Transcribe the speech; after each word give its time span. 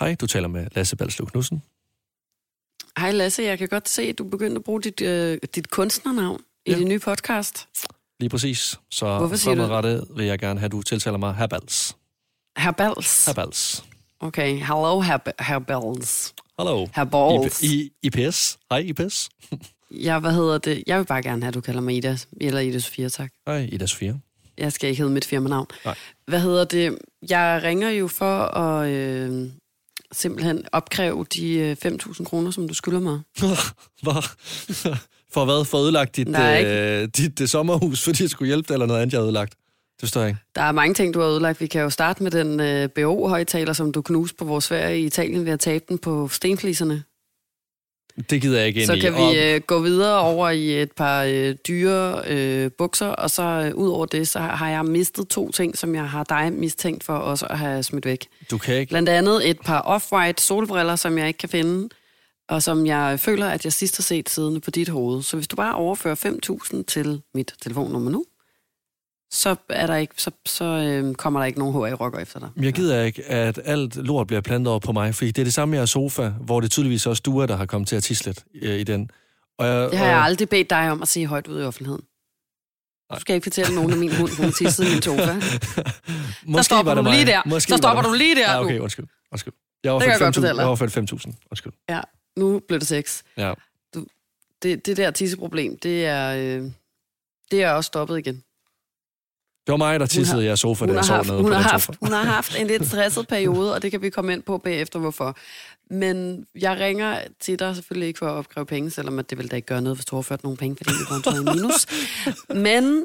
Hej, 0.00 0.14
du 0.20 0.26
taler 0.26 0.48
med 0.48 0.66
Lasse 0.74 0.96
Balslev 0.96 1.26
Knudsen. 1.26 1.62
Hej 2.98 3.12
Lasse, 3.12 3.42
jeg 3.42 3.58
kan 3.58 3.68
godt 3.68 3.88
se, 3.88 4.02
at 4.02 4.18
du 4.18 4.24
begynder 4.24 4.56
at 4.58 4.64
bruge 4.64 4.82
dit, 4.82 5.00
øh, 5.00 5.38
dit 5.54 5.70
kunstnernavn 5.70 6.40
i 6.66 6.70
Ja. 6.70 6.78
din 6.78 6.88
nye 6.88 6.98
podcast. 6.98 7.68
Lige 8.20 8.30
præcis. 8.30 8.80
Så 8.90 9.18
Hvorfor 9.18 9.36
siger 9.36 9.54
du 9.54 9.60
fremadrettet 9.60 10.06
vil 10.16 10.26
jeg 10.26 10.38
gerne 10.38 10.60
have, 10.60 10.66
at 10.66 10.72
du 10.72 10.82
tiltaler 10.82 11.18
mig 11.18 11.34
Herr 11.34 11.46
Bals. 11.46 11.96
Herr 12.56 12.72
Bals. 12.72 13.24
Herr 13.26 13.34
Bals. 13.34 13.84
Okay, 14.20 14.50
hello 14.58 15.00
Herr, 15.00 15.18
Herr 15.42 15.58
Bals. 15.58 16.34
Hallo. 16.58 16.86
Herr 16.94 17.04
Balls. 17.04 17.62
I, 17.62 17.92
I, 18.02 18.10
IPS. 18.14 18.58
Hej, 18.70 18.78
IPS. 18.78 19.28
Ja, 19.92 20.18
hvad 20.18 20.32
hedder 20.32 20.58
det? 20.58 20.84
Jeg 20.86 20.98
vil 20.98 21.04
bare 21.04 21.22
gerne 21.22 21.42
have, 21.42 21.48
at 21.48 21.54
du 21.54 21.60
kalder 21.60 21.80
mig 21.80 21.96
Ida, 21.96 22.16
eller 22.40 22.60
Ida 22.60 22.78
Sofia, 22.78 23.08
tak. 23.08 23.30
Hej, 23.46 23.68
Ida 23.72 23.86
Sofia. 23.86 24.14
Jeg 24.58 24.72
skal 24.72 24.90
ikke 24.90 25.02
hedde 25.02 25.14
mit 25.14 25.24
firmanavn. 25.24 25.66
Nej. 25.84 25.94
Hvad 26.26 26.40
hedder 26.40 26.64
det? 26.64 26.98
Jeg 27.28 27.60
ringer 27.64 27.90
jo 27.90 28.08
for 28.08 28.40
at 28.42 28.88
øh, 28.90 29.50
simpelthen 30.12 30.64
opkræve 30.72 31.26
de 31.34 31.54
øh, 31.54 31.76
5.000 31.86 32.24
kroner, 32.24 32.50
som 32.50 32.68
du 32.68 32.74
skylder 32.74 33.00
mig. 33.00 33.20
Hvad? 34.02 34.22
For 35.32 35.44
hvad? 35.44 35.64
For 35.64 35.78
ødelagt 35.78 36.16
dit, 36.16 36.28
Nej, 36.28 36.64
øh, 36.64 37.08
dit 37.16 37.40
øh, 37.40 37.48
sommerhus, 37.48 38.04
fordi 38.04 38.22
jeg 38.22 38.30
skulle 38.30 38.46
hjælpe 38.46 38.68
dig, 38.68 38.74
eller 38.74 38.86
noget 38.86 39.00
andet, 39.00 39.12
jeg 39.12 39.20
har 39.20 39.24
ødelagt? 39.24 39.54
Det 40.00 40.00
forstår 40.00 40.20
jeg 40.20 40.28
ikke. 40.28 40.40
Der 40.54 40.62
er 40.62 40.72
mange 40.72 40.94
ting, 40.94 41.14
du 41.14 41.20
har 41.20 41.28
ødelagt. 41.28 41.60
Vi 41.60 41.66
kan 41.66 41.82
jo 41.82 41.90
starte 41.90 42.22
med 42.22 42.30
den 42.30 42.60
øh, 42.60 42.88
BO-højtaler, 42.94 43.72
som 43.72 43.92
du 43.92 44.02
knuste 44.02 44.36
på 44.36 44.44
vores 44.44 44.68
ferie 44.68 45.00
i 45.00 45.04
Italien 45.04 45.44
ved 45.44 45.52
at 45.52 45.60
tabe 45.60 45.84
den 45.88 45.98
på 45.98 46.28
stenfliserne. 46.28 47.02
Det 48.30 48.42
gider 48.42 48.58
jeg 48.58 48.68
ikke 48.68 48.80
ind 48.80 48.86
Så 48.86 48.92
i. 48.92 48.98
kan 48.98 49.14
Og- 49.14 49.32
vi 49.32 49.38
øh, 49.38 49.60
gå 49.60 49.78
videre 49.80 50.20
over 50.20 50.50
i 50.50 50.82
et 50.82 50.92
par 50.92 51.22
øh, 51.24 51.54
dyre 51.68 52.22
øh, 52.26 52.70
bukser, 52.78 53.06
og 53.06 53.30
så 53.30 53.42
øh, 53.42 53.74
ud 53.74 53.88
over 53.88 54.06
det, 54.06 54.28
så 54.28 54.38
har 54.38 54.68
jeg 54.70 54.84
mistet 54.84 55.28
to 55.28 55.50
ting, 55.50 55.78
som 55.78 55.94
jeg 55.94 56.08
har 56.10 56.24
dig 56.24 56.52
mistænkt 56.52 57.04
for 57.04 57.12
også 57.14 57.46
at 57.46 57.58
have 57.58 57.82
smidt 57.82 58.04
væk. 58.06 58.26
Du 58.50 58.58
kan 58.58 58.74
ikke... 58.74 58.90
Blandt 58.90 59.08
andet 59.08 59.50
et 59.50 59.58
par 59.64 59.82
off-white 59.82 60.42
solbriller, 60.44 60.96
som 60.96 61.18
jeg 61.18 61.26
ikke 61.28 61.38
kan 61.38 61.48
finde, 61.48 61.88
og 62.48 62.62
som 62.62 62.86
jeg 62.86 63.20
føler, 63.20 63.46
at 63.48 63.64
jeg 63.64 63.72
sidst 63.72 63.96
har 63.96 64.02
set 64.02 64.30
siddende 64.30 64.60
på 64.60 64.70
dit 64.70 64.88
hoved. 64.88 65.22
Så 65.22 65.36
hvis 65.36 65.48
du 65.48 65.56
bare 65.56 65.74
overfører 65.74 66.14
5.000 66.74 66.82
til 66.84 67.20
mit 67.34 67.52
telefonnummer 67.62 68.10
nu, 68.10 68.24
så, 69.30 69.56
er 69.68 69.86
der 69.86 69.96
ikke, 69.96 70.14
så, 70.16 70.30
så 70.46 70.64
øh, 70.64 71.14
kommer 71.14 71.40
der 71.40 71.44
ikke 71.46 71.58
nogen 71.58 71.74
HR-rocker 71.74 72.18
efter 72.18 72.38
dig. 72.40 72.48
Jeg 72.64 72.72
gider 72.72 73.02
ikke, 73.02 73.24
at 73.24 73.60
alt 73.64 73.96
lort 73.96 74.26
bliver 74.26 74.40
plantet 74.40 74.70
over 74.70 74.78
på 74.80 74.92
mig, 74.92 75.14
fordi 75.14 75.30
det 75.30 75.42
er 75.42 75.44
det 75.44 75.54
samme 75.54 75.70
med 75.70 75.78
jeres 75.78 75.90
sofa, 75.90 76.28
hvor 76.28 76.60
det 76.60 76.70
tydeligvis 76.70 77.06
også 77.06 77.22
du 77.26 77.38
er, 77.38 77.46
der 77.46 77.56
har 77.56 77.66
kommet 77.66 77.88
til 77.88 77.96
at 77.96 78.24
lidt 78.26 78.44
øh, 78.62 78.78
i 78.78 78.84
den. 78.84 79.10
Og 79.58 79.66
jeg, 79.66 79.90
Det 79.90 79.98
har 79.98 80.06
jeg 80.06 80.16
og, 80.16 80.24
aldrig 80.24 80.48
bedt 80.48 80.70
dig 80.70 80.90
om 80.90 81.02
at 81.02 81.08
sige 81.08 81.26
højt 81.26 81.46
ud 81.48 81.62
i 81.62 81.64
offentligheden. 81.64 82.04
Du 83.14 83.20
skal 83.20 83.34
ikke 83.34 83.44
fortælle 83.44 83.74
nogen, 83.74 83.92
at 83.92 83.98
min 83.98 84.16
hund 84.16 84.30
hun 84.42 84.52
tissede 84.52 84.88
i 84.88 84.92
min 84.92 85.02
sofa. 85.02 85.34
Måske 85.34 86.62
så 86.62 86.62
stopper 86.62 86.94
du 86.94 87.02
mig. 87.02 87.12
lige 87.12 87.26
der. 87.26 87.42
Måske 87.46 87.68
så 87.72 87.76
stopper 87.76 88.02
du 88.02 88.12
lige 88.12 88.34
der 88.34 88.40
Ja, 88.52 88.60
okay, 88.64 88.78
undskyld. 88.78 89.06
undskyld. 89.32 89.54
Jeg 89.84 89.88
jeg 89.88 89.92
godt 89.92 90.02
overførte 90.02 90.24
5.000. 90.24 90.26
fortælle 90.26 90.48
dig. 90.48 90.58
Jeg 90.58 90.66
overførte 90.66 91.00
5.000. 91.00 91.48
Undskyld. 91.50 91.72
Ja, 91.88 92.00
nu 92.36 92.60
blev 92.68 92.80
det 92.80 92.88
sex. 92.88 93.22
Ja. 93.36 93.52
Det, 94.62 94.86
det 94.86 94.96
der 94.96 95.10
tisseproblem, 95.10 95.78
det 95.78 96.06
er, 96.06 96.34
øh, 96.36 96.70
det 97.50 97.62
er 97.62 97.70
også 97.70 97.86
stoppet 97.88 98.18
igen. 98.18 98.42
Det 99.66 99.72
var 99.72 99.76
mig, 99.76 100.00
der 100.00 100.06
tissede 100.06 100.44
jeres 100.44 100.60
sofa, 100.60 100.86
da 100.86 100.92
Hun 100.92 100.96
jeg 100.96 101.04
har, 101.04 101.22
sov 101.22 101.32
nede 101.32 101.42
hun, 101.42 101.50
på 101.50 101.54
har 101.54 101.62
den 101.62 101.70
haft, 101.70 101.84
sofa. 101.84 101.98
hun 102.00 102.12
har 102.12 102.24
haft 102.24 102.60
en 102.60 102.66
lidt 102.66 102.86
stresset 102.86 103.28
periode, 103.28 103.74
og 103.74 103.82
det 103.82 103.90
kan 103.90 104.02
vi 104.02 104.10
komme 104.10 104.32
ind 104.32 104.42
på 104.42 104.58
bagefter, 104.58 104.98
hvorfor. 104.98 105.36
Men 105.90 106.44
jeg 106.60 106.76
ringer 106.80 107.18
til 107.40 107.58
dig 107.58 107.74
selvfølgelig 107.74 108.08
ikke 108.08 108.18
for 108.18 108.26
at 108.26 108.32
opkræve 108.32 108.66
penge, 108.66 108.90
selvom 108.90 109.18
at 109.18 109.30
det 109.30 109.38
vil 109.38 109.50
da 109.50 109.56
ikke 109.56 109.66
gøre 109.66 109.82
noget, 109.82 109.96
hvis 109.96 110.04
du 110.04 110.14
har 110.14 110.16
overført 110.16 110.42
nogle 110.42 110.56
penge, 110.56 110.76
fordi 110.76 110.90
vi 110.90 111.04
konto 111.08 111.30
i 111.30 111.56
minus. 111.56 111.86
Men 112.66 113.04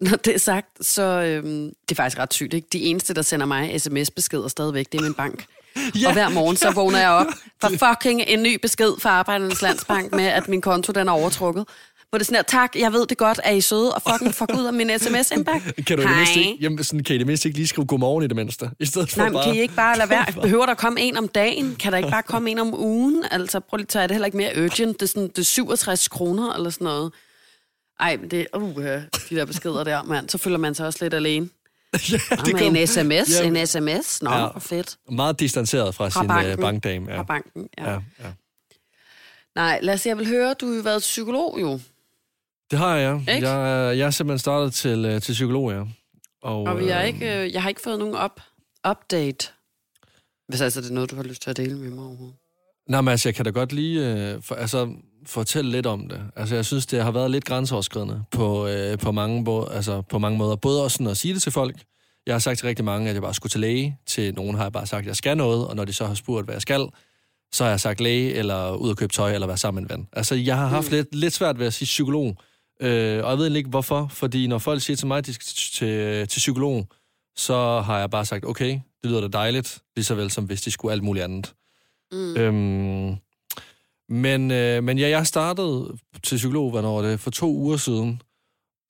når 0.00 0.16
det 0.16 0.34
er 0.34 0.38
sagt, 0.38 0.86
så 0.86 1.02
øhm, 1.02 1.72
det 1.88 1.90
er 1.90 1.94
faktisk 1.94 2.18
ret 2.18 2.34
sygt. 2.34 2.54
Ikke? 2.54 2.68
De 2.72 2.82
eneste, 2.82 3.14
der 3.14 3.22
sender 3.22 3.46
mig 3.46 3.80
sms-beskeder 3.80 4.48
stadigvæk, 4.48 4.92
det 4.92 4.98
er 4.98 5.02
min 5.02 5.14
bank. 5.14 5.44
Ja, 6.00 6.06
og 6.06 6.12
hver 6.12 6.28
morgen, 6.28 6.56
så 6.56 6.70
vågner 6.70 6.98
jeg 6.98 7.10
op 7.10 7.26
for 7.60 7.68
fucking 7.68 8.20
en 8.26 8.42
ny 8.42 8.58
besked 8.62 8.92
fra 9.00 9.10
Arbejdernes 9.10 9.62
Landsbank 9.62 10.12
med, 10.12 10.24
at 10.24 10.48
min 10.48 10.60
konto 10.60 10.92
den 10.92 11.08
er 11.08 11.12
overtrukket. 11.12 11.64
Hvor 12.10 12.18
det 12.18 12.24
er 12.24 12.24
sådan 12.26 12.36
her, 12.36 12.42
tak, 12.42 12.76
jeg 12.76 12.92
ved 12.92 13.06
det 13.06 13.18
godt, 13.18 13.40
er 13.44 13.50
I 13.52 13.60
søde, 13.60 13.94
og 13.94 14.02
fucking 14.02 14.34
fuck 14.34 14.50
ud 14.58 14.64
af 14.66 14.72
min 14.72 14.90
sms-indback. 14.98 15.74
Kan 15.86 15.96
du 15.96 16.02
det 16.02 16.10
mindste 16.16 16.40
ikke, 16.40 16.58
jamen, 16.60 16.84
sådan, 16.84 17.04
kan 17.04 17.16
I 17.16 17.18
det 17.18 17.26
mindste 17.26 17.48
ikke 17.48 17.58
lige 17.58 17.66
skrive 17.68 17.86
godmorgen 17.86 18.24
i 18.24 18.26
det 18.26 18.36
mindste? 18.36 18.70
I 18.80 18.86
stedet 18.86 19.10
for 19.10 19.18
Nej, 19.18 19.28
men 19.28 19.32
bare... 19.34 19.44
kan 19.44 19.54
I 19.54 19.58
ikke 19.60 19.74
bare 19.74 19.98
lade 19.98 20.10
være? 20.10 20.26
Behøver 20.42 20.66
der 20.66 20.74
komme 20.74 21.00
en 21.00 21.16
om 21.16 21.28
dagen? 21.28 21.76
Kan 21.76 21.92
der 21.92 21.98
ikke 21.98 22.10
bare 22.10 22.22
komme 22.22 22.50
en 22.50 22.58
om 22.58 22.74
ugen? 22.74 23.24
Altså, 23.30 23.60
prøv 23.60 23.76
lige 23.76 23.84
at 23.84 23.88
tage 23.88 24.02
det 24.02 24.10
heller 24.10 24.26
ikke 24.26 24.36
mere 24.36 24.52
urgent. 24.64 25.00
Det 25.00 25.02
er, 25.02 25.06
sådan, 25.06 25.28
det 25.28 25.38
er 25.38 25.42
67 25.42 26.08
kroner 26.08 26.52
eller 26.54 26.70
sådan 26.70 26.84
noget. 26.84 27.12
Ej, 28.00 28.16
men 28.16 28.30
det 28.30 28.46
er, 28.52 28.58
uh, 28.58 28.76
de 29.30 29.36
der 29.36 29.44
beskeder 29.44 29.84
der, 29.84 30.02
mand. 30.02 30.28
Så 30.28 30.38
føler 30.38 30.58
man 30.58 30.74
sig 30.74 30.86
også 30.86 30.98
lidt 31.02 31.14
alene. 31.14 31.48
ja, 32.12 32.18
det 32.44 32.56
kom 32.58 32.76
en 32.76 32.86
sms, 32.86 33.40
Ja. 33.40 33.44
en 33.46 33.66
sms. 33.66 34.22
Nå, 34.22 34.30
Ja. 34.30 34.58
fedt. 34.58 34.96
meget 35.10 35.40
distanceret 35.40 35.94
fra, 35.94 36.08
Fra 36.08 36.20
sin 36.20 36.28
banken. 36.28 36.52
uh, 36.52 36.58
bankdame. 36.60 37.12
Ja. 37.12 37.18
Fra 37.18 37.22
banken, 37.22 37.68
ja. 37.78 37.90
Ja, 37.90 37.98
ja. 38.20 38.26
Nej, 39.54 39.78
lad 39.82 39.94
os 39.94 40.06
jeg 40.06 40.18
vil 40.18 40.26
høre, 40.28 40.54
du 40.54 40.68
har 40.68 40.74
jo 40.76 40.80
været 40.82 41.00
psykolog 41.00 41.58
jo. 41.60 41.80
Det 42.70 42.78
har 42.78 42.96
jeg. 42.96 43.20
Ikke? 43.20 43.48
Jeg, 43.48 43.98
jeg 43.98 44.06
er 44.06 44.10
simpelthen 44.10 44.38
startet 44.38 44.72
til, 44.72 45.14
uh, 45.14 45.20
til 45.20 45.32
psykolog, 45.32 45.72
ja. 45.72 45.82
Og, 46.42 46.62
Og 46.62 46.78
vi 46.78 46.88
er 46.88 47.00
øh, 47.00 47.06
ikke, 47.06 47.44
øh, 47.44 47.52
jeg 47.52 47.62
har 47.62 47.68
ikke 47.68 47.80
fået 47.80 47.98
nogen 47.98 48.14
op, 48.14 48.40
update. 48.90 49.48
Hvis 50.48 50.60
altså 50.60 50.80
det 50.80 50.90
er 50.90 50.94
noget, 50.94 51.10
du 51.10 51.16
har 51.16 51.22
lyst 51.22 51.42
til 51.42 51.50
at 51.50 51.56
dele 51.56 51.78
med 51.78 51.90
mig 51.90 52.04
overhovedet. 52.04 52.36
Nej, 52.88 53.00
men 53.00 53.08
altså, 53.08 53.28
jeg 53.28 53.34
kan 53.34 53.44
da 53.44 53.50
godt 53.50 53.72
lige 53.72 54.12
øh, 54.12 54.42
for, 54.42 54.54
altså, 54.54 54.88
fortælle 55.26 55.70
lidt 55.70 55.86
om 55.86 56.08
det. 56.08 56.22
Altså, 56.36 56.54
jeg 56.54 56.64
synes, 56.64 56.86
det 56.86 57.02
har 57.02 57.10
været 57.10 57.30
lidt 57.30 57.44
grænseoverskridende 57.44 58.24
på, 58.30 58.66
øh, 58.66 58.98
på, 58.98 59.12
mange, 59.12 59.44
bo, 59.44 59.64
altså, 59.64 60.02
på 60.02 60.18
mange 60.18 60.38
måder. 60.38 60.56
Både 60.56 60.84
også 60.84 60.94
sådan 60.94 61.06
at 61.06 61.16
sige 61.16 61.34
det 61.34 61.42
til 61.42 61.52
folk. 61.52 61.76
Jeg 62.26 62.34
har 62.34 62.38
sagt 62.38 62.58
til 62.58 62.66
rigtig 62.66 62.84
mange, 62.84 63.08
at 63.08 63.14
jeg 63.14 63.22
bare 63.22 63.34
skulle 63.34 63.50
til 63.50 63.60
læge. 63.60 63.98
Til 64.06 64.34
nogen 64.34 64.56
har 64.56 64.62
jeg 64.62 64.72
bare 64.72 64.86
sagt, 64.86 65.00
at 65.00 65.06
jeg 65.06 65.16
skal 65.16 65.36
noget, 65.36 65.66
og 65.66 65.76
når 65.76 65.84
de 65.84 65.92
så 65.92 66.06
har 66.06 66.14
spurgt, 66.14 66.46
hvad 66.46 66.54
jeg 66.54 66.62
skal, 66.62 66.88
så 67.52 67.64
har 67.64 67.70
jeg 67.70 67.80
sagt 67.80 68.00
læge, 68.00 68.34
eller 68.34 68.72
ud 68.72 68.90
og 68.90 68.96
købe 68.96 69.12
tøj, 69.12 69.34
eller 69.34 69.46
være 69.46 69.56
sammen 69.56 69.82
med 69.82 69.90
en 69.90 69.98
ven. 69.98 70.08
Altså, 70.12 70.34
jeg 70.34 70.56
har 70.56 70.66
haft 70.66 70.90
mm. 70.90 70.96
lidt, 70.96 71.14
lidt 71.14 71.34
svært 71.34 71.58
ved 71.58 71.66
at 71.66 71.74
sige 71.74 71.86
psykolog. 71.86 72.36
Øh, 72.82 73.24
og 73.24 73.30
jeg 73.30 73.38
ved 73.38 73.56
ikke, 73.56 73.70
hvorfor. 73.70 74.08
Fordi 74.10 74.46
når 74.46 74.58
folk 74.58 74.82
siger 74.82 74.96
til 74.96 75.06
mig, 75.06 75.18
at 75.18 75.26
de 75.26 75.34
skal 75.34 75.46
til, 75.46 76.28
til, 76.28 76.38
psykolog, 76.38 76.86
så 77.36 77.80
har 77.80 77.98
jeg 77.98 78.10
bare 78.10 78.24
sagt, 78.24 78.44
okay, 78.44 78.70
det 79.02 79.10
lyder 79.10 79.20
da 79.20 79.28
dejligt, 79.28 79.78
lige 79.96 80.04
så 80.04 80.14
vel 80.14 80.30
som 80.30 80.44
hvis 80.44 80.62
de 80.62 80.70
skulle 80.70 80.92
alt 80.92 81.02
muligt 81.02 81.24
andet. 81.24 81.54
Mm. 82.12 82.36
Øhm, 82.36 83.16
men, 84.08 84.50
øh, 84.50 84.84
men 84.84 84.98
ja, 84.98 85.08
jeg 85.08 85.26
startede 85.26 85.96
til 86.22 86.36
psykolog, 86.36 86.70
hvornår 86.70 87.02
det, 87.02 87.20
for 87.20 87.30
to 87.30 87.52
uger 87.54 87.76
siden. 87.76 88.22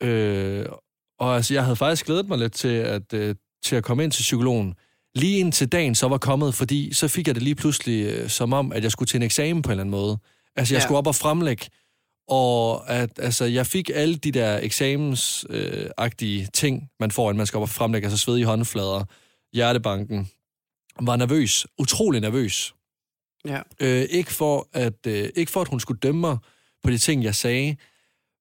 Øh, 0.03 0.67
og 1.19 1.37
altså, 1.37 1.55
jeg 1.55 1.65
havde 1.65 1.77
faktisk 1.77 2.07
glædet 2.07 2.29
mig 2.29 2.39
lidt 2.39 2.53
til 2.53 2.69
at, 2.69 3.13
øh, 3.15 3.35
til 3.65 3.77
at 3.77 3.85
komme 3.85 4.05
ind 4.05 4.13
til 4.13 4.23
psykologen. 4.23 4.75
Lige 5.15 5.39
indtil 5.39 5.69
dagen 5.69 5.95
så 5.95 6.09
var 6.09 6.19
kommet, 6.19 6.55
fordi 6.55 6.95
så 6.95 7.09
fik 7.09 7.27
jeg 7.27 7.35
det 7.35 7.43
lige 7.43 7.55
pludselig 7.55 8.07
øh, 8.07 8.29
som 8.29 8.53
om, 8.53 8.73
at 8.73 8.83
jeg 8.83 8.93
skulle 8.93 9.07
til 9.07 9.17
en 9.17 9.23
eksamen 9.23 9.63
på 9.63 9.69
en 9.69 9.71
eller 9.71 9.83
anden 9.83 9.91
måde. 9.91 10.19
Altså, 10.57 10.75
jeg 10.75 10.81
ja. 10.81 10.85
skulle 10.85 10.99
op 10.99 11.07
og 11.07 11.15
fremlægge, 11.15 11.67
og 12.29 12.91
at 12.91 13.11
altså, 13.19 13.45
jeg 13.45 13.67
fik 13.67 13.91
alle 13.95 14.17
de 14.17 14.33
der 14.33 14.59
eksamensagtige 14.63 16.43
øh, 16.43 16.49
ting, 16.53 16.91
man 17.01 17.11
får, 17.11 17.31
inden 17.31 17.37
man 17.37 17.47
skal 17.47 17.57
op 17.57 17.63
og 17.63 17.69
fremlægge, 17.69 18.07
altså 18.07 18.19
svedige 18.19 18.47
håndflader, 18.47 19.05
hjertebanken, 19.53 20.31
var 21.01 21.17
nervøs, 21.17 21.67
utrolig 21.79 22.21
nervøs. 22.21 22.75
Ja. 23.47 23.61
Øh, 23.81 24.07
ikke, 24.11 24.33
for 24.33 24.69
at, 24.73 25.07
øh, 25.07 25.29
ikke 25.37 25.53
for, 25.53 25.61
at 25.61 25.69
hun 25.69 25.81
skulle 25.81 26.01
dømme 26.01 26.21
mig 26.21 26.39
på 26.85 26.91
de 26.91 26.99
ting, 26.99 27.25
jeg 27.25 27.35
sagde, 27.35 27.77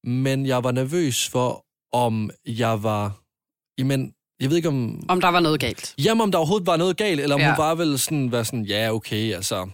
men 0.04 0.46
jeg 0.46 0.64
var 0.64 0.72
nervøs 0.72 1.30
for, 1.30 1.66
om 1.94 2.30
jeg 2.46 2.84
var... 2.84 3.22
Jamen, 3.78 4.14
jeg 4.40 4.50
ved 4.50 4.58
ikke 4.58 4.70
om... 4.70 5.06
Om 5.10 5.22
der 5.22 5.28
var 5.28 5.40
noget 5.40 5.60
galt. 5.60 5.96
Jamen, 6.04 6.22
om 6.22 6.32
der 6.32 6.38
overhovedet 6.38 6.68
var 6.68 6.78
noget 6.78 6.98
galt, 6.98 7.20
eller 7.20 7.36
om 7.36 7.42
ja. 7.42 7.48
hun 7.48 7.58
bare 7.58 7.78
ville 7.78 7.98
sådan 7.98 8.32
være 8.32 8.46
sådan, 8.46 8.66
ja, 8.66 8.94
okay, 8.94 9.34
altså, 9.34 9.70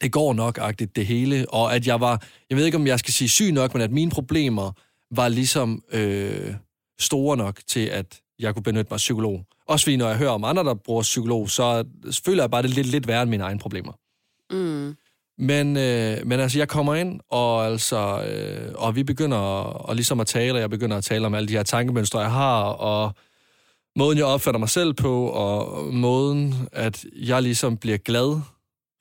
det 0.00 0.12
går 0.12 0.32
nok-agtigt 0.32 0.96
det 0.96 1.06
hele, 1.06 1.46
og 1.48 1.74
at 1.74 1.86
jeg 1.86 2.00
var, 2.00 2.22
jeg 2.50 2.58
ved 2.58 2.64
ikke, 2.64 2.76
om 2.76 2.86
jeg 2.86 2.98
skal 2.98 3.14
sige 3.14 3.28
syg 3.28 3.52
nok, 3.52 3.74
men 3.74 3.82
at 3.82 3.90
mine 3.90 4.10
problemer 4.10 4.72
var 5.10 5.28
ligesom 5.28 5.82
øh, 5.92 6.54
store 6.98 7.36
nok 7.36 7.60
til, 7.66 7.86
at 7.86 8.20
jeg 8.38 8.54
kunne 8.54 8.62
benytte 8.62 8.88
mig 8.90 8.96
af 8.96 8.98
psykolog. 8.98 9.44
Også 9.68 9.84
fordi, 9.84 9.96
når 9.96 10.08
jeg 10.08 10.16
hører 10.16 10.30
om 10.30 10.44
andre, 10.44 10.64
der 10.64 10.74
bruger 10.74 11.02
psykolog, 11.02 11.50
så 11.50 11.84
føler 12.24 12.42
jeg 12.42 12.50
bare, 12.50 12.62
det 12.62 12.70
lidt, 12.70 12.86
lidt 12.86 13.08
værre 13.08 13.22
end 13.22 13.30
mine 13.30 13.44
egne 13.44 13.58
problemer. 13.58 13.92
Mm. 14.50 14.96
Men, 15.38 15.76
øh, 15.76 16.26
men 16.26 16.40
altså, 16.40 16.58
jeg 16.58 16.68
kommer 16.68 16.94
ind, 16.94 17.20
og, 17.30 17.66
altså, 17.66 18.22
øh, 18.22 18.72
og 18.74 18.96
vi 18.96 19.02
begynder 19.02 19.36
at, 19.36 19.76
og 19.88 19.94
ligesom 19.94 20.20
at 20.20 20.26
tale, 20.26 20.52
og 20.52 20.60
jeg 20.60 20.70
begynder 20.70 20.96
at 20.96 21.04
tale 21.04 21.26
om 21.26 21.34
alle 21.34 21.48
de 21.48 21.52
her 21.52 21.62
tankemønstre, 21.62 22.20
jeg 22.20 22.30
har, 22.30 22.62
og 22.62 23.14
måden, 23.96 24.18
jeg 24.18 24.26
opfatter 24.26 24.58
mig 24.58 24.68
selv 24.68 24.94
på, 24.94 25.26
og 25.26 25.84
måden, 25.94 26.54
at 26.72 27.04
jeg 27.16 27.42
ligesom 27.42 27.76
bliver 27.76 27.98
glad 27.98 28.40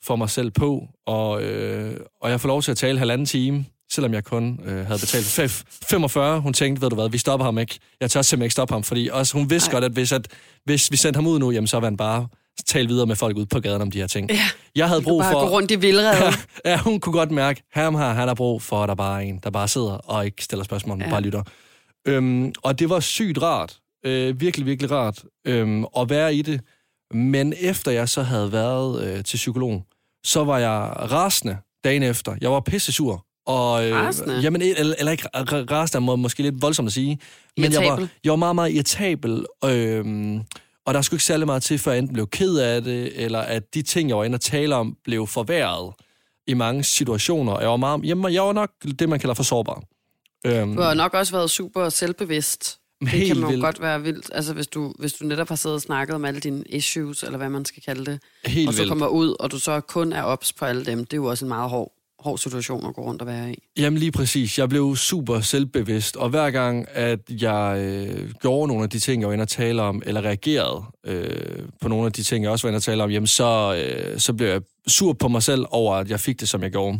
for 0.07 0.15
mig 0.15 0.29
selv 0.29 0.51
på, 0.51 0.87
og, 1.07 1.43
øh, 1.43 1.99
og 2.21 2.29
jeg 2.31 2.41
får 2.41 2.47
lov 2.47 2.61
til 2.61 2.71
at 2.71 2.77
tale 2.77 2.99
halvanden 2.99 3.25
time, 3.25 3.65
selvom 3.91 4.13
jeg 4.13 4.23
kun 4.23 4.59
øh, 4.65 4.85
havde 4.87 4.99
betalt 4.99 5.25
fef- 5.25 5.63
45. 5.89 6.39
Hun 6.41 6.53
tænkte, 6.53 6.81
ved 6.81 6.89
du 6.89 6.95
hvad, 6.95 7.09
vi 7.09 7.17
stopper 7.17 7.45
ham 7.45 7.57
ikke. 7.57 7.79
Jeg 8.01 8.11
tør 8.11 8.21
simpelthen 8.21 8.45
ikke 8.45 8.51
stoppe 8.53 8.73
ham, 8.73 8.83
fordi 8.83 9.09
også 9.13 9.33
hun 9.37 9.49
vidste 9.49 9.69
Ej. 9.69 9.73
godt, 9.73 9.83
at 9.83 9.91
hvis, 9.91 10.11
at 10.11 10.27
hvis 10.65 10.91
vi 10.91 10.97
sendte 10.97 11.17
ham 11.17 11.27
ud 11.27 11.39
nu, 11.39 11.51
jamen, 11.51 11.67
så 11.67 11.79
vil 11.79 11.85
han 11.85 11.97
bare 11.97 12.27
tale 12.65 12.87
videre 12.87 13.05
med 13.05 13.15
folk 13.15 13.37
ude 13.37 13.45
på 13.45 13.59
gaden 13.59 13.81
om 13.81 13.91
de 13.91 13.99
her 13.99 14.07
ting. 14.07 14.29
Ja, 14.31 14.39
Jeg 14.75 14.87
havde 14.89 15.01
brug 15.01 15.21
bare 15.21 15.31
for... 15.31 15.39
gå 15.39 15.49
rundt 15.49 15.71
i 15.71 15.75
vildrede. 15.75 16.33
ja, 16.65 16.77
hun 16.79 16.99
kunne 16.99 17.13
godt 17.13 17.31
mærke, 17.31 17.63
ham 17.73 17.95
her, 17.95 18.13
han 18.13 18.27
har 18.27 18.35
brug 18.35 18.61
for, 18.61 18.83
at 18.83 18.89
der 18.89 18.95
bare 18.95 19.23
er 19.23 19.27
en, 19.27 19.39
der 19.43 19.49
bare 19.49 19.67
sidder 19.67 19.91
og 19.93 20.25
ikke 20.25 20.43
stiller 20.43 20.63
spørgsmål, 20.63 20.97
men 20.97 21.05
Ja. 21.05 21.11
bare 21.11 21.21
lytter. 21.21 21.43
Øhm, 22.07 22.53
og 22.63 22.79
det 22.79 22.89
var 22.89 22.99
sygt 22.99 23.41
rart. 23.41 23.77
Øh, 24.05 24.39
virkelig, 24.41 24.65
virkelig 24.65 24.91
rart 24.91 25.23
øhm, 25.47 25.85
at 25.97 26.09
være 26.09 26.35
i 26.35 26.41
det. 26.41 26.61
Men 27.13 27.53
efter 27.59 27.91
jeg 27.91 28.09
så 28.09 28.21
havde 28.23 28.51
været 28.51 29.03
øh, 29.07 29.23
til 29.23 29.37
psykolog, 29.37 29.83
så 30.25 30.43
var 30.43 30.57
jeg 30.57 30.93
rasende 31.11 31.57
dagen 31.83 32.03
efter. 32.03 32.35
Jeg 32.41 32.51
var 32.51 32.59
pisse 32.59 32.91
sur. 32.91 33.25
Og, 33.45 33.87
øh, 33.89 33.95
Rasende? 33.95 34.39
Jamen, 34.39 34.61
eller, 34.61 34.95
eller 34.99 35.11
ikke 35.11 35.23
ra- 35.35 35.39
ra- 35.39 35.65
rasende, 35.71 36.01
må, 36.05 36.15
måske 36.15 36.43
lidt 36.43 36.61
voldsomt 36.61 36.87
at 36.87 36.93
sige. 36.93 37.19
Men 37.57 37.71
jeg 37.71 37.81
var, 37.91 38.07
jeg 38.23 38.29
var 38.31 38.35
meget, 38.35 38.55
meget 38.55 38.71
irritabel. 38.71 39.45
Øh, 39.65 40.05
og 40.85 40.93
der 40.93 41.01
skulle 41.01 41.17
ikke 41.17 41.23
særlig 41.25 41.45
meget 41.45 41.63
til, 41.63 41.79
før 41.79 41.91
jeg 41.91 41.99
enten 41.99 42.13
blev 42.13 42.27
ked 42.27 42.57
af 42.57 42.81
det, 42.83 43.23
eller 43.23 43.39
at 43.39 43.73
de 43.73 43.81
ting, 43.81 44.09
jeg 44.09 44.17
var 44.17 44.23
inde 44.23 44.35
og 44.35 44.41
tale 44.41 44.75
om, 44.75 44.97
blev 45.03 45.27
forværret 45.27 45.93
i 46.47 46.53
mange 46.53 46.83
situationer. 46.83 47.59
Jeg 47.59 47.69
var, 47.69 47.77
meget, 47.77 48.01
jamen, 48.05 48.33
jeg 48.33 48.43
var 48.43 48.53
nok 48.53 48.69
det, 48.99 49.09
man 49.09 49.19
kalder 49.19 49.33
for 49.33 49.43
sårbar. 49.43 49.83
Øhm, 50.45 50.75
Du 50.75 50.81
har 50.81 50.93
nok 50.93 51.13
også 51.13 51.31
været 51.33 51.49
super 51.51 51.89
selvbevidst. 51.89 52.79
Det 53.01 53.09
Helt 53.09 53.27
kan 53.27 53.35
man 53.37 53.43
jo 53.43 53.47
vildt. 53.49 53.63
godt 53.63 53.81
være 53.81 54.01
vildt. 54.01 54.29
Altså, 54.33 54.53
hvis 54.53 54.67
du, 54.67 54.93
hvis 54.99 55.13
du 55.13 55.25
netop 55.25 55.47
har 55.49 55.55
siddet 55.55 55.75
og 55.75 55.81
snakket 55.81 56.15
om 56.15 56.25
alle 56.25 56.39
dine 56.39 56.63
issues, 56.69 57.23
eller 57.23 57.37
hvad 57.37 57.49
man 57.49 57.65
skal 57.65 57.83
kalde 57.83 58.05
det, 58.11 58.19
helt 58.45 58.67
og 58.67 58.73
så 58.73 58.79
vildt. 58.79 58.89
kommer 58.89 59.07
ud, 59.07 59.35
og 59.39 59.51
du 59.51 59.59
så 59.59 59.79
kun 59.81 60.13
er 60.13 60.23
ops 60.23 60.53
på 60.53 60.65
alle 60.65 60.85
dem, 60.85 60.99
det 61.05 61.13
er 61.13 61.17
jo 61.17 61.25
også 61.25 61.45
en 61.45 61.49
meget 61.49 61.69
hård, 61.69 61.91
hård 62.19 62.37
situation 62.37 62.85
at 62.85 62.95
gå 62.95 63.01
rundt 63.01 63.21
og 63.21 63.27
være 63.27 63.51
i. 63.51 63.63
Jamen 63.77 63.99
lige 63.99 64.11
præcis. 64.11 64.59
Jeg 64.59 64.69
blev 64.69 64.95
super 64.95 65.39
selvbevidst, 65.39 66.15
og 66.15 66.29
hver 66.29 66.51
gang, 66.51 66.85
at 66.91 67.19
jeg 67.29 67.77
øh, 67.79 68.31
gjorde 68.41 68.67
nogle 68.67 68.83
af 68.83 68.89
de 68.89 68.99
ting, 68.99 69.21
jeg 69.21 69.27
var 69.27 69.33
inde 69.33 69.41
og 69.43 69.47
tale 69.49 69.81
om, 69.81 70.01
eller 70.05 70.21
reagerede 70.21 70.83
øh, 71.05 71.59
på 71.81 71.87
nogle 71.87 72.05
af 72.05 72.11
de 72.11 72.23
ting, 72.23 72.43
jeg 72.43 72.51
også 72.51 72.67
var 72.67 72.69
inde 72.69 72.77
og 72.77 72.83
tale 72.83 73.03
om, 73.03 73.11
jamen 73.11 73.27
så, 73.27 73.83
øh, 73.85 74.19
så 74.19 74.33
blev 74.33 74.47
jeg 74.47 74.61
sur 74.87 75.13
på 75.13 75.27
mig 75.27 75.43
selv 75.43 75.65
over, 75.69 75.95
at 75.95 76.09
jeg 76.09 76.19
fik 76.19 76.39
det, 76.39 76.49
som 76.49 76.63
jeg 76.63 76.71
gjorde. 76.71 76.97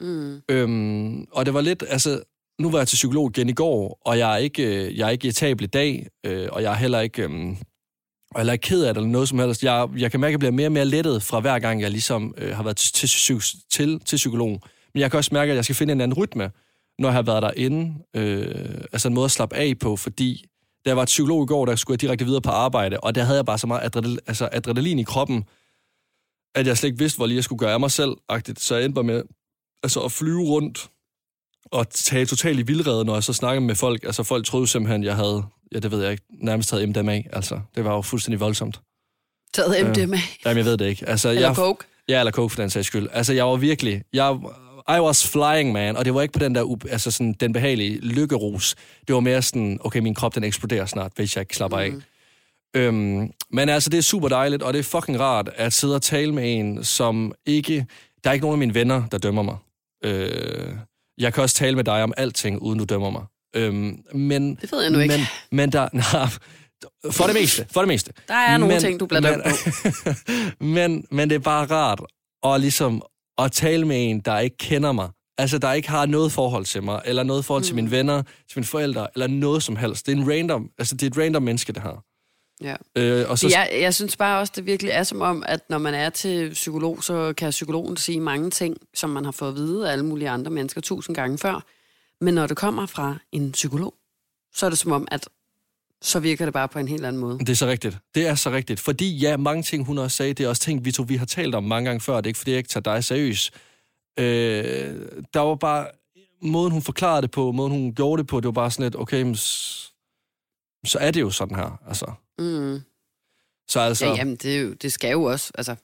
Mm. 0.00 0.40
Øhm, 0.48 1.24
og 1.32 1.46
det 1.46 1.54
var 1.54 1.60
lidt, 1.60 1.84
altså, 1.88 2.20
nu 2.60 2.70
var 2.70 2.78
jeg 2.78 2.88
til 2.88 2.96
psykolog 2.96 3.30
igen 3.36 3.48
i 3.48 3.52
går, 3.52 3.98
og 4.04 4.18
jeg 4.18 4.32
er 4.32 4.36
ikke, 4.36 4.62
øh, 4.62 4.98
jeg 4.98 5.06
er 5.06 5.10
ikke 5.10 5.26
irritabel 5.26 5.64
i 5.64 5.66
dag, 5.66 6.06
øh, 6.26 6.48
og 6.52 6.62
jeg 6.62 6.72
er 6.72 6.76
heller 6.76 7.00
ikke, 7.00 7.22
Øh, 7.22 7.56
og 8.34 8.46
jeg 8.46 8.52
er 8.52 8.56
ked 8.56 8.84
af 8.84 8.94
det 8.94 9.00
eller 9.00 9.12
noget 9.12 9.28
som 9.28 9.38
helst. 9.38 9.62
Jeg, 9.62 9.88
jeg 9.96 10.10
kan 10.10 10.20
mærke, 10.20 10.30
at 10.30 10.32
jeg 10.32 10.38
bliver 10.38 10.52
mere 10.52 10.68
og 10.68 10.72
mere 10.72 10.84
lettet 10.84 11.22
fra 11.22 11.40
hver 11.40 11.58
gang, 11.58 11.80
jeg 11.80 11.90
ligesom 11.90 12.34
øh, 12.38 12.56
har 12.56 12.62
været 12.62 12.76
til, 12.76 13.08
til, 13.08 13.40
til, 13.70 14.00
til 14.00 14.16
psykolog. 14.16 14.60
Men 14.94 15.00
jeg 15.00 15.10
kan 15.10 15.18
også 15.18 15.30
mærke, 15.32 15.50
at 15.50 15.56
jeg 15.56 15.64
skal 15.64 15.76
finde 15.76 15.92
en 15.92 16.00
anden 16.00 16.18
rytme, 16.18 16.50
når 16.98 17.08
jeg 17.08 17.14
har 17.14 17.22
været 17.22 17.42
derinde. 17.42 17.94
Øh, 18.16 18.84
altså 18.92 19.08
en 19.08 19.14
måde 19.14 19.24
at 19.24 19.30
slappe 19.30 19.56
af 19.56 19.78
på, 19.78 19.96
fordi 19.96 20.44
da 20.84 20.90
jeg 20.90 20.96
var 20.96 21.04
til 21.04 21.12
psykolog 21.12 21.44
i 21.44 21.46
går, 21.46 21.66
der 21.66 21.76
skulle 21.76 21.94
jeg 21.94 22.00
direkte 22.00 22.24
videre 22.24 22.42
på 22.42 22.50
arbejde, 22.50 23.00
og 23.00 23.14
der 23.14 23.22
havde 23.24 23.36
jeg 23.36 23.46
bare 23.46 23.58
så 23.58 23.66
meget 23.66 23.84
adrenalin, 23.84 24.18
altså 24.26 24.48
adrenalin 24.52 24.98
i 24.98 25.02
kroppen, 25.02 25.44
at 26.54 26.66
jeg 26.66 26.78
slet 26.78 26.88
ikke 26.88 26.98
vidste, 26.98 27.16
hvor 27.16 27.26
lige 27.26 27.36
jeg 27.36 27.44
skulle 27.44 27.58
gøre 27.58 27.72
af 27.72 27.80
mig 27.80 27.90
selv. 27.90 28.12
-agtigt. 28.32 28.54
Så 28.58 28.74
jeg 28.74 28.84
endte 28.84 28.94
bare 28.94 29.04
med 29.04 29.22
altså, 29.82 30.00
at 30.00 30.12
flyve 30.12 30.42
rundt 30.42 30.90
og 31.74 31.90
tage 31.90 32.26
totalt 32.26 32.58
i 32.58 32.62
vildrede, 32.62 33.04
når 33.04 33.14
jeg 33.14 33.22
så 33.22 33.32
snakkede 33.32 33.66
med 33.66 33.74
folk. 33.74 34.04
Altså 34.04 34.22
folk 34.22 34.46
troede 34.46 34.66
simpelthen, 34.66 35.04
jeg 35.04 35.16
havde, 35.16 35.44
ja 35.74 35.78
det 35.78 35.90
ved 35.90 36.02
jeg 36.02 36.10
ikke, 36.12 36.24
nærmest 36.30 36.68
taget 36.68 36.88
MDMA. 36.88 37.22
Altså, 37.32 37.60
det 37.74 37.84
var 37.84 37.94
jo 37.94 38.02
fuldstændig 38.02 38.40
voldsomt. 38.40 38.80
Taget 39.54 39.80
Øh, 39.80 39.88
MDMA. 39.88 40.18
Jamen, 40.44 40.56
jeg 40.56 40.64
ved 40.64 40.76
det 40.76 40.86
ikke. 40.86 41.08
Altså, 41.08 41.28
Eller 41.28 41.42
jeg, 41.42 41.54
coke. 41.54 41.84
Ja, 42.08 42.18
eller 42.18 42.32
coke 42.32 42.54
for 42.54 42.62
den 42.62 42.70
sags 42.70 42.86
skyld. 42.86 43.08
Altså, 43.12 43.32
jeg 43.32 43.46
var 43.46 43.56
virkelig... 43.56 44.02
Jeg, 44.12 44.38
I 44.88 45.00
was 45.00 45.30
flying, 45.30 45.72
man. 45.72 45.96
Og 45.96 46.04
det 46.04 46.14
var 46.14 46.22
ikke 46.22 46.32
på 46.32 46.38
den 46.38 46.54
der, 46.54 46.76
altså 46.90 47.10
sådan, 47.10 47.32
den 47.32 47.52
behagelige 47.52 47.98
lykkerus. 48.00 48.74
Det 49.08 49.14
var 49.14 49.20
mere 49.20 49.42
sådan, 49.42 49.78
okay, 49.84 50.00
min 50.00 50.14
krop, 50.14 50.34
den 50.34 50.44
eksploderer 50.44 50.86
snart, 50.86 51.12
hvis 51.16 51.36
jeg 51.36 51.42
ikke 51.42 51.56
slapper 51.56 51.78
af. 51.78 51.92
Øhm, 52.76 53.30
men 53.50 53.68
altså, 53.68 53.90
det 53.90 53.98
er 53.98 54.02
super 54.02 54.28
dejligt, 54.28 54.62
og 54.62 54.72
det 54.72 54.78
er 54.78 54.82
fucking 54.82 55.20
rart 55.20 55.50
at 55.56 55.72
sidde 55.72 55.94
og 55.94 56.02
tale 56.02 56.34
med 56.34 56.58
en, 56.58 56.84
som 56.84 57.32
ikke... 57.46 57.86
Der 58.24 58.30
er 58.30 58.34
ikke 58.34 58.44
nogen 58.44 58.54
af 58.54 58.58
mine 58.58 58.74
venner, 58.74 59.08
der 59.08 59.18
dømmer 59.18 59.42
mig. 59.42 59.56
Øh, 60.04 60.72
jeg 61.18 61.34
kan 61.34 61.42
også 61.42 61.54
tale 61.54 61.76
med 61.76 61.84
dig 61.84 62.02
om 62.02 62.12
alting, 62.16 62.62
uden 62.62 62.78
du 62.78 62.84
dømmer 62.84 63.10
mig. 63.10 63.24
Øhm, 63.56 63.98
men, 64.14 64.54
Det 64.54 64.72
ved 64.72 64.82
jeg 64.82 64.90
nu 64.90 64.98
ikke. 64.98 65.14
Men, 65.14 65.26
men 65.50 65.72
der... 65.72 65.88
Nej, 66.12 66.28
for 67.12 67.24
det 67.24 67.34
meste, 67.34 67.66
for 67.70 67.80
det 67.80 67.88
meste. 67.88 68.12
Der 68.28 68.34
er 68.34 68.56
nogle 68.56 68.80
ting, 68.80 69.00
du 69.00 69.06
bliver 69.06 69.20
dømt 69.20 69.44
men, 70.60 70.72
men, 70.74 71.06
men 71.10 71.30
det 71.30 71.34
er 71.34 71.40
bare 71.40 71.66
rart 71.66 72.00
at, 72.46 72.60
ligesom, 72.60 73.02
at 73.38 73.52
tale 73.52 73.86
med 73.86 74.10
en, 74.10 74.20
der 74.20 74.38
ikke 74.38 74.56
kender 74.56 74.92
mig. 74.92 75.08
Altså, 75.38 75.58
der 75.58 75.72
ikke 75.72 75.88
har 75.88 76.06
noget 76.06 76.32
forhold 76.32 76.64
til 76.64 76.82
mig, 76.82 77.02
eller 77.04 77.22
noget 77.22 77.44
forhold 77.44 77.62
mm. 77.62 77.66
til 77.66 77.74
mine 77.74 77.90
venner, 77.90 78.22
til 78.22 78.58
mine 78.58 78.66
forældre, 78.66 79.06
eller 79.14 79.26
noget 79.26 79.62
som 79.62 79.76
helst. 79.76 80.06
Det 80.06 80.12
er 80.12 80.16
en 80.16 80.30
random, 80.30 80.70
altså 80.78 80.94
det 80.94 81.02
er 81.02 81.10
et 81.10 81.18
random 81.18 81.42
menneske, 81.42 81.72
det 81.72 81.82
her. 81.82 82.04
Ja. 82.62 82.76
Øh, 82.96 83.30
og 83.30 83.38
så, 83.38 83.48
Jeg, 83.48 83.78
jeg 83.80 83.94
synes 83.94 84.16
bare 84.16 84.40
også, 84.40 84.52
det 84.56 84.66
virkelig 84.66 84.90
er 84.90 85.02
som 85.02 85.20
om, 85.20 85.42
at 85.46 85.60
når 85.70 85.78
man 85.78 85.94
er 85.94 86.10
til 86.10 86.50
psykolog, 86.50 87.04
så 87.04 87.32
kan 87.36 87.50
psykologen 87.50 87.96
sige 87.96 88.20
mange 88.20 88.50
ting, 88.50 88.76
som 88.94 89.10
man 89.10 89.24
har 89.24 89.32
fået 89.32 89.48
at 89.48 89.54
vide 89.54 89.88
af 89.88 89.92
alle 89.92 90.04
mulige 90.04 90.30
andre 90.30 90.50
mennesker 90.50 90.80
tusind 90.80 91.16
gange 91.16 91.38
før. 91.38 91.64
Men 92.20 92.34
når 92.34 92.46
det 92.46 92.56
kommer 92.56 92.86
fra 92.86 93.16
en 93.32 93.52
psykolog, 93.52 93.94
så 94.54 94.66
er 94.66 94.70
det 94.70 94.78
som 94.78 94.92
om, 94.92 95.08
at 95.10 95.28
så 96.02 96.20
virker 96.20 96.44
det 96.44 96.52
bare 96.52 96.68
på 96.68 96.78
en 96.78 96.88
helt 96.88 97.06
anden 97.06 97.20
måde. 97.20 97.38
Det 97.38 97.48
er 97.48 97.54
så 97.54 97.66
rigtigt. 97.66 97.98
Det 98.14 98.26
er 98.26 98.34
så 98.34 98.50
rigtigt. 98.50 98.80
Fordi 98.80 99.16
ja, 99.16 99.36
mange 99.36 99.62
ting, 99.62 99.86
hun 99.86 99.98
også 99.98 100.16
sagde, 100.16 100.34
det 100.34 100.44
er 100.44 100.48
også 100.48 100.62
ting, 100.62 100.84
vi 100.84 100.92
to 100.92 101.02
vi 101.02 101.16
har 101.16 101.26
talt 101.26 101.54
om 101.54 101.64
mange 101.64 101.90
gange 101.90 102.00
før. 102.00 102.16
Det 102.16 102.26
er 102.26 102.30
ikke, 102.30 102.38
fordi 102.38 102.50
jeg 102.50 102.58
ikke 102.58 102.68
tager 102.68 102.82
dig 102.82 103.04
seriøst. 103.04 103.50
Øh, 104.18 104.24
der 105.34 105.40
var 105.40 105.54
bare... 105.54 105.86
Måden, 106.42 106.72
hun 106.72 106.82
forklarede 106.82 107.22
det 107.22 107.30
på, 107.30 107.52
måden, 107.52 107.72
hun 107.72 107.94
gjorde 107.94 108.22
det 108.22 108.26
på, 108.26 108.40
det 108.40 108.46
var 108.46 108.52
bare 108.52 108.70
sådan 108.70 108.82
lidt, 108.84 108.96
okay, 108.96 109.34
så 110.84 110.98
er 111.00 111.10
det 111.10 111.20
jo 111.20 111.30
sådan 111.30 111.56
her. 111.56 111.80
Altså. 111.88 112.06
Mm. 112.38 112.80
Så 113.68 113.80
altså... 113.80 114.06
Ja, 114.06 114.14
jamen, 114.14 114.36
det, 114.36 114.56
er 114.56 114.60
jo, 114.60 114.72
det 114.72 114.92
skal 114.92 115.10
jo 115.10 115.22
også, 115.22 115.52
altså, 115.54 115.76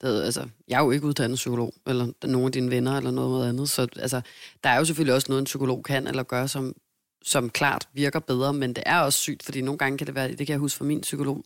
det, 0.00 0.22
altså, 0.22 0.48
jeg 0.68 0.78
er 0.80 0.84
jo 0.84 0.90
ikke 0.90 1.06
uddannet 1.06 1.36
psykolog, 1.36 1.74
eller 1.86 2.12
er 2.22 2.26
nogen 2.26 2.46
af 2.46 2.52
dine 2.52 2.70
venner, 2.70 2.96
eller 2.96 3.10
noget 3.10 3.48
andet, 3.48 3.68
så 3.68 3.88
altså, 3.96 4.20
der 4.64 4.70
er 4.70 4.78
jo 4.78 4.84
selvfølgelig 4.84 5.14
også 5.14 5.26
noget, 5.28 5.40
en 5.40 5.44
psykolog 5.44 5.84
kan 5.84 6.06
eller 6.06 6.22
gør, 6.22 6.46
som, 6.46 6.74
som 7.22 7.50
klart 7.50 7.88
virker 7.92 8.20
bedre, 8.20 8.52
men 8.52 8.72
det 8.72 8.82
er 8.86 9.00
også 9.00 9.18
sygt, 9.18 9.42
fordi 9.42 9.60
nogle 9.60 9.78
gange 9.78 9.98
kan 9.98 10.06
det 10.06 10.14
være, 10.14 10.28
det 10.28 10.38
kan 10.38 10.48
jeg 10.48 10.58
huske 10.58 10.78
fra 10.78 10.84
min 10.84 11.00
psykolog, 11.00 11.44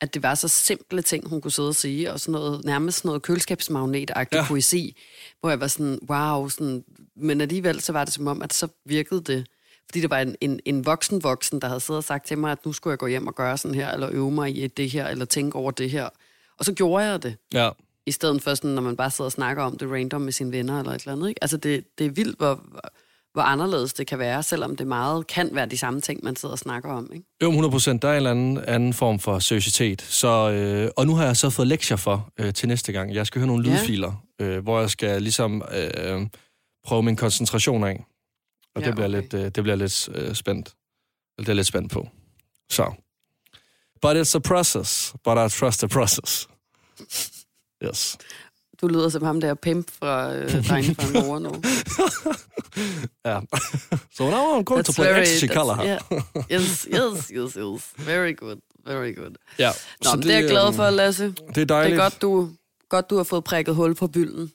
at 0.00 0.14
det 0.14 0.22
var 0.22 0.34
så 0.34 0.48
simple 0.48 1.02
ting, 1.02 1.28
hun 1.28 1.40
kunne 1.40 1.50
sidde 1.50 1.68
og 1.68 1.74
sige, 1.74 2.12
og 2.12 2.20
sådan 2.20 2.32
noget, 2.32 2.64
nærmest 2.64 2.98
sådan 2.98 3.08
noget 3.08 3.22
køleskabsmagnet-agtig 3.22 4.36
ja. 4.36 4.44
poesi, 4.48 4.96
hvor 5.40 5.50
jeg 5.50 5.60
var 5.60 5.66
sådan, 5.66 5.98
wow, 6.08 6.48
sådan, 6.48 6.84
men 7.16 7.40
alligevel 7.40 7.80
så 7.80 7.92
var 7.92 8.04
det 8.04 8.14
som 8.14 8.26
om, 8.26 8.42
at 8.42 8.52
så 8.52 8.68
virkede 8.84 9.20
det, 9.20 9.46
fordi 9.92 10.00
det 10.00 10.10
var 10.10 10.18
en, 10.18 10.36
en, 10.40 10.60
en 10.64 10.86
voksen 10.86 11.22
voksen, 11.22 11.60
der 11.60 11.66
havde 11.68 11.80
siddet 11.80 11.98
og 11.98 12.04
sagt 12.04 12.26
til 12.26 12.38
mig, 12.38 12.52
at 12.52 12.66
nu 12.66 12.72
skulle 12.72 12.92
jeg 12.92 12.98
gå 12.98 13.06
hjem 13.06 13.26
og 13.26 13.34
gøre 13.34 13.58
sådan 13.58 13.74
her, 13.74 13.90
eller 13.90 14.08
øve 14.12 14.30
mig 14.30 14.56
i 14.64 14.66
det 14.66 14.90
her, 14.90 15.06
eller 15.08 15.24
tænke 15.24 15.56
over 15.56 15.70
det 15.70 15.90
her. 15.90 16.08
Og 16.58 16.64
så 16.64 16.72
gjorde 16.72 17.04
jeg 17.04 17.22
det, 17.22 17.36
Ja. 17.54 17.70
i 18.06 18.10
stedet 18.10 18.42
for 18.42 18.54
sådan, 18.54 18.70
når 18.70 18.82
man 18.82 18.96
bare 18.96 19.10
sidder 19.10 19.26
og 19.28 19.32
snakker 19.32 19.62
om 19.62 19.78
det 19.78 19.90
random 19.90 20.20
med 20.20 20.32
sine 20.32 20.52
venner, 20.52 20.78
eller 20.78 20.92
et 20.92 21.00
eller 21.00 21.12
andet. 21.12 21.28
Ikke? 21.28 21.42
Altså 21.42 21.56
det, 21.56 21.84
det 21.98 22.06
er 22.06 22.10
vildt, 22.10 22.38
hvor, 22.38 22.60
hvor 23.32 23.42
anderledes 23.42 23.92
det 23.92 24.06
kan 24.06 24.18
være, 24.18 24.42
selvom 24.42 24.76
det 24.76 24.86
meget 24.86 25.26
kan 25.26 25.48
være 25.52 25.66
de 25.66 25.78
samme 25.78 26.00
ting, 26.00 26.20
man 26.24 26.36
sidder 26.36 26.52
og 26.52 26.58
snakker 26.58 26.90
om. 26.90 27.10
Ikke? 27.14 27.26
Jo, 27.42 27.48
100 27.48 27.70
procent. 27.72 28.02
Der 28.02 28.08
er 28.08 28.12
en 28.12 28.16
eller 28.16 28.30
anden, 28.30 28.58
anden 28.66 28.92
form 28.94 29.18
for 29.18 29.38
seriøsitet. 29.38 30.02
Så, 30.02 30.50
øh, 30.50 30.90
og 30.96 31.06
nu 31.06 31.14
har 31.14 31.24
jeg 31.24 31.36
så 31.36 31.50
fået 31.50 31.68
lektier 31.68 31.96
for 31.96 32.32
øh, 32.38 32.52
til 32.54 32.68
næste 32.68 32.92
gang. 32.92 33.14
Jeg 33.14 33.26
skal 33.26 33.38
høre 33.38 33.46
nogle 33.46 33.68
Ja. 33.68 33.74
lydfiler, 33.74 34.24
øh, 34.40 34.62
hvor 34.62 34.80
jeg 34.80 34.90
skal 34.90 35.22
ligesom 35.22 35.62
øh, 35.74 36.26
prøve 36.84 37.02
min 37.02 37.16
koncentration 37.16 37.84
af. 37.84 38.04
Og 38.74 38.82
Ja, 38.82 38.86
det 38.86 38.94
bliver 38.94 39.08
okay. 39.08 39.20
lidt, 39.20 39.34
øh, 39.34 39.44
det 39.44 39.62
bliver 39.62 39.76
lidt 39.76 40.08
øh, 40.14 40.34
spændt. 40.34 40.74
Det 41.38 41.48
er 41.48 41.52
lidt 41.52 41.66
spændt 41.66 41.92
på. 41.92 42.08
Så. 42.70 42.92
But 44.02 44.16
it's 44.16 44.36
a 44.36 44.38
process. 44.38 45.14
But 45.24 45.52
I 45.52 45.58
trust 45.58 45.78
the 45.80 45.88
process. 45.88 46.48
Yes. 47.84 48.18
Du 48.80 48.86
lyder 48.88 49.08
som 49.08 49.22
ham 49.22 49.40
der 49.40 49.54
pimp 49.54 49.90
fra 49.90 50.34
øh, 50.34 50.64
drengene 50.68 50.94
fra 50.94 51.12
Norge 51.12 51.40
nu. 51.40 51.54
Ja. 53.24 53.40
so 54.16 54.30
now 54.30 54.58
I'm 54.60 54.64
going 54.64 54.84
to 54.84 54.92
play 54.92 55.20
ecstasy 55.22 55.46
color 55.46 55.74
her. 55.74 55.84
yeah. 56.12 56.60
Yes, 56.60 56.88
yes, 56.90 57.28
yes, 57.28 57.54
yes. 57.54 57.92
Very 58.06 58.34
good, 58.36 58.56
very 58.86 59.14
good. 59.14 59.34
Ja. 59.58 59.68
Nå, 60.04 60.10
så 60.10 60.16
det, 60.16 60.24
det 60.24 60.34
er 60.34 60.38
jeg 60.38 60.48
glad 60.50 60.66
øhm, 60.66 60.74
for, 60.76 60.90
Lasse. 60.90 61.24
Det 61.24 61.38
er 61.48 61.52
Det 61.52 61.68
dejligt. 61.68 61.98
er 61.98 62.02
godt, 62.02 62.22
du, 62.22 62.50
godt, 62.88 63.10
du 63.10 63.16
har 63.16 63.24
fået 63.24 63.44
prikket 63.44 63.74
hul 63.74 63.94
på 63.94 64.06
bylden, 64.06 64.52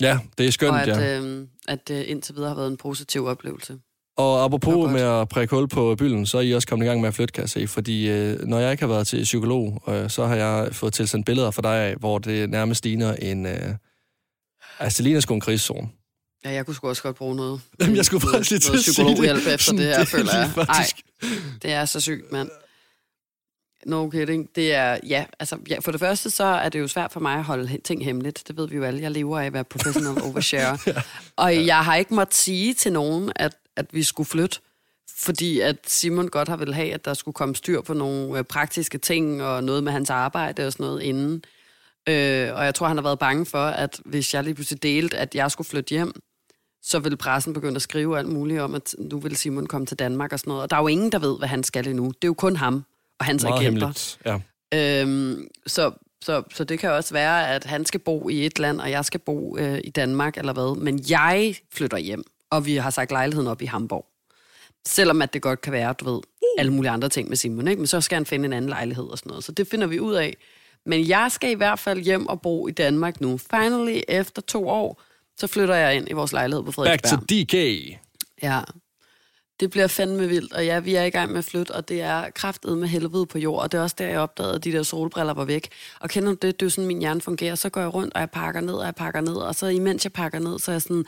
Ja, 0.00 0.18
det 0.38 0.46
er 0.46 0.50
skønt, 0.50 0.70
og 0.72 0.80
at, 0.82 0.88
ja. 0.88 1.20
øh, 1.20 1.46
at 1.70 1.90
øh, 1.90 2.04
indtil 2.06 2.34
videre 2.34 2.48
har 2.48 2.56
været 2.56 2.70
en 2.70 2.76
positiv 2.76 3.26
oplevelse. 3.26 3.78
Og 4.16 4.38
Det 4.38 4.44
apropos 4.44 4.92
med 4.92 5.00
at 5.00 5.28
prikke 5.28 5.54
hul 5.56 5.68
på 5.68 5.94
bylden, 5.98 6.26
så 6.26 6.38
er 6.38 6.42
I 6.42 6.54
også 6.54 6.68
kommet 6.68 6.86
i 6.86 6.88
gang 6.88 7.00
med 7.00 7.08
at 7.08 7.14
flytte, 7.14 7.32
kan 7.32 7.42
jeg 7.42 7.50
se. 7.50 7.68
Fordi 7.68 8.08
øh, 8.08 8.40
når 8.48 8.58
jeg 8.58 8.70
ikke 8.72 8.82
har 8.82 8.88
været 8.88 9.06
til 9.06 9.22
psykolog, 9.22 9.82
øh, 9.88 10.10
så 10.10 10.26
har 10.26 10.36
jeg 10.36 10.68
fået 10.72 10.92
tilsendt 10.92 11.26
billeder 11.26 11.50
fra 11.50 11.62
dig 11.62 11.76
af, 11.76 11.96
hvor 11.96 12.18
det 12.18 12.50
nærmest 12.50 12.84
ligner 12.84 13.14
en... 13.14 13.46
Øh, 13.46 13.74
altså, 14.78 14.96
det 14.96 15.04
ligner 15.04 15.20
sgu 15.20 15.34
en 15.34 15.40
krigszone. 15.40 15.88
Ja, 16.44 16.50
jeg 16.50 16.66
kunne 16.66 16.74
sgu 16.74 16.88
også 16.88 17.02
godt 17.02 17.16
bruge 17.16 17.36
noget. 17.36 17.60
Jamen, 17.80 17.96
jeg 17.96 18.04
skulle 18.04 18.28
faktisk 18.32 18.50
lige 18.50 18.60
til 18.60 18.72
at 18.72 18.80
sige 18.80 19.16
det. 19.16 19.54
efter 19.54 19.72
det 19.72 19.80
her, 19.80 19.92
det 19.92 20.00
er 20.00 20.04
føler 20.04 20.36
jeg. 20.36 20.50
Ej, 20.68 20.86
det 21.62 21.72
er 21.72 21.84
så 21.84 22.00
sygt, 22.00 22.32
mand. 22.32 22.50
No 23.86 24.10
kidding. 24.10 24.48
Det 24.54 24.74
er, 24.74 24.98
ja, 25.08 25.24
altså, 25.38 25.58
ja, 25.68 25.78
for 25.78 25.90
det 25.90 26.00
første 26.00 26.30
så 26.30 26.44
er 26.44 26.68
det 26.68 26.80
jo 26.80 26.88
svært 26.88 27.12
for 27.12 27.20
mig 27.20 27.34
at 27.34 27.44
holde 27.44 27.78
ting 27.84 28.04
hemmeligt. 28.04 28.42
Det 28.48 28.56
ved 28.56 28.68
vi 28.68 28.76
jo 28.76 28.84
alle. 28.84 29.02
Jeg 29.02 29.10
lever 29.10 29.38
af 29.38 29.46
at 29.46 29.52
være 29.52 29.64
professional 29.64 30.22
overshare. 30.30 30.78
Og 31.36 31.66
jeg 31.66 31.84
har 31.84 31.96
ikke 31.96 32.14
måttet 32.14 32.34
sige 32.34 32.74
til 32.74 32.92
nogen, 32.92 33.32
at, 33.36 33.56
at 33.76 33.86
vi 33.92 34.02
skulle 34.02 34.26
flytte. 34.26 34.60
Fordi 35.18 35.60
at 35.60 35.76
Simon 35.86 36.28
godt 36.28 36.48
har 36.48 36.56
vil 36.56 36.74
have, 36.74 36.94
at 36.94 37.04
der 37.04 37.14
skulle 37.14 37.34
komme 37.34 37.56
styr 37.56 37.80
på 37.80 37.94
nogle 37.94 38.38
øh, 38.38 38.44
praktiske 38.44 38.98
ting 38.98 39.42
og 39.42 39.64
noget 39.64 39.84
med 39.84 39.92
hans 39.92 40.10
arbejde 40.10 40.66
og 40.66 40.72
sådan 40.72 40.86
noget 40.86 41.02
inden. 41.02 41.44
Øh, 42.08 42.54
og 42.54 42.64
jeg 42.64 42.74
tror, 42.74 42.88
han 42.88 42.96
har 42.96 43.02
været 43.02 43.18
bange 43.18 43.46
for, 43.46 43.64
at 43.64 44.00
hvis 44.04 44.34
jeg 44.34 44.44
lige 44.44 44.54
pludselig 44.54 44.82
delte, 44.82 45.16
at 45.16 45.34
jeg 45.34 45.50
skulle 45.50 45.68
flytte 45.68 45.90
hjem, 45.90 46.12
så 46.82 46.98
vil 46.98 47.16
pressen 47.16 47.52
begynde 47.52 47.76
at 47.76 47.82
skrive 47.82 48.18
alt 48.18 48.28
muligt 48.28 48.60
om, 48.60 48.74
at 48.74 48.94
nu 48.98 49.18
vil 49.18 49.36
Simon 49.36 49.66
komme 49.66 49.86
til 49.86 49.98
Danmark 49.98 50.32
og 50.32 50.38
sådan 50.38 50.50
noget. 50.50 50.62
Og 50.62 50.70
der 50.70 50.76
er 50.76 50.80
jo 50.80 50.86
ingen, 50.86 51.12
der 51.12 51.18
ved, 51.18 51.38
hvad 51.38 51.48
han 51.48 51.64
skal 51.64 51.88
endnu. 51.88 52.06
Det 52.06 52.24
er 52.24 52.28
jo 52.28 52.34
kun 52.34 52.56
ham 52.56 52.84
og 53.20 53.26
hans 53.26 53.42
Meget 53.42 53.60
agenter. 53.60 53.86
hemmeligt. 53.86 54.18
Ja. 54.72 55.02
Øhm, 55.02 55.48
så, 55.66 55.90
så, 56.22 56.42
så 56.54 56.64
det 56.64 56.78
kan 56.78 56.90
også 56.90 57.14
være, 57.14 57.54
at 57.54 57.64
han 57.64 57.84
skal 57.84 58.00
bo 58.00 58.28
i 58.28 58.46
et 58.46 58.58
land, 58.58 58.80
og 58.80 58.90
jeg 58.90 59.04
skal 59.04 59.20
bo 59.20 59.56
øh, 59.58 59.80
i 59.84 59.90
Danmark, 59.90 60.36
eller 60.36 60.52
hvad. 60.52 60.76
Men 60.76 61.04
jeg 61.10 61.54
flytter 61.72 61.98
hjem, 61.98 62.24
og 62.50 62.66
vi 62.66 62.76
har 62.76 62.90
sagt 62.90 63.10
lejligheden 63.10 63.48
op 63.48 63.62
i 63.62 63.66
Hamburg. 63.66 64.06
Selvom 64.86 65.22
at 65.22 65.32
det 65.32 65.42
godt 65.42 65.60
kan 65.60 65.72
være, 65.72 65.92
du 65.92 66.12
ved, 66.14 66.20
alle 66.58 66.72
mulige 66.72 66.90
andre 66.90 67.08
ting 67.08 67.28
med 67.28 67.36
Simon, 67.36 67.68
ikke? 67.68 67.80
men 67.80 67.86
så 67.86 68.00
skal 68.00 68.16
han 68.16 68.26
finde 68.26 68.44
en 68.46 68.52
anden 68.52 68.68
lejlighed 68.68 69.04
og 69.04 69.18
sådan 69.18 69.30
noget. 69.30 69.44
Så 69.44 69.52
det 69.52 69.68
finder 69.68 69.86
vi 69.86 70.00
ud 70.00 70.14
af. 70.14 70.36
Men 70.86 71.08
jeg 71.08 71.28
skal 71.32 71.50
i 71.50 71.54
hvert 71.54 71.78
fald 71.78 72.00
hjem 72.00 72.26
og 72.26 72.40
bo 72.40 72.68
i 72.68 72.70
Danmark 72.70 73.20
nu. 73.20 73.38
Finally, 73.38 74.00
efter 74.08 74.42
to 74.42 74.68
år, 74.68 75.02
så 75.38 75.46
flytter 75.46 75.74
jeg 75.74 75.96
ind 75.96 76.10
i 76.10 76.12
vores 76.12 76.32
lejlighed 76.32 76.62
på 76.62 76.66
Back 76.66 76.74
Frederiksberg. 76.74 77.18
to 77.20 77.24
DK. 77.26 77.54
Ja. 78.42 78.60
Det 79.60 79.70
bliver 79.70 79.86
fandme 79.86 80.28
vildt, 80.28 80.52
og 80.52 80.64
ja, 80.64 80.78
vi 80.78 80.94
er 80.94 81.04
i 81.04 81.10
gang 81.10 81.30
med 81.30 81.38
at 81.38 81.44
flytte, 81.44 81.70
og 81.70 81.88
det 81.88 82.02
er 82.02 82.30
kraftet 82.30 82.78
med 82.78 82.88
helvede 82.88 83.26
på 83.26 83.38
jord, 83.38 83.62
og 83.62 83.72
det 83.72 83.78
er 83.78 83.82
også 83.82 83.96
der, 83.98 84.06
jeg 84.06 84.18
opdagede, 84.18 84.54
at 84.54 84.64
de 84.64 84.72
der 84.72 84.82
solbriller 84.82 85.34
var 85.34 85.44
væk. 85.44 85.68
Og 86.00 86.10
kender 86.10 86.28
du 86.28 86.38
det? 86.42 86.60
Det 86.60 86.66
er 86.66 86.70
sådan, 86.70 86.86
min 86.86 86.98
hjerne 86.98 87.20
fungerer. 87.20 87.54
Så 87.54 87.68
går 87.68 87.80
jeg 87.80 87.94
rundt, 87.94 88.14
og 88.14 88.20
jeg 88.20 88.30
pakker 88.30 88.60
ned, 88.60 88.74
og 88.74 88.84
jeg 88.84 88.94
pakker 88.94 89.20
ned, 89.20 89.34
og 89.34 89.54
så 89.54 89.66
imens 89.66 90.04
jeg 90.04 90.12
pakker 90.12 90.38
ned, 90.38 90.58
så 90.58 90.70
er 90.70 90.74
jeg 90.74 90.82
sådan, 90.82 91.04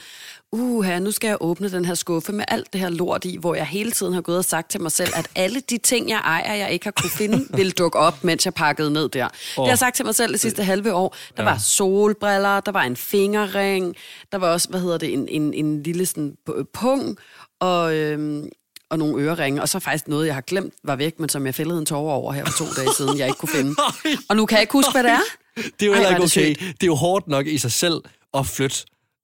uh, 0.53 0.85
her, 0.85 0.99
nu 0.99 1.11
skal 1.11 1.29
jeg 1.29 1.37
åbne 1.41 1.71
den 1.71 1.85
her 1.85 1.95
skuffe 1.95 2.33
med 2.33 2.45
alt 2.49 2.73
det 2.73 2.81
her 2.81 2.89
lort 2.89 3.25
i, 3.25 3.37
hvor 3.37 3.55
jeg 3.55 3.67
hele 3.67 3.91
tiden 3.91 4.15
har 4.15 4.21
gået 4.21 4.39
og 4.39 4.45
sagt 4.45 4.71
til 4.71 4.81
mig 4.81 4.93
selv, 4.93 5.11
at 5.17 5.29
alle 5.35 5.61
de 5.61 5.79
ting, 5.79 6.09
jeg 6.09 6.19
ejer, 6.25 6.55
jeg 6.55 6.73
ikke 6.73 6.87
har 6.87 6.93
kunne 7.01 7.11
finde, 7.11 7.47
vil 7.59 7.71
dukke 7.71 7.99
op, 7.99 8.25
mens 8.25 8.45
jeg 8.45 8.55
pakkede 8.55 8.93
ned 8.93 9.09
der. 9.09 9.25
Oh. 9.25 9.31
Det 9.31 9.57
har 9.57 9.67
jeg 9.67 9.79
sagt 9.79 9.97
til 9.97 10.05
mig 10.05 10.15
selv 10.15 10.33
det 10.33 10.41
sidste 10.41 10.65
halve 10.65 10.95
år. 10.95 11.17
Der 11.37 11.43
ja. 11.43 11.51
var 11.51 11.59
solbriller, 11.59 12.61
der 12.61 12.73
var 12.73 12.83
en 12.83 12.97
fingerring, 12.97 13.97
der 14.33 14.39
var 14.39 14.53
også, 14.53 14.69
hvad 14.69 14.81
hedder 14.81 14.99
det, 14.99 15.13
en, 15.13 15.29
en, 15.29 15.55
en 15.55 15.83
lille 15.83 16.07
sådan 16.07 16.37
pung, 16.73 17.19
og, 17.66 17.95
øhm, 17.95 18.49
og 18.90 18.99
nogle 18.99 19.23
øreringe, 19.25 19.62
og 19.62 19.69
så 19.69 19.78
faktisk 19.78 20.09
noget, 20.09 20.26
jeg 20.26 20.35
har 20.35 20.40
glemt, 20.40 20.75
var 20.85 20.97
væk, 20.97 21.21
men 21.21 21.28
som 21.28 21.47
jeg 21.47 21.54
fældede 21.54 21.78
en 21.78 21.87
tårer 21.87 22.14
over 22.14 22.33
her 22.33 22.45
for 22.45 22.52
to 22.52 22.64
dage 22.76 22.88
siden, 22.97 23.19
jeg 23.19 23.26
ikke 23.26 23.38
kunne 23.38 23.49
finde. 23.54 23.75
Og 24.28 24.37
nu 24.37 24.47
kan 24.47 24.57
jeg 24.57 24.62
ikke 24.62 24.73
huske, 24.73 24.92
hvad 24.92 25.02
det 25.02 25.11
er. 25.11 25.21
Det 25.57 25.83
er 25.83 25.87
jo 25.87 25.92
heller 25.92 26.09
ikke 26.09 26.23
det 26.23 26.37
okay. 26.38 26.54
Det 26.54 26.83
er 26.83 26.87
jo 26.87 26.95
hårdt 26.95 27.28
nok 27.28 27.47
i 27.47 27.59
sig 27.59 27.73
selv 27.73 28.00
at 28.35 28.47
flytte. 28.47 28.76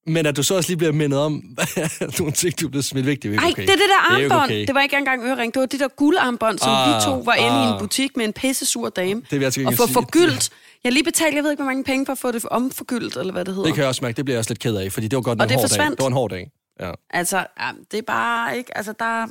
Men 0.06 0.26
at 0.26 0.36
du 0.36 0.42
så 0.42 0.54
også 0.56 0.70
lige 0.70 0.76
bliver 0.76 0.92
mindet 0.92 1.18
om 1.18 1.42
nogle 2.18 2.32
ting, 2.32 2.60
du 2.60 2.68
bliver 2.68 2.82
smidt 2.82 3.06
væk, 3.06 3.22
det 3.22 3.28
er 3.28 3.32
ikke 3.32 3.44
Ej, 3.44 3.50
okay. 3.50 3.62
det 3.62 3.70
er 3.70 3.76
det 3.76 3.84
der 3.88 4.14
er 4.16 4.22
armbånd. 4.22 4.50
okay. 4.50 4.66
Det 4.66 4.74
var 4.74 4.80
ikke 4.80 4.96
engang 4.96 5.24
ørering. 5.24 5.54
Det 5.54 5.60
var 5.60 5.66
det 5.66 5.80
der 5.80 5.88
guldarmbånd, 5.96 6.58
som 6.58 6.68
Ah, 6.72 6.88
vi 6.88 7.04
to 7.04 7.14
var 7.18 7.34
inde 7.34 7.46
i 7.46 7.66
en 7.68 7.74
ah. 7.74 7.80
butik 7.80 8.16
med 8.16 8.24
en 8.24 8.32
pisse 8.32 8.66
sur 8.66 8.88
dame. 8.88 9.22
vil 9.30 9.40
jeg 9.40 9.66
og 9.66 9.74
få 9.74 9.86
sige. 9.86 9.94
forgyldt. 9.94 10.50
Jeg 10.84 10.92
lige 10.92 11.04
betalt, 11.04 11.34
jeg 11.34 11.42
ved 11.44 11.50
ikke, 11.50 11.62
hvor 11.62 11.70
mange 11.70 11.84
penge 11.84 12.06
for 12.06 12.12
at 12.12 12.18
få 12.18 12.32
det 12.32 12.44
omforgyldt, 12.44 13.16
eller 13.16 13.32
hvad 13.32 13.44
det 13.44 13.54
hedder. 13.54 13.66
Det 13.66 13.74
kan 13.74 13.80
jeg 13.80 13.88
også 13.88 14.04
mærke, 14.04 14.16
det 14.16 14.24
bliver 14.24 14.34
jeg 14.34 14.38
også 14.38 14.50
lidt 14.50 14.60
ked 14.60 14.76
af, 14.76 14.92
fordi 14.92 15.08
det 15.08 15.16
var 15.16 15.22
godt 15.22 15.40
Og 15.40 15.44
en 15.44 15.48
det 15.48 15.56
hård 15.58 15.68
dag. 15.68 15.90
Det 15.90 16.00
var 16.00 16.06
en 16.06 16.12
hård 16.12 16.30
dag. 16.30 16.50
Ja. 16.80 16.92
Altså, 17.10 17.46
det 17.90 17.98
er 17.98 18.02
bare 18.02 18.58
ikke... 18.58 18.76
Altså, 18.76 18.92
der, 18.92 19.26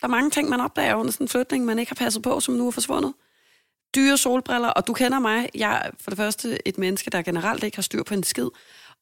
der 0.00 0.02
er 0.02 0.08
mange 0.08 0.30
ting, 0.30 0.48
man 0.48 0.60
opdager 0.60 0.94
under 0.94 1.12
sådan 1.12 1.24
en 1.24 1.28
flytning, 1.28 1.64
man 1.64 1.78
ikke 1.78 1.90
har 1.90 2.04
passet 2.04 2.22
på, 2.22 2.40
som 2.40 2.54
nu 2.54 2.66
er 2.66 2.70
forsvundet. 2.70 3.14
Dyre 3.94 4.16
solbriller, 4.16 4.68
og 4.68 4.86
du 4.86 4.92
kender 4.92 5.18
mig. 5.18 5.48
Jeg 5.54 5.82
er 5.84 5.90
for 6.00 6.10
det 6.10 6.16
første 6.16 6.68
et 6.68 6.78
menneske, 6.78 7.10
der 7.10 7.22
generelt 7.22 7.64
ikke 7.64 7.76
har 7.76 7.82
styr 7.82 8.02
på 8.02 8.14
en 8.14 8.22
skid. 8.22 8.48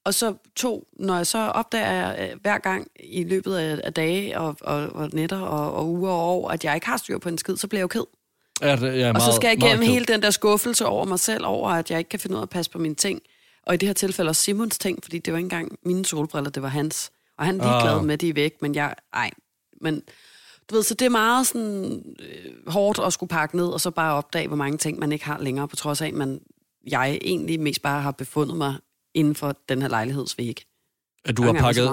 Og 0.05 0.14
så 0.14 0.35
to, 0.57 0.88
når 0.99 1.17
jeg 1.17 1.26
så 1.26 1.38
opdager 1.38 1.93
jeg 1.93 2.31
øh, 2.31 2.41
hver 2.41 2.59
gang 2.59 2.87
i 3.00 3.25
løbet 3.25 3.57
af, 3.57 3.81
af 3.85 3.93
dage 3.93 4.38
og, 4.38 4.57
og, 4.61 4.88
og 4.88 5.11
nætter 5.12 5.41
og, 5.41 5.73
og 5.73 5.88
uger 5.88 6.11
og 6.11 6.29
år, 6.29 6.50
at 6.50 6.64
jeg 6.64 6.75
ikke 6.75 6.87
har 6.87 6.97
styr 6.97 7.19
på 7.19 7.29
en 7.29 7.38
skid, 7.38 7.57
så 7.57 7.69
bliver 7.69 7.79
jeg 7.79 7.83
jo 7.83 7.88
ked. 7.88 8.05
Ja, 8.62 8.76
det, 8.76 8.99
ja, 8.99 9.09
Og 9.09 9.12
meget, 9.12 9.23
så 9.23 9.33
skal 9.33 9.49
jeg 9.49 9.59
igennem 9.59 9.87
hele 9.87 10.05
den 10.05 10.23
der 10.23 10.31
skuffelse 10.31 10.87
over 10.87 11.05
mig 11.05 11.21
selv, 11.21 11.47
over 11.47 11.71
at 11.71 11.91
jeg 11.91 11.99
ikke 11.99 12.09
kan 12.09 12.21
finde 12.21 12.37
ud 12.37 12.41
af 12.41 12.43
at 12.43 12.50
passe 12.50 12.71
på 12.71 12.79
mine 12.79 12.95
ting. 12.95 13.21
Og 13.67 13.75
i 13.75 13.76
det 13.76 13.88
her 13.88 13.93
tilfælde 13.95 14.29
også 14.29 14.43
Simons 14.43 14.79
ting, 14.79 14.99
fordi 15.03 15.19
det 15.19 15.33
var 15.33 15.38
ikke 15.38 15.47
engang 15.47 15.79
mine 15.85 16.05
solbriller, 16.05 16.50
det 16.50 16.62
var 16.62 16.69
hans. 16.69 17.11
Og 17.38 17.47
han 17.47 17.61
er 17.61 17.64
ligeglad 17.64 17.99
Ah. 17.99 18.05
med, 18.05 18.14
at 18.14 18.21
de 18.21 18.29
er 18.29 18.35
væk, 18.35 18.53
men 18.62 18.75
jeg... 18.75 18.95
Ej, 19.14 19.31
men... 19.81 20.03
Du 20.71 20.75
ved, 20.75 20.83
så 20.83 20.95
det 20.95 21.05
er 21.07 21.11
meget 21.11 21.47
sådan 21.47 22.03
øh, 22.21 22.53
hårdt 22.73 22.99
at 22.99 23.12
skulle 23.12 23.29
pakke 23.31 23.57
ned, 23.57 23.67
og 23.67 23.81
så 23.81 23.91
bare 23.91 24.14
opdage, 24.14 24.47
hvor 24.49 24.57
mange 24.57 24.79
ting, 24.79 24.99
man 24.99 25.12
ikke 25.12 25.25
har 25.25 25.38
længere, 25.41 25.69
på 25.69 25.76
trods 25.76 26.00
af, 26.00 26.07
at 26.07 26.14
man, 26.14 26.41
jeg 26.91 27.19
egentlig 27.23 27.61
mest 27.61 27.83
bare 27.83 28.03
har 28.03 28.11
befundet 28.11 28.57
mig 28.57 28.75
inden 29.14 29.35
for 29.35 29.57
den 29.69 29.83
her 29.83 29.88
lejlighedsvæg. 29.88 30.62
At 31.25 31.37
du 31.37 31.43
har, 31.43 31.53
pakket, 31.53 31.91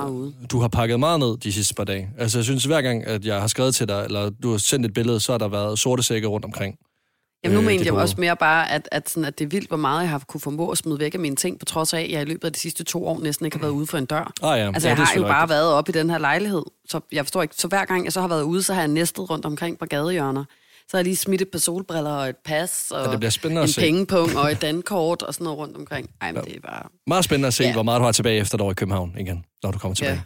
du 0.52 0.60
har 0.60 0.68
pakket 0.68 1.00
meget 1.00 1.20
ned 1.20 1.38
de 1.38 1.54
sidste 1.54 1.74
par 1.76 1.84
dage. 1.84 2.10
Altså, 2.18 2.38
jeg 2.38 2.46
synes, 2.46 2.66
hver 2.66 2.82
gang, 2.82 3.06
at 3.08 3.26
jeg 3.26 3.42
har 3.42 3.48
skrevet 3.48 3.76
til 3.76 3.88
dig, 3.88 4.04
eller 4.06 4.30
du 4.30 4.52
har 4.52 4.58
sendt 4.58 4.86
et 4.86 4.94
billede, 4.94 5.20
så 5.20 5.32
har 5.34 5.38
der 5.38 5.48
været 5.48 5.80
sorte 5.80 6.04
sække 6.04 6.28
rundt 6.28 6.46
omkring. 6.46 6.78
Jamen 7.44 7.64
nu 7.64 7.70
Øh, 7.70 7.80
det 7.80 7.86
jeg 7.86 7.94
også 7.94 8.16
mere 8.18 8.36
bare, 8.36 8.72
at, 8.72 8.90
at, 8.92 9.10
sådan, 9.10 9.26
at 9.26 9.40
det 9.40 9.46
er 9.46 9.50
vildt, 9.50 9.68
hvor 9.68 9.78
meget 9.78 10.02
jeg 10.02 10.10
har 10.10 10.20
kunne 10.28 10.42
formå 10.42 10.70
at 10.70 10.78
smide 10.78 11.00
væk 11.00 11.14
af 11.14 11.20
mine 11.20 11.36
ting, 11.36 11.60
på 11.60 11.66
trods 11.66 11.94
af, 11.94 12.02
at 12.02 12.12
jeg 12.12 12.22
i 12.22 12.26
løbet 12.26 12.44
af 12.46 12.54
de 12.54 12.60
sidste 12.60 12.84
to 12.84 13.08
år 13.08 13.20
næsten 13.20 13.46
ikke 13.46 13.58
har 13.58 13.62
været 13.62 13.72
ude 13.72 13.88
for 13.88 13.98
en 13.98 14.06
dør. 14.06 14.32
Ah, 14.44 14.60
ja. 14.60 14.68
Altså, 14.68 14.88
ja, 14.88 14.90
jeg 14.92 14.98
det 14.98 15.08
har 15.08 15.16
jo 15.16 15.24
bare 15.24 15.50
været 15.50 15.74
oppe 15.74 15.90
i 15.92 15.94
den 15.94 16.10
her 16.10 16.18
lejlighed, 16.18 16.64
så 16.90 17.00
jeg 17.12 17.26
forstår 17.26 17.42
ikke. 17.42 17.56
Så 17.58 17.68
hver 17.68 17.86
gang 17.86 18.04
jeg 18.06 18.14
så 18.14 18.22
har 18.22 18.28
været 18.28 18.44
ude, 18.44 18.64
så 18.64 18.74
har 18.74 18.82
jeg 18.82 18.88
næstet 18.88 19.30
rundt 19.30 19.46
omkring 19.46 19.80
på 19.80 19.86
gadehjørner. 19.86 20.44
Så 20.82 20.98
har 20.98 21.00
jeg 21.00 21.04
lige 21.04 21.16
smidt 21.16 21.42
et 21.42 21.48
par 21.52 21.60
solbriller 21.60 22.12
og 22.12 22.30
et 22.30 22.36
pas, 22.46 22.92
og 22.92 23.06
Ja, 23.06 23.12
det 23.12 23.20
bliver 23.20 23.32
spændende 23.32 23.64
en 23.64 23.70
pengepung 23.78 24.38
og 24.38 24.52
et 24.52 24.62
dankort 24.62 25.22
og 25.22 25.34
sådan 25.34 25.44
noget 25.44 25.60
rundt 25.60 25.78
omkring. 25.78 26.10
Ej, 26.22 26.32
men 26.32 26.44
det 26.44 26.56
er 26.56 26.60
bare... 26.60 26.84
Meget 27.08 27.26
spændende 27.26 27.48
at 27.48 27.54
se, 27.54 27.64
Ja. 27.64 27.74
hvor 27.74 27.84
meget 27.84 28.00
du 28.00 28.06
har 28.06 28.12
tilbage 28.12 28.40
efter 28.40 28.56
et 28.56 28.62
år 28.62 28.72
i 28.72 28.74
København 28.74 29.16
igen, 29.20 29.46
når 29.64 29.72
du 29.72 29.78
kommer 29.80 29.96
tilbage. 29.96 30.14
Ja. 30.14 30.22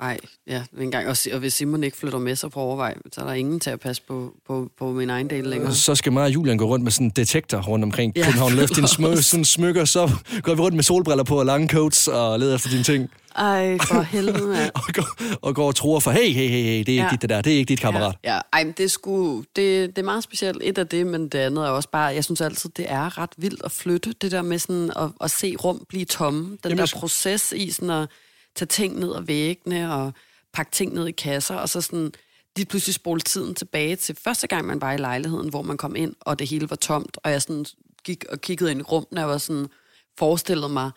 Ej, 0.00 0.18
ja, 0.46 0.62
en 0.80 0.90
gang. 0.90 1.08
Og, 1.08 1.16
og 1.32 1.38
hvis 1.38 1.54
Simon 1.54 1.84
ikke 1.84 1.96
flytter 1.96 2.18
med 2.18 2.36
sig 2.36 2.50
på 2.50 2.60
overvej, 2.60 2.94
så 3.12 3.20
er 3.20 3.24
der 3.24 3.32
ingen 3.32 3.60
til 3.60 3.70
at 3.70 3.80
passe 3.80 4.02
på, 4.08 4.32
på, 4.46 4.70
på 4.78 4.92
min 4.92 5.10
egen 5.10 5.30
del 5.30 5.44
længere. 5.44 5.74
Så 5.74 5.94
skal 5.94 6.12
mig 6.12 6.22
og 6.22 6.30
Julian 6.34 6.58
gå 6.58 6.64
rundt 6.66 6.84
med 6.84 6.92
sådan 6.92 7.06
en 7.06 7.10
detektor 7.16 7.62
rundt 7.62 7.84
omkring 7.84 8.12
Ja, 8.16 8.24
København. 8.24 8.52
Løft 8.52 8.76
dine 8.76 8.82
det 8.82 8.90
smø, 8.90 9.16
sådan 9.22 9.44
smykker, 9.44 9.84
så 9.84 10.10
går 10.42 10.54
vi 10.54 10.60
rundt 10.60 10.74
med 10.74 10.82
solbriller 10.84 11.24
på 11.24 11.38
og 11.38 11.46
lange 11.46 11.68
coats 11.68 12.08
og 12.08 12.38
leder 12.38 12.54
efter 12.54 12.70
dine 12.70 12.82
ting. 12.82 13.10
Ej, 13.36 13.78
for 13.78 14.00
helvede, 14.02 14.46
mand. 14.46 14.70
Og 14.74 14.82
går, 14.94 15.06
og 15.42 15.54
går 15.54 15.66
og 15.66 15.74
tror 15.74 16.00
for, 16.00 16.10
hey, 16.10 16.28
hey, 16.32 16.48
hey, 16.48 16.62
hey, 16.62 16.78
det 16.78 16.88
er 16.88 16.92
ikke 16.92 17.02
Ja. 17.02 17.08
dit 17.10 17.22
det 17.22 17.30
der, 17.30 17.40
det 17.42 17.52
er 17.52 17.56
ikke 17.56 17.68
dit 17.68 17.80
kammerat. 17.80 18.14
Ja, 18.24 18.34
ja. 18.34 18.40
Ej, 18.52 18.64
men 18.64 18.72
det, 18.76 18.84
er 18.84 18.88
sgu, 18.88 19.38
det, 19.56 19.90
det 19.96 19.98
er 19.98 20.02
meget 20.02 20.24
specielt. 20.24 20.58
Et 20.62 20.78
af 20.78 20.86
det, 20.86 21.06
men 21.06 21.28
det 21.28 21.38
andet 21.38 21.64
er 21.64 21.68
også 21.68 21.88
bare, 21.88 22.04
jeg 22.04 22.24
synes 22.24 22.40
altid, 22.40 22.70
det 22.76 22.86
er 22.88 23.18
ret 23.18 23.30
vildt 23.36 23.62
at 23.64 23.72
flytte. 23.72 24.14
Det 24.22 24.32
der 24.32 24.42
med 24.42 24.58
sådan 24.58 24.90
at, 24.96 25.08
at 25.20 25.30
se 25.30 25.56
rum 25.56 25.84
blive 25.88 26.04
tomme. 26.04 26.40
Den 26.44 26.58
Jamen, 26.64 26.78
der 26.78 26.92
proces 26.96 27.52
i 27.56 27.70
sådan 27.70 27.90
at 27.90 28.08
tage 28.58 28.66
ting 28.66 28.98
ned 28.98 29.14
af 29.14 29.28
væggene 29.28 29.94
og 29.94 30.12
pakke 30.52 30.72
ting 30.72 30.94
ned 30.94 31.06
i 31.06 31.12
kasser, 31.12 31.54
og 31.54 31.68
så 31.68 31.80
sådan 31.80 32.12
lige 32.56 32.66
pludselig 32.66 32.94
spole 32.94 33.20
tiden 33.20 33.54
tilbage 33.54 33.96
til 33.96 34.16
første 34.24 34.46
gang, 34.46 34.66
man 34.66 34.80
var 34.80 34.92
i 34.92 34.96
lejligheden, 34.96 35.48
hvor 35.48 35.62
man 35.62 35.76
kom 35.76 35.96
ind, 35.96 36.14
og 36.20 36.38
det 36.38 36.48
hele 36.48 36.70
var 36.70 36.76
tomt, 36.76 37.18
og 37.22 37.30
jeg 37.30 37.42
sådan 37.42 37.66
gik 38.04 38.24
og 38.24 38.40
kiggede 38.40 38.70
ind 38.70 38.80
i 38.80 38.82
rummene, 38.82 39.24
og 39.24 39.30
var 39.30 39.38
sådan 39.38 39.66
forestillede 40.18 40.68
mig, 40.68 40.90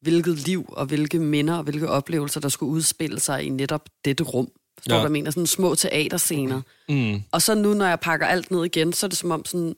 hvilket 0.00 0.38
liv 0.38 0.64
og 0.68 0.86
hvilke 0.86 1.18
minder 1.18 1.56
og 1.56 1.62
hvilke 1.62 1.88
oplevelser, 1.88 2.40
der 2.40 2.48
skulle 2.48 2.72
udspille 2.72 3.20
sig 3.20 3.44
i 3.44 3.48
netop 3.48 3.88
dette 4.04 4.24
rum. 4.24 4.48
Forstår 4.78 4.94
Ja. 4.94 4.96
ja. 4.96 4.98
du, 4.98 5.08
hvad 5.08 5.10
jeg 5.10 5.12
mener? 5.12 5.30
Sådan 5.30 5.46
små 5.46 5.74
teaterscener. 5.74 6.62
Mm. 6.88 7.22
Og 7.32 7.42
så 7.42 7.54
nu, 7.54 7.74
når 7.74 7.86
jeg 7.86 8.00
pakker 8.00 8.26
alt 8.26 8.50
ned 8.50 8.64
igen, 8.64 8.92
så 8.92 9.06
er 9.06 9.08
det 9.08 9.18
som 9.18 9.30
om 9.30 9.44
sådan, 9.44 9.74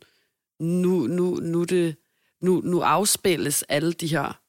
nu, 0.61 1.07
nu, 1.07 1.35
nu, 1.43 1.65
det, 1.65 1.97
nu, 2.43 2.61
nu 2.65 2.81
afspilles 2.81 3.63
alle 3.63 3.93
de 3.93 4.07
her 4.07 4.40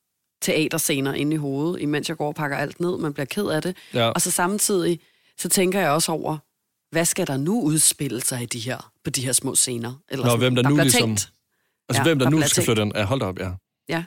teaterscener 0.42 1.14
inde 1.14 1.34
i 1.34 1.38
hovedet, 1.38 1.82
imens 1.82 2.10
jeg 2.10 2.18
går 2.18 2.28
og 2.28 2.36
pakker 2.36 2.58
alt 2.58 2.80
ned. 2.80 2.98
Man 2.98 3.14
bliver 3.14 3.26
ked 3.26 3.46
af 3.46 3.62
det. 3.62 3.76
Ja. 3.94 4.10
Og 4.10 4.22
så 4.22 4.32
samtidig, 4.32 5.00
så 5.38 5.50
tænker 5.50 5.80
jeg 5.80 5.90
også 5.90 6.12
over, 6.12 6.38
hvad 6.92 7.06
skal 7.06 7.28
der 7.28 7.38
nu 7.38 7.62
udspille 7.62 8.22
sig 8.22 8.42
i 8.42 8.46
de 8.46 8.60
her, 8.60 8.92
på 9.04 9.10
de 9.10 9.26
her 9.26 9.32
små 9.34 9.56
scener? 9.56 9.94
Eller 10.10 10.26
Nå, 10.26 10.30
sådan, 10.30 10.40
hvem 10.40 10.56
der 10.56 10.64
nu 10.64 10.70
bliver 10.70 10.84
ligesom- 10.84 11.02
Tænkt. 11.02 11.32
Altså, 11.90 12.00
Ja, 12.00 12.04
hvem 12.04 12.20
der 12.20 12.26
der 12.26 12.32
nu 12.32 12.42
skal 12.42 12.50
tænkt. 12.50 12.66
flytte 12.66 12.82
ind? 12.82 12.92
Ja, 12.96 13.04
hold 13.06 13.22
op, 13.22 13.40
ja. 13.40 13.50
Ja. 13.90 14.04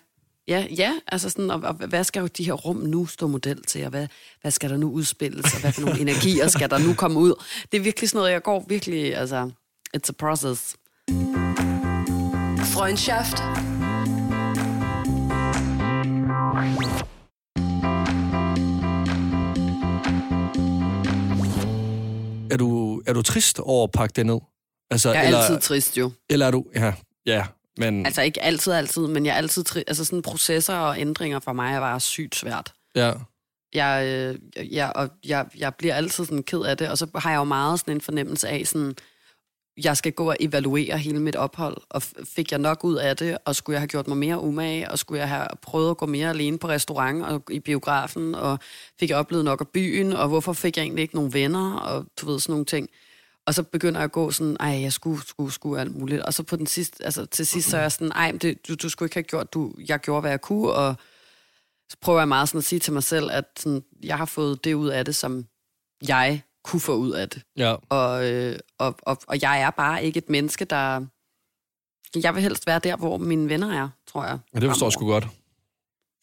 Ja, 0.48 0.66
ja, 0.78 0.92
altså 1.08 1.30
sådan, 1.30 1.50
og, 1.50 1.60
og 1.60 1.74
hvad 1.74 2.04
skal 2.04 2.20
jo 2.20 2.26
de 2.26 2.44
her 2.44 2.52
rum 2.52 2.76
nu 2.76 3.06
stå 3.06 3.26
model 3.26 3.62
til, 3.62 3.84
og 3.84 3.90
hvad, 3.90 4.06
hvad 4.40 4.50
skal 4.50 4.70
der 4.70 4.76
nu 4.76 4.90
udspilles, 4.90 5.54
og 5.54 5.60
hvad 5.60 5.72
for 5.72 5.80
nogle 5.80 6.00
energier 6.06 6.48
skal 6.48 6.70
der 6.70 6.78
nu 6.78 6.94
komme 6.94 7.20
ud? 7.20 7.34
Det 7.72 7.78
er 7.78 7.82
virkelig 7.82 8.10
sådan 8.10 8.18
noget, 8.18 8.32
jeg 8.32 8.42
går 8.42 8.64
virkelig, 8.68 9.16
altså, 9.16 9.50
it's 9.96 10.08
a 10.08 10.12
process. 10.18 10.76
Freundschaft. 12.74 13.36
Er 22.50 22.56
du, 22.58 23.02
er 23.06 23.12
du 23.12 23.22
trist 23.22 23.58
over 23.58 23.84
at 23.84 23.90
pakke 23.90 24.12
det 24.16 24.26
ned? 24.26 24.38
Altså, 24.90 25.12
Jeg 25.12 25.22
er 25.22 25.26
eller, 25.26 25.38
altid 25.38 25.60
trist 25.60 25.98
jo. 25.98 26.12
Eller 26.30 26.46
er 26.46 26.50
du... 26.50 26.64
Ja, 26.74 26.92
ja 27.26 27.46
men... 27.78 28.06
Altså 28.06 28.22
ikke 28.22 28.42
altid, 28.42 28.72
altid, 28.72 29.06
men 29.06 29.26
jeg 29.26 29.32
er 29.32 29.36
altid 29.36 29.64
trist. 29.64 29.84
Altså 29.88 30.04
sådan 30.04 30.22
processer 30.22 30.74
og 30.74 31.00
ændringer 31.00 31.38
for 31.38 31.52
mig 31.52 31.74
er 31.74 31.80
bare 31.80 32.00
sygt 32.00 32.36
svært. 32.36 32.72
ja. 32.94 33.12
Jeg, 33.72 34.06
øh, 34.06 34.38
jeg, 34.74 34.92
og 34.94 35.08
jeg, 35.26 35.46
jeg 35.58 35.74
bliver 35.74 35.94
altid 35.94 36.24
sådan 36.24 36.42
ked 36.42 36.60
af 36.60 36.76
det, 36.76 36.88
og 36.88 36.98
så 36.98 37.06
har 37.14 37.30
jeg 37.30 37.38
jo 37.38 37.44
meget 37.44 37.80
sådan 37.80 37.94
en 37.94 38.00
fornemmelse 38.00 38.48
af 38.48 38.66
sådan, 38.66 38.94
jeg 39.76 39.96
skal 39.96 40.12
gå 40.12 40.28
og 40.28 40.36
evaluere 40.40 40.98
hele 40.98 41.20
mit 41.20 41.36
ophold, 41.36 41.76
og 41.88 42.02
fik 42.24 42.50
jeg 42.50 42.58
nok 42.58 42.84
ud 42.84 42.96
af 42.96 43.16
det, 43.16 43.38
og 43.44 43.56
skulle 43.56 43.74
jeg 43.74 43.80
have 43.80 43.88
gjort 43.88 44.08
mig 44.08 44.16
mere 44.16 44.40
umage, 44.40 44.90
og 44.90 44.98
skulle 44.98 45.20
jeg 45.20 45.28
have 45.28 45.46
prøvet 45.62 45.90
at 45.90 45.96
gå 45.96 46.06
mere 46.06 46.28
alene 46.28 46.58
på 46.58 46.68
restaurant 46.68 47.24
og 47.24 47.42
i 47.50 47.60
biografen, 47.60 48.34
og 48.34 48.58
fik 49.00 49.10
jeg 49.10 49.18
oplevet 49.18 49.44
nok 49.44 49.60
af 49.60 49.68
byen, 49.68 50.12
og 50.12 50.28
hvorfor 50.28 50.52
fik 50.52 50.76
jeg 50.76 50.82
egentlig 50.82 51.02
ikke 51.02 51.14
nogen 51.14 51.32
venner, 51.32 51.74
og 51.74 52.06
du 52.20 52.26
ved 52.26 52.40
sådan 52.40 52.52
nogle 52.52 52.64
ting. 52.64 52.88
Og 53.46 53.54
så 53.54 53.62
begynder 53.62 54.00
jeg 54.00 54.04
at 54.04 54.12
gå 54.12 54.30
sådan, 54.30 54.56
ej, 54.60 54.68
jeg 54.68 54.92
skulle, 54.92 55.26
skulle, 55.26 55.52
skulle 55.52 55.80
alt 55.80 55.96
muligt. 55.96 56.22
Og 56.22 56.34
så 56.34 56.42
på 56.42 56.56
den 56.56 56.66
sidste, 56.66 57.04
altså 57.04 57.26
til 57.26 57.46
sidst, 57.46 57.70
så 57.70 57.76
er 57.76 57.80
jeg 57.80 57.92
sådan, 57.92 58.12
ej, 58.12 58.30
det, 58.42 58.68
du, 58.68 58.74
du 58.74 58.88
skulle 58.88 59.06
ikke 59.06 59.16
have 59.16 59.22
gjort, 59.22 59.54
du, 59.54 59.74
jeg 59.88 60.00
gjorde, 60.00 60.20
hvad 60.20 60.30
jeg 60.30 60.40
kunne, 60.40 60.72
og 60.72 60.94
så 61.88 61.96
prøver 62.00 62.20
jeg 62.20 62.28
meget 62.28 62.48
sådan 62.48 62.58
at 62.58 62.64
sige 62.64 62.78
til 62.78 62.92
mig 62.92 63.02
selv, 63.02 63.30
at 63.30 63.44
sådan, 63.56 63.84
jeg 64.02 64.18
har 64.18 64.24
fået 64.24 64.64
det 64.64 64.74
ud 64.74 64.88
af 64.88 65.04
det, 65.04 65.16
som 65.16 65.46
jeg 66.08 66.42
kunne 66.64 66.80
få 66.80 66.96
ud 66.96 67.10
af 67.10 67.28
det. 67.28 67.42
Ja. 67.56 67.74
Og, 67.88 68.32
øh, 68.32 68.58
og, 68.78 68.96
og, 69.02 69.18
og 69.28 69.42
jeg 69.42 69.60
er 69.60 69.70
bare 69.70 70.04
ikke 70.04 70.18
et 70.18 70.28
menneske, 70.28 70.64
der... 70.64 71.06
Jeg 72.22 72.34
vil 72.34 72.42
helst 72.42 72.66
være 72.66 72.78
der, 72.78 72.96
hvor 72.96 73.18
mine 73.18 73.48
venner 73.48 73.82
er, 73.82 73.88
tror 74.06 74.24
jeg. 74.24 74.38
Men 74.52 74.62
det 74.62 74.70
forstår 74.70 74.86
jeg 74.86 74.92
sgu 74.92 75.06
godt. 75.06 75.28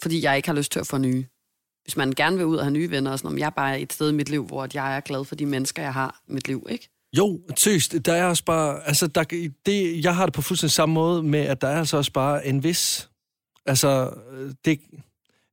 Fordi 0.02 0.24
jeg 0.24 0.36
ikke 0.38 0.50
har 0.50 0.56
lyst 0.56 0.72
til 0.72 0.80
at 0.80 0.88
få 0.88 0.98
nye. 0.98 1.26
Hvis 1.84 1.98
man 1.98 2.12
gerne 2.12 2.38
vil 2.38 2.46
ud 2.46 2.56
og 2.58 2.64
have 2.64 2.74
nye 2.74 2.92
venner, 2.92 3.12
og 3.12 3.20
sådan, 3.20 3.32
om 3.32 3.38
jeg 3.38 3.46
er 3.46 3.50
bare 3.50 3.82
et 3.82 3.94
sted 3.94 4.10
i 4.10 4.14
mit 4.14 4.30
liv, 4.30 4.46
hvor 4.46 4.68
jeg 4.74 4.96
er 4.96 5.00
glad 5.00 5.26
for 5.26 5.36
de 5.36 5.46
mennesker, 5.46 5.82
jeg 5.82 5.94
har 5.94 6.22
i 6.28 6.32
mit 6.32 6.48
liv, 6.48 6.68
ikke? 6.70 6.90
Jo, 7.18 7.40
seriøst, 7.58 7.96
der 8.06 8.14
er 8.14 8.26
også 8.26 8.44
bare, 8.44 8.88
altså, 8.88 9.08
der, 9.08 9.24
det, 9.66 10.04
jeg 10.04 10.16
har 10.16 10.26
det 10.26 10.34
på 10.34 10.42
fuldstændig 10.42 10.72
samme 10.72 10.94
måde 10.94 11.24
med, 11.24 11.40
at 11.40 11.62
der 11.62 11.68
er 11.68 11.80
altså 11.80 11.98
også 11.98 12.12
bare 12.12 12.46
en 12.46 12.64
vis, 12.64 13.10
altså, 13.66 14.14
det, 14.66 14.80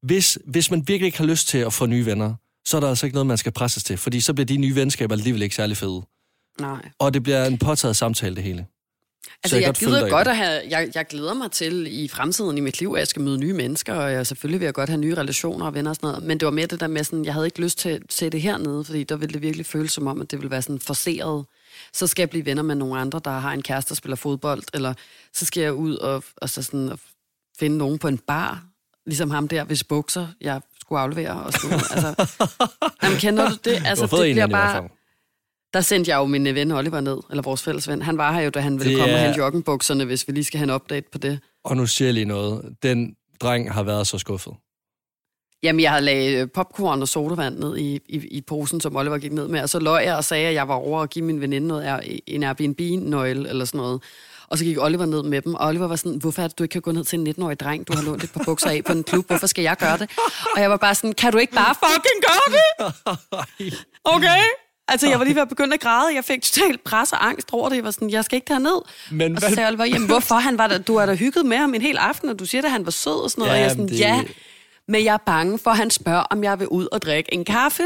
hvis, 0.03 0.39
hvis 0.45 0.71
man 0.71 0.89
virkelig 0.89 1.07
ikke 1.07 1.19
har 1.19 1.27
lyst 1.27 1.49
til 1.49 1.59
at 1.59 1.73
få 1.73 1.87
nye 1.87 2.07
venner, 2.07 2.35
så 2.69 2.77
er 2.77 2.81
der 2.81 2.89
altså 2.89 3.07
ikke 3.07 3.15
noget, 3.15 3.27
man 3.27 3.39
skal 3.39 3.53
presses 3.53 3.85
til, 3.85 3.97
fordi 3.97 4.21
så 4.21 4.35
bliver 4.35 4.47
de 4.47 4.57
nye 4.57 4.75
venskaber 4.75 5.15
alligevel 5.15 5.43
ikke 5.43 5.55
særlig 5.55 5.77
fede. 5.77 6.03
Nej. 6.61 6.89
Og 6.99 7.15
det 7.15 7.23
bliver 7.23 7.45
en 7.45 7.59
påtaget 7.59 7.97
samtale, 7.97 8.37
det 8.37 8.45
hele. 8.45 8.67
Altså, 9.45 9.57
jeg, 9.57 9.67
jeg 9.67 9.75
gider 9.75 10.11
godt 10.11 10.29
at 10.29 10.37
have, 10.37 10.63
jeg, 10.71 10.91
jeg 10.95 11.07
glæder 11.07 11.35
mig 11.35 11.51
til 11.51 11.87
i 12.05 12.09
fremtiden 12.09 12.59
i 12.59 12.61
mit 12.61 12.81
liv, 12.81 12.93
at 12.95 12.99
jeg 12.99 13.07
skal 13.07 13.23
møde 13.23 13.39
nye 13.39 13.53
mennesker, 13.53 13.95
og 13.95 14.13
jeg 14.13 14.27
selvfølgelig 14.27 14.61
vil 14.61 14.67
jeg 14.67 14.75
godt 14.75 14.89
have 14.89 15.01
nye 15.01 15.15
relationer 15.15 15.67
og 15.67 15.75
venner 15.75 15.91
og 15.91 15.97
sådan 15.97 16.09
noget. 16.09 16.25
Men 16.25 16.41
det 16.41 16.47
var 16.47 16.53
mere 16.53 16.67
det 16.67 16.81
der 16.81 16.87
med 16.87 17.05
sådan, 17.05 17.25
jeg 17.25 17.35
havde 17.35 17.47
ikke 17.47 17.61
lyst 17.61 17.79
til 17.79 17.89
at 17.89 18.03
se 18.11 18.31
det 18.31 18.43
hernede, 18.43 18.85
fordi 18.85 19.05
der 19.05 19.17
ville 19.17 19.33
det 19.33 19.43
virkelig 19.43 19.67
føles 19.67 19.93
som 19.93 20.07
om, 20.07 20.21
at 20.21 20.31
det 20.31 20.39
ville 20.39 20.51
være 20.51 20.63
sådan 20.63 20.81
forseret. 20.81 21.45
Så 21.93 22.07
skal 22.07 22.23
jeg 22.23 22.31
blive 22.31 22.47
venner 22.47 22.63
med 22.63 22.75
nogle 22.75 23.01
andre, 23.01 23.21
der 23.25 23.31
har 23.31 23.53
en 23.53 23.63
kæreste, 23.63 23.89
der 23.89 23.95
spiller 23.95 24.17
fodbold, 24.17 24.63
eller 24.75 24.95
så 25.33 25.45
skal 25.45 25.61
jeg 25.61 25.75
ud 25.75 25.97
og, 25.97 26.25
og 26.37 26.51
så 26.51 26.63
sådan, 26.63 26.89
og 26.89 26.99
finde 27.59 27.79
nogen 27.79 27.99
på 27.99 28.09
en 28.09 28.19
bar, 28.19 28.65
ligesom 29.07 29.31
ham 29.31 29.49
der, 29.49 29.65
hvis 29.65 29.85
bukser, 29.85 30.27
jeg 30.41 30.61
skulle 30.89 31.01
aflevere 31.01 31.31
og 31.31 31.53
sådan. 31.53 31.75
Altså, 31.75 32.15
jamen, 33.03 33.19
kender 33.19 33.49
du 33.49 33.55
det? 33.65 33.83
Altså, 33.87 34.07
det, 34.07 34.13
det 34.13 34.35
bliver 34.35 34.47
bare... 34.47 34.89
Der 35.73 35.81
sendte 35.81 36.11
jeg 36.11 36.17
jo 36.17 36.27
min 36.27 36.45
ven 36.45 36.73
Oliver 36.73 37.01
ned, 37.01 37.19
eller 37.31 37.43
vores 37.43 37.63
fælles 37.63 37.89
ven. 37.89 38.03
Han 38.03 38.19
var 38.19 38.33
her 38.33 38.41
jo, 38.41 38.51
da 38.51 38.61
han 38.61 38.79
ville 38.79 38.93
det 38.93 39.01
komme 39.01 39.15
er... 39.15 39.19
og 39.19 39.25
hente 39.25 39.39
joggenbukserne, 39.39 40.05
hvis 40.05 40.29
vi 40.29 40.33
lige 40.33 40.45
skal 40.45 40.59
have 40.59 40.65
en 40.65 40.75
update 40.75 41.07
på 41.13 41.19
det. 41.19 41.41
Og 41.65 41.77
nu 41.77 41.87
siger 41.87 42.07
jeg 42.07 42.15
lige 42.15 42.25
noget. 42.25 42.77
Den 42.83 43.17
dreng 43.41 43.73
har 43.73 43.83
været 43.83 44.07
så 44.07 44.19
skuffet. 44.19 44.53
Jamen, 45.63 45.81
jeg 45.81 45.91
havde 45.91 46.05
lagt 46.05 46.53
popcorn 46.53 47.03
og 47.03 47.09
sodavand 47.09 47.59
ned 47.59 47.77
i, 47.77 48.01
i, 48.09 48.17
i 48.31 48.41
posen, 48.41 48.81
som 48.81 48.97
Oliver 48.97 49.19
gik 49.19 49.33
ned 49.33 49.49
med, 49.49 49.61
og 49.61 49.69
så 49.69 49.79
løg 49.79 50.05
jeg 50.07 50.17
og 50.17 50.25
sagde, 50.25 50.49
at 50.49 50.55
jeg 50.55 50.69
var 50.69 50.75
over 50.75 51.01
og 51.01 51.09
give 51.09 51.25
min 51.25 51.41
veninde 51.41 51.69
noget, 51.69 52.03
en 52.27 52.43
Airbnb-nøgle 52.43 53.49
eller 53.49 53.65
sådan 53.65 53.79
noget. 53.79 54.03
Og 54.51 54.59
så 54.59 54.65
gik 54.65 54.79
Oliver 54.79 55.07
ned 55.07 55.23
med 55.23 55.43
dem, 55.43 55.55
og 55.55 55.67
Oliver 55.67 55.87
var 55.89 55.97
sådan, 55.97 56.19
hvorfor 56.19 56.43
er 56.43 56.49
det, 56.49 56.59
du 56.59 56.63
ikke 56.65 56.73
kan 56.73 56.83
gå 56.83 56.93
ned 56.93 57.05
til 57.05 57.19
en 57.19 57.29
19-årig 57.29 57.61
dreng, 57.61 57.89
du 57.89 57.93
har 57.97 58.03
lånt 58.03 58.25
et 58.25 58.33
par 58.33 58.45
bukser 58.45 58.71
af 58.71 58.85
på 58.85 58.93
en 58.93 59.05
klub, 59.05 59.27
hvorfor 59.27 59.47
skal 59.47 59.63
jeg 59.63 59.77
gøre 59.77 59.99
det? 59.99 60.11
Og 60.57 60.61
jeg 60.61 60.71
var 60.71 60.77
bare 60.77 60.95
sådan, 60.95 61.13
kan 61.13 61.33
du 61.33 61.39
ikke 61.39 61.53
bare 61.53 61.75
fucking 61.75 62.23
gøre 62.29 62.59
det? 62.59 63.75
Okay? 64.05 64.41
Altså, 64.89 65.09
jeg 65.09 65.19
var 65.19 65.25
lige 65.25 65.35
ved 65.35 65.43
at 65.43 65.49
begynde 65.49 65.75
at 65.75 65.81
græde. 65.81 66.15
Jeg 66.15 66.25
fik 66.25 66.43
totalt 66.43 66.85
pres 66.85 67.13
og 67.13 67.27
angst 67.27 67.49
over 67.53 67.69
det. 67.69 67.77
Jeg 67.77 67.85
var 67.85 67.91
sådan, 67.91 68.11
jeg 68.11 68.25
skal 68.25 68.37
ikke 68.37 68.53
derned. 68.53 68.83
Men 69.11 69.37
og 69.37 69.43
så 69.43 69.55
sagde 69.55 69.69
Oliver, 69.69 69.85
jamen 69.85 70.07
hvorfor? 70.07 70.35
Han 70.35 70.59
var 70.59 70.67
der, 70.67 70.79
du 70.79 70.99
har 70.99 71.07
da 71.07 71.15
hygget 71.15 71.47
med 71.47 71.57
ham 71.57 71.75
en 71.75 71.83
hel 71.83 71.97
aften, 71.97 72.29
og 72.29 72.39
du 72.39 72.47
siger, 72.47 72.63
at 72.63 72.71
han 72.71 72.85
var 72.85 72.91
sød 72.91 73.23
og 73.23 73.31
sådan 73.31 73.43
noget. 73.43 73.53
Ja, 73.53 73.57
og 73.57 73.61
jeg 73.61 73.67
er 73.67 73.71
sådan, 73.71 73.89
det... 73.89 73.99
ja, 73.99 74.23
men 74.89 75.05
jeg 75.05 75.15
er 75.15 75.19
bange 75.27 75.59
for, 75.59 75.71
at 75.71 75.77
han 75.77 75.91
spørger, 75.91 76.21
om 76.21 76.45
jeg 76.45 76.59
vil 76.59 76.69
ud 76.69 76.89
og 76.93 77.03
drikke 77.03 77.35
en 77.35 77.45
kaffe. 77.45 77.83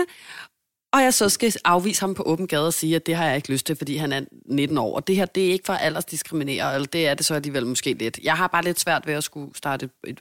Og 0.93 1.03
jeg 1.03 1.15
så 1.15 1.29
skal 1.29 1.55
afvise 1.65 2.01
ham 2.01 2.15
på 2.15 2.23
åben 2.23 2.47
gade 2.47 2.67
og 2.67 2.75
sige, 2.75 2.97
at 2.97 3.07
det 3.07 3.15
har 3.15 3.27
jeg 3.27 3.37
ikke 3.37 3.53
lyst 3.53 3.67
til, 3.67 3.77
fordi 3.77 3.97
han 3.97 4.13
er 4.13 4.21
19 4.47 4.79
år. 4.79 4.97
Og 4.97 5.07
det 5.07 5.17
her, 5.17 5.25
det 5.25 5.47
er 5.47 5.53
ikke 5.53 5.67
for 5.67 5.73
aldersdiskriminere, 5.73 6.75
eller 6.75 6.87
det 6.87 7.09
er 7.09 7.15
det 7.15 7.27
så 7.27 7.35
alligevel 7.35 7.67
måske 7.67 7.93
lidt. 7.93 8.21
Jeg 8.23 8.35
har 8.35 8.47
bare 8.47 8.65
lidt 8.65 8.81
svært 8.81 9.07
ved 9.07 9.15
at 9.15 9.25
skulle 9.25 9.57
starte 9.57 9.85
et, 9.85 10.11
et 10.11 10.21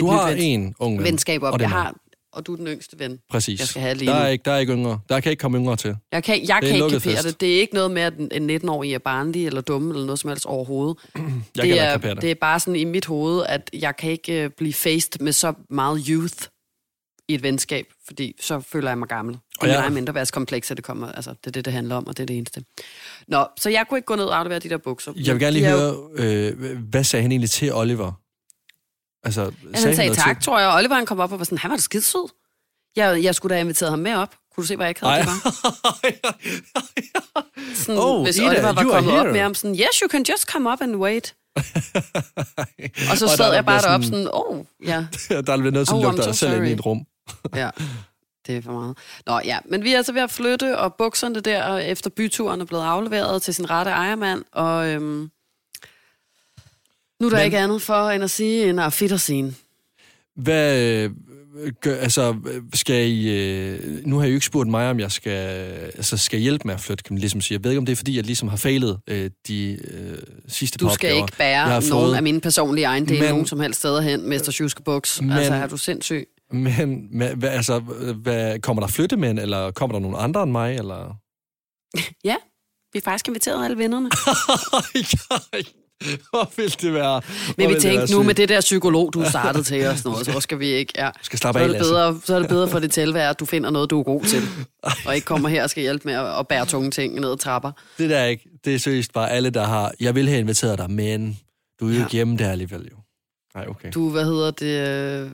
du 0.00 0.06
har 0.06 0.28
en 0.28 0.74
ung 0.78 0.98
ven, 0.98 1.04
venskab 1.04 1.42
op. 1.42 1.60
Jeg 1.60 1.70
har 1.70 1.94
og 2.36 2.46
du 2.46 2.52
er 2.52 2.56
den 2.56 2.66
yngste 2.66 2.98
ven. 2.98 3.18
Præcis. 3.30 3.60
Jeg 3.60 3.68
skal 3.68 3.82
have 3.82 3.94
lige 3.94 4.10
der 4.10 4.14
er, 4.14 4.28
ikke, 4.28 4.42
der 4.44 4.52
er 4.52 4.58
ikke 4.58 4.72
yngre. 4.72 5.00
Der 5.08 5.20
kan 5.20 5.30
ikke 5.30 5.40
komme 5.40 5.58
yngre 5.58 5.76
til. 5.76 5.96
Jeg 6.12 6.24
kan, 6.24 6.48
jeg 6.48 6.58
kan 6.62 6.74
ikke 6.74 6.90
kapere 6.90 7.22
det. 7.22 7.40
Det 7.40 7.56
er 7.56 7.60
ikke 7.60 7.74
noget 7.74 7.90
med, 7.90 8.02
at 8.02 8.12
en 8.32 8.50
19-årig 8.50 8.94
er 8.94 8.98
barnlig 8.98 9.46
eller 9.46 9.60
dum 9.60 9.90
eller 9.90 10.04
noget 10.04 10.18
som 10.18 10.30
helst 10.30 10.46
overhovedet. 10.46 10.96
jeg 11.56 11.64
det, 11.64 11.74
kan 11.74 11.78
er, 11.78 11.96
det. 11.96 12.22
det 12.22 12.30
er 12.30 12.34
bare 12.34 12.60
sådan 12.60 12.76
i 12.76 12.84
mit 12.84 13.06
hoved, 13.06 13.44
at 13.48 13.70
jeg 13.72 13.96
kan 13.96 14.10
ikke 14.10 14.44
uh, 14.44 14.50
blive 14.56 14.72
faced 14.72 15.20
med 15.20 15.32
så 15.32 15.52
meget 15.70 16.06
youth 16.08 16.48
i 17.28 17.34
et 17.34 17.42
venskab, 17.42 17.86
fordi 18.06 18.36
så 18.40 18.60
føler 18.60 18.90
jeg 18.90 18.98
mig 18.98 19.08
gammel. 19.08 19.38
Og 19.60 19.68
jeg 19.68 19.86
er 19.86 19.90
mindre 19.90 20.14
værtskompleks, 20.14 20.70
at 20.70 20.76
det 20.76 20.84
kommer. 20.84 21.12
Altså, 21.12 21.30
det 21.30 21.46
er 21.46 21.50
det, 21.50 21.64
det 21.64 21.72
handler 21.72 21.96
om, 21.96 22.06
og 22.06 22.16
det 22.16 22.22
er 22.22 22.26
det 22.26 22.36
eneste. 22.36 22.64
Nå, 23.28 23.46
så 23.58 23.70
jeg 23.70 23.84
kunne 23.88 23.98
ikke 23.98 24.06
gå 24.06 24.16
ned 24.16 24.24
og 24.24 24.38
aflevere 24.38 24.58
de 24.58 24.68
der 24.68 24.76
bukser. 24.76 25.12
Jeg 25.16 25.34
vil 25.34 25.42
gerne 25.42 25.52
lige 25.52 25.68
høre, 25.68 25.88
jo... 25.88 26.10
øh, 26.14 26.78
hvad 26.78 27.04
sagde 27.04 27.22
han 27.22 27.32
egentlig 27.32 27.50
til 27.50 27.74
Oliver? 27.74 28.12
Altså, 29.24 29.52
sagde 29.74 29.86
han 29.86 29.96
sagde 29.96 30.14
tak, 30.14 30.36
til? 30.36 30.44
tror 30.44 30.58
jeg. 30.58 30.74
Oliver 30.78 30.94
han 30.94 31.06
kom 31.06 31.20
op 31.20 31.32
og 31.32 31.38
var 31.38 31.44
sådan, 31.44 31.58
han 31.58 31.70
var 31.70 31.76
da 31.76 31.82
skidesød. 31.82 32.28
Jeg, 32.96 33.22
jeg 33.22 33.34
skulle 33.34 33.50
da 33.50 33.54
have 33.54 33.60
inviteret 33.60 33.90
ham 33.90 33.98
med 33.98 34.14
op. 34.14 34.34
Kunne 34.54 34.62
du 34.62 34.66
se, 34.66 34.76
hvad 34.76 34.86
jeg 34.86 34.90
ikke 34.90 35.06
havde? 35.06 35.20
Det 35.20 35.26
var? 35.26 35.50
sådan, 37.84 38.00
oh, 38.00 38.24
hvis 38.24 38.36
Ida, 38.36 38.48
Oliver 38.48 38.72
var 38.72 38.82
kommet 38.82 39.14
op 39.14 39.26
med 39.26 39.40
ham, 39.40 39.54
sådan, 39.54 39.76
yes, 39.76 39.98
you 40.02 40.08
can 40.08 40.24
just 40.28 40.50
come 40.50 40.72
up 40.72 40.80
and 40.80 40.96
wait. 40.96 41.34
og 43.10 43.18
så 43.18 43.28
sad 43.36 43.54
jeg 43.54 43.64
bare 43.64 43.82
deroppe 43.82 44.06
sådan, 44.06 44.28
oh, 44.32 44.64
ja. 44.86 45.06
der 45.46 45.52
er 45.52 45.56
nødt 45.56 45.74
til 45.88 45.94
at 45.94 45.98
oh, 45.98 46.02
lukke 46.02 46.22
dig 46.22 46.34
selv 46.34 46.56
ind 46.56 46.66
i 46.66 46.72
et 46.72 46.86
rum. 46.86 47.06
Ja, 47.54 47.70
det 48.46 48.56
er 48.56 48.62
for 48.62 48.72
meget. 48.72 48.98
Nå 49.26 49.40
ja, 49.44 49.58
men 49.64 49.84
vi 49.84 49.92
er 49.92 49.96
altså 49.96 50.12
ved 50.12 50.22
at 50.22 50.30
flytte, 50.30 50.78
og 50.78 50.94
bukserne 50.94 51.40
der 51.40 51.76
efter 51.76 52.10
byturen 52.10 52.60
er 52.60 52.64
blevet 52.64 52.84
afleveret 52.84 53.42
til 53.42 53.54
sin 53.54 53.70
rette 53.70 53.90
ejermand, 53.90 54.44
og 54.52 54.88
øhm, 54.88 55.30
nu 57.20 57.26
er 57.26 57.30
der 57.30 57.36
men, 57.36 57.44
ikke 57.44 57.58
andet 57.58 57.82
for 57.82 58.10
end 58.10 58.24
at 58.24 58.30
sige 58.30 58.68
en 58.68 58.78
afitterscene. 58.78 59.54
Hvad, 60.36 61.08
gør, 61.80 61.96
altså, 61.96 62.36
skal 62.74 63.08
I, 63.08 63.28
øh, 63.28 64.06
nu 64.06 64.18
har 64.18 64.26
I 64.26 64.28
jo 64.28 64.34
ikke 64.34 64.46
spurgt 64.46 64.68
mig, 64.68 64.90
om 64.90 65.00
jeg 65.00 65.12
skal, 65.12 65.30
altså, 65.96 66.16
skal 66.16 66.38
hjælpe 66.38 66.62
med 66.64 66.74
at 66.74 66.80
flytte, 66.80 67.04
kan 67.04 67.14
man 67.14 67.20
ligesom 67.20 67.40
sige. 67.40 67.56
Jeg 67.56 67.64
ved 67.64 67.70
ikke, 67.70 67.78
om 67.78 67.86
det 67.86 67.92
er, 67.92 67.96
fordi 67.96 68.16
jeg 68.16 68.24
ligesom 68.24 68.48
har 68.48 68.56
fejlet 68.56 68.98
øh, 69.06 69.30
de 69.48 69.78
øh, 69.84 70.18
sidste 70.48 70.78
Du 70.78 70.90
skal 70.94 71.16
ikke 71.16 71.36
bære 71.38 71.68
nogen 71.68 71.82
fået. 71.82 72.16
af 72.16 72.22
mine 72.22 72.40
personlige 72.40 72.84
ejendele 72.84 73.20
men, 73.20 73.28
nogen 73.30 73.46
som 73.46 73.60
helst 73.60 73.78
steder 73.78 74.00
hen, 74.00 74.28
Mester 74.28 74.52
Sjuske 74.52 74.82
Buks. 74.82 75.20
Altså, 75.20 75.54
er 75.54 75.66
du 75.66 75.76
sindssyg? 75.76 76.28
Men, 76.52 77.18
men 77.18 77.38
hvad, 77.38 77.48
altså, 77.48 77.78
hvad, 78.22 78.60
kommer 78.60 78.82
der 78.82 78.88
flyttemænd, 78.88 79.38
eller 79.38 79.70
kommer 79.70 79.94
der 79.94 80.00
nogen 80.00 80.16
andre 80.18 80.42
end 80.42 80.52
mig, 80.52 80.76
eller? 80.76 81.16
ja, 82.24 82.36
vi 82.92 82.98
er 82.98 83.02
faktisk 83.04 83.28
inviteret 83.28 83.64
alle 83.64 83.78
vennerne. 83.78 84.10
Hvor 86.30 86.56
vil 86.56 86.76
det 86.80 86.94
være? 86.94 87.22
Men 87.56 87.70
vi 87.70 87.80
tænkte 87.80 88.12
nu 88.12 88.22
med 88.22 88.34
det 88.34 88.48
der 88.48 88.60
psykolog, 88.60 89.14
du 89.14 89.24
startede 89.28 89.64
til 89.64 89.86
os 89.86 90.04
noget, 90.04 90.26
så 90.26 90.40
skal 90.40 90.58
vi 90.58 90.66
ikke... 90.66 90.92
Ja. 90.96 91.10
Skal 91.22 91.38
så, 91.38 91.48
er 91.48 91.52
det 91.52 91.78
bedre, 91.78 92.20
så 92.24 92.34
er 92.34 92.38
det 92.38 92.48
bedre 92.48 92.68
for 92.68 92.78
det 92.78 92.90
tilvære, 92.90 93.30
at 93.30 93.40
du 93.40 93.44
finder 93.44 93.70
noget, 93.70 93.90
du 93.90 93.98
er 93.98 94.02
god 94.02 94.22
til. 94.22 94.42
Og 95.06 95.14
ikke 95.14 95.24
kommer 95.24 95.48
her 95.48 95.62
og 95.62 95.70
skal 95.70 95.82
hjælpe 95.82 96.08
med 96.08 96.14
at, 96.14 96.38
at 96.38 96.48
bære 96.48 96.66
tunge 96.66 96.90
ting 96.90 97.20
ned 97.20 97.30
ad 97.30 97.36
trapper. 97.36 97.72
Det 97.98 98.10
der 98.10 98.24
ikke. 98.24 98.48
Det 98.64 98.74
er 98.74 98.78
seriøst 98.78 99.12
bare 99.12 99.30
alle, 99.30 99.50
der 99.50 99.64
har... 99.64 99.92
Jeg 100.00 100.14
vil 100.14 100.28
have 100.28 100.40
inviteret 100.40 100.78
dig, 100.78 100.90
men 100.90 101.38
du 101.80 101.86
er 101.86 101.90
jo 101.90 101.96
ja. 101.96 102.04
ikke 102.04 102.12
hjemme 102.12 102.36
der 102.36 102.50
alligevel 102.50 102.88
jo. 102.90 102.96
Nej, 103.54 103.66
okay. 103.68 103.90
Du, 103.94 104.10
hvad 104.10 104.24
hedder 104.24 104.50
det... 104.50 105.32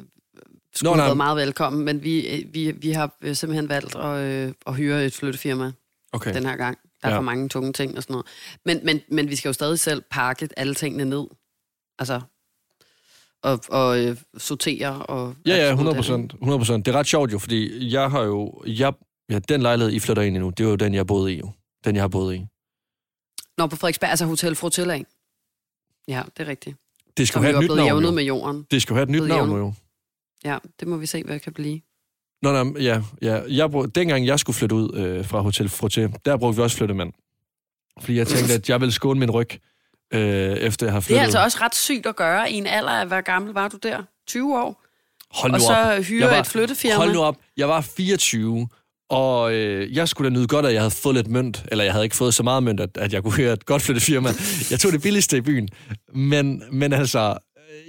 Øh, 0.73 0.77
skulle 0.77 0.97
Nå, 0.97 1.03
have 1.03 1.15
meget 1.15 1.37
velkommen, 1.37 1.85
men 1.85 2.03
vi, 2.03 2.47
vi, 2.53 2.71
vi 2.71 2.91
har 2.91 3.35
simpelthen 3.35 3.69
valgt 3.69 3.97
at, 3.97 4.19
øh, 4.19 4.53
at 4.67 4.77
hyre 4.77 5.07
et 5.07 5.15
flyttefirma 5.15 5.73
okay. 6.13 6.35
den 6.35 6.47
her 6.47 6.57
gang. 6.57 6.79
Der 7.03 7.09
er 7.09 7.13
ja. 7.13 7.19
for 7.19 7.23
mange 7.23 7.49
tunge 7.49 7.73
ting 7.73 7.97
og 7.97 8.03
sådan 8.03 8.15
noget. 8.15 8.27
Men, 8.65 8.81
men, 8.85 9.01
men 9.09 9.29
vi 9.29 9.37
skal 9.37 9.49
jo 9.49 9.53
stadig 9.53 9.79
selv 9.79 10.03
pakke 10.11 10.49
alle 10.57 10.75
tingene 10.75 11.05
ned. 11.05 11.27
Altså, 11.99 12.21
og, 13.43 13.61
og 13.69 14.05
øh, 14.05 14.17
sortere. 14.39 15.07
Og, 15.07 15.35
ja, 15.47 15.57
ja, 15.57 15.71
100 15.71 15.97
procent. 15.97 16.33
100 16.33 16.59
procent. 16.59 16.87
Det 16.87 16.95
er 16.95 16.99
ret 16.99 17.07
sjovt 17.07 17.33
jo, 17.33 17.39
fordi 17.39 17.93
jeg 17.95 18.11
har 18.11 18.23
jo... 18.23 18.63
Jeg, 18.67 18.93
ja, 19.31 19.39
den 19.39 19.63
lejlighed, 19.63 19.93
I 19.93 20.01
flytter 20.01 20.23
ind 20.23 20.37
i 20.37 20.39
nu, 20.39 20.51
det 20.51 20.67
var 20.67 20.71
jo 20.71 20.77
den, 20.77 20.95
jeg 20.95 21.07
boede 21.07 21.35
i 21.35 21.39
jo. 21.39 21.51
Den, 21.85 21.95
jeg 21.95 22.03
har 22.03 22.09
boet 22.09 22.35
i. 22.35 22.47
Nå, 23.59 23.67
på 23.67 23.77
Frederiksberg, 23.77 24.11
altså 24.11 24.25
Hotel 24.27 24.55
Frotilla? 24.55 25.03
Ja, 26.09 26.23
det 26.37 26.47
er 26.47 26.51
rigtigt. 26.51 26.77
Det 27.17 27.29
skal 27.29 27.43
have 27.43 27.55
et 27.55 27.61
nyt 27.61 27.77
navn, 27.77 28.05
jo. 28.05 28.11
med 28.11 28.25
jorden. 28.25 28.67
Det 28.71 28.83
skal 28.83 28.95
have 28.95 29.03
et 29.03 29.11
nyt 29.11 29.29
navn, 29.29 29.51
jo. 29.51 29.75
Ja, 30.45 30.59
det 30.81 30.89
må 30.89 30.97
vi 30.97 31.07
se, 31.07 31.23
hvad 31.25 31.35
det 31.35 31.43
kan 31.43 31.53
blive. 31.53 31.81
Nå, 32.43 32.65
nej, 32.65 32.83
ja, 32.83 33.03
ja. 33.23 33.41
Jeg 33.49 33.71
brug, 33.71 33.95
dengang 33.95 34.27
jeg 34.27 34.39
skulle 34.39 34.57
flytte 34.57 34.75
ud 34.75 34.97
øh, 34.97 35.27
fra 35.27 35.41
Hotel 35.41 35.67
Frotté, 35.67 36.13
der 36.25 36.37
brugte 36.37 36.57
vi 36.57 36.63
også 36.63 36.77
flyttemand. 36.77 37.13
Fordi 38.01 38.19
jeg 38.19 38.27
tænkte, 38.27 38.55
at 38.55 38.69
jeg 38.69 38.81
ville 38.81 38.93
skåne 38.93 39.21
min 39.21 39.31
ryg, 39.31 39.49
øh, 40.15 40.21
efter 40.57 40.87
jeg 40.87 40.93
har 40.93 41.01
flyttet. 41.01 41.09
Det 41.15 41.19
er 41.19 41.23
altså 41.23 41.43
også 41.43 41.59
ret 41.61 41.75
sygt 41.75 42.07
at 42.07 42.17
gøre 42.17 42.53
i 42.53 42.55
en 42.55 42.67
alder 42.67 42.91
af, 42.91 43.07
hvor 43.07 43.21
gammel 43.21 43.53
var 43.53 43.69
du 43.69 43.77
der? 43.83 44.03
20 44.27 44.59
år? 44.59 44.83
Hold 45.31 45.53
nu 45.53 45.57
og 45.57 45.61
så 45.61 46.05
hyre 46.09 46.31
var, 46.31 46.37
et 46.37 46.47
flyttefirma? 46.47 46.97
Hold 46.97 47.13
nu 47.13 47.21
op. 47.21 47.37
Jeg 47.57 47.69
var 47.69 47.81
24, 47.81 48.69
og 49.11 49.55
øh, 49.55 49.97
jeg 49.97 50.09
skulle 50.09 50.31
da 50.31 50.35
nyde 50.35 50.47
godt, 50.47 50.67
at 50.67 50.73
jeg 50.73 50.81
havde 50.81 50.91
fået 50.91 51.15
lidt 51.15 51.29
mønt, 51.29 51.65
eller 51.69 51.85
jeg 51.85 51.93
havde 51.93 52.05
ikke 52.05 52.17
fået 52.17 52.35
så 52.35 52.43
meget 52.43 52.63
mønt, 52.63 52.81
at, 52.81 52.91
at 52.97 53.13
jeg 53.13 53.23
kunne 53.23 53.37
høre 53.37 53.53
et 53.53 53.67
godt 53.67 53.83
flyttefirma. 53.83 54.31
Jeg 54.71 54.81
tog 54.81 54.93
det 54.93 55.03
billigste 55.03 55.37
i 55.37 55.41
byen. 55.41 55.69
Men, 56.15 56.63
men 56.73 56.93
altså, 56.93 57.39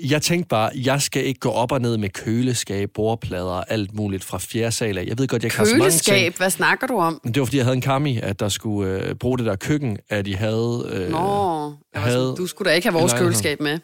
jeg 0.09 0.21
tænkte 0.21 0.47
bare, 0.47 0.69
jeg 0.75 1.01
skal 1.01 1.25
ikke 1.25 1.39
gå 1.39 1.49
op 1.49 1.71
og 1.71 1.81
ned 1.81 1.97
med 1.97 2.09
køleskab, 2.09 2.89
bordplader 2.93 3.43
og 3.43 3.71
alt 3.71 3.93
muligt 3.93 4.23
fra 4.23 4.37
fjerde 4.37 4.71
sal 4.71 4.97
af. 4.97 5.05
Jeg 5.05 5.17
ved 5.17 5.27
godt, 5.27 5.43
jeg 5.43 5.51
kan? 5.51 5.67
Mange 5.77 5.91
ting. 5.91 6.37
Hvad 6.37 6.49
snakker 6.49 6.87
du 6.87 6.97
om? 6.97 7.21
Det 7.23 7.39
var, 7.39 7.45
fordi 7.45 7.57
jeg 7.57 7.65
havde 7.65 7.75
en 7.75 7.81
kami, 7.81 8.19
at 8.19 8.39
der 8.39 8.49
skulle 8.49 8.91
øh, 8.91 9.15
bruge 9.15 9.37
det 9.37 9.45
der 9.45 9.55
køkken, 9.55 9.97
at 10.09 10.25
de 10.25 10.35
havde... 10.35 10.89
Øh, 10.93 11.09
Nå, 11.09 11.73
havde 11.95 12.13
sådan, 12.13 12.35
du 12.35 12.47
skulle 12.47 12.69
da 12.69 12.75
ikke 12.75 12.89
have 12.89 12.99
vores 12.99 13.13
køleskab 13.13 13.59
med. 13.61 13.79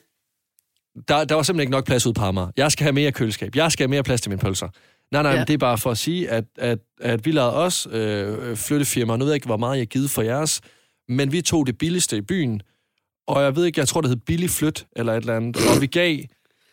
Der, 1.07 1.23
der 1.23 1.35
var 1.35 1.43
simpelthen 1.43 1.59
ikke 1.62 1.71
nok 1.71 1.85
plads 1.85 2.05
ud 2.05 2.13
på 2.13 2.31
mig. 2.31 2.47
Jeg 2.57 2.71
skal 2.71 2.83
have 2.83 2.93
mere 2.93 3.12
køleskab. 3.12 3.55
Jeg 3.55 3.71
skal 3.71 3.83
have 3.83 3.89
mere 3.89 4.03
plads 4.03 4.21
til 4.21 4.29
mine 4.31 4.39
pølser. 4.39 4.67
Nej, 5.12 5.23
nej, 5.23 5.31
ja. 5.31 5.43
det 5.43 5.53
er 5.53 5.57
bare 5.57 5.77
for 5.77 5.91
at 5.91 5.97
sige, 5.97 6.29
at, 6.29 6.43
at, 6.57 6.79
at 7.01 7.25
vi 7.25 7.31
lavede 7.31 7.53
også 7.53 7.89
øh, 7.89 8.57
flyttefirma. 8.57 9.17
Nu 9.17 9.23
ved 9.25 9.31
jeg 9.31 9.35
ikke, 9.35 9.45
hvor 9.45 9.57
meget 9.57 9.75
jeg 9.75 9.81
har 9.81 9.85
givet 9.85 10.09
for 10.09 10.21
jeres, 10.21 10.62
men 11.09 11.31
vi 11.31 11.41
tog 11.41 11.67
det 11.67 11.77
billigste 11.77 12.17
i 12.17 12.21
byen, 12.21 12.62
og 13.29 13.43
jeg 13.43 13.55
ved 13.55 13.65
ikke, 13.65 13.79
jeg 13.79 13.87
tror, 13.87 14.01
det 14.01 14.09
hed 14.09 14.17
billig 14.17 14.49
flyt, 14.49 14.87
eller 14.95 15.13
et 15.13 15.17
eller 15.17 15.35
andet, 15.35 15.57
og 15.75 15.81
vi 15.81 15.87
gav... 15.87 16.17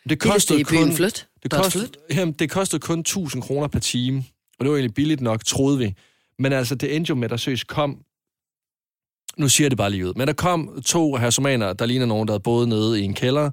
Det 0.09 0.19
kostede 0.19 0.63
byen 0.63 0.83
kun, 0.83 0.93
flyt. 0.93 1.27
det, 1.43 1.51
kostede, 1.51 1.89
jamen, 2.13 2.33
det 2.33 2.49
kostede 2.49 2.79
kun 2.79 2.99
1000 2.99 3.43
kroner 3.43 3.67
per 3.67 3.79
time, 3.79 4.23
og 4.59 4.65
det 4.65 4.69
var 4.69 4.77
egentlig 4.77 4.93
billigt 4.93 5.21
nok, 5.21 5.45
troede 5.45 5.77
vi. 5.77 5.93
Men 6.39 6.53
altså, 6.53 6.75
det 6.75 6.95
endte 6.95 7.09
jo 7.09 7.15
med, 7.15 7.23
at 7.23 7.29
der 7.29 7.37
søs 7.37 7.63
kom... 7.63 7.97
Nu 9.37 9.49
siger 9.49 9.65
jeg 9.65 9.71
det 9.71 9.77
bare 9.77 9.89
lige 9.89 10.07
ud. 10.07 10.13
Men 10.15 10.27
der 10.27 10.33
kom 10.33 10.81
to 10.85 11.15
hersomaner, 11.15 11.73
der 11.73 11.85
ligner 11.85 12.05
nogen, 12.05 12.27
der 12.27 12.33
havde 12.33 12.43
boet 12.43 12.67
nede 12.67 13.01
i 13.01 13.03
en 13.03 13.13
kælder, 13.13 13.51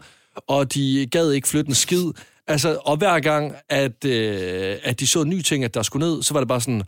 og 0.48 0.74
de 0.74 1.06
gad 1.10 1.30
ikke 1.30 1.48
flytte 1.48 1.68
en 1.68 1.74
skid. 1.74 2.04
Altså, 2.46 2.78
og 2.84 2.96
hver 2.96 3.20
gang, 3.20 3.54
at, 3.68 4.04
øh, 4.04 4.76
at 4.82 5.00
de 5.00 5.06
så 5.06 5.22
en 5.22 5.28
ny 5.28 5.42
ting, 5.42 5.64
at 5.64 5.74
der 5.74 5.82
skulle 5.82 6.06
ned, 6.06 6.22
så 6.22 6.34
var 6.34 6.40
det 6.40 6.48
bare 6.48 6.60
sådan, 6.60 6.82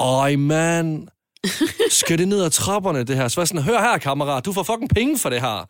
Øj, 0.00 0.36
mand, 0.36 1.08
skal 2.00 2.18
det 2.18 2.28
ned 2.28 2.42
ad 2.42 2.50
trapperne, 2.50 3.04
det 3.04 3.16
her? 3.16 3.28
Så 3.28 3.40
var 3.40 3.44
sådan, 3.44 3.62
hør 3.62 3.80
her, 3.80 3.98
kammerat, 3.98 4.44
du 4.44 4.52
får 4.52 4.62
fucking 4.62 4.90
penge 4.90 5.18
for 5.18 5.30
det 5.30 5.40
her. 5.40 5.68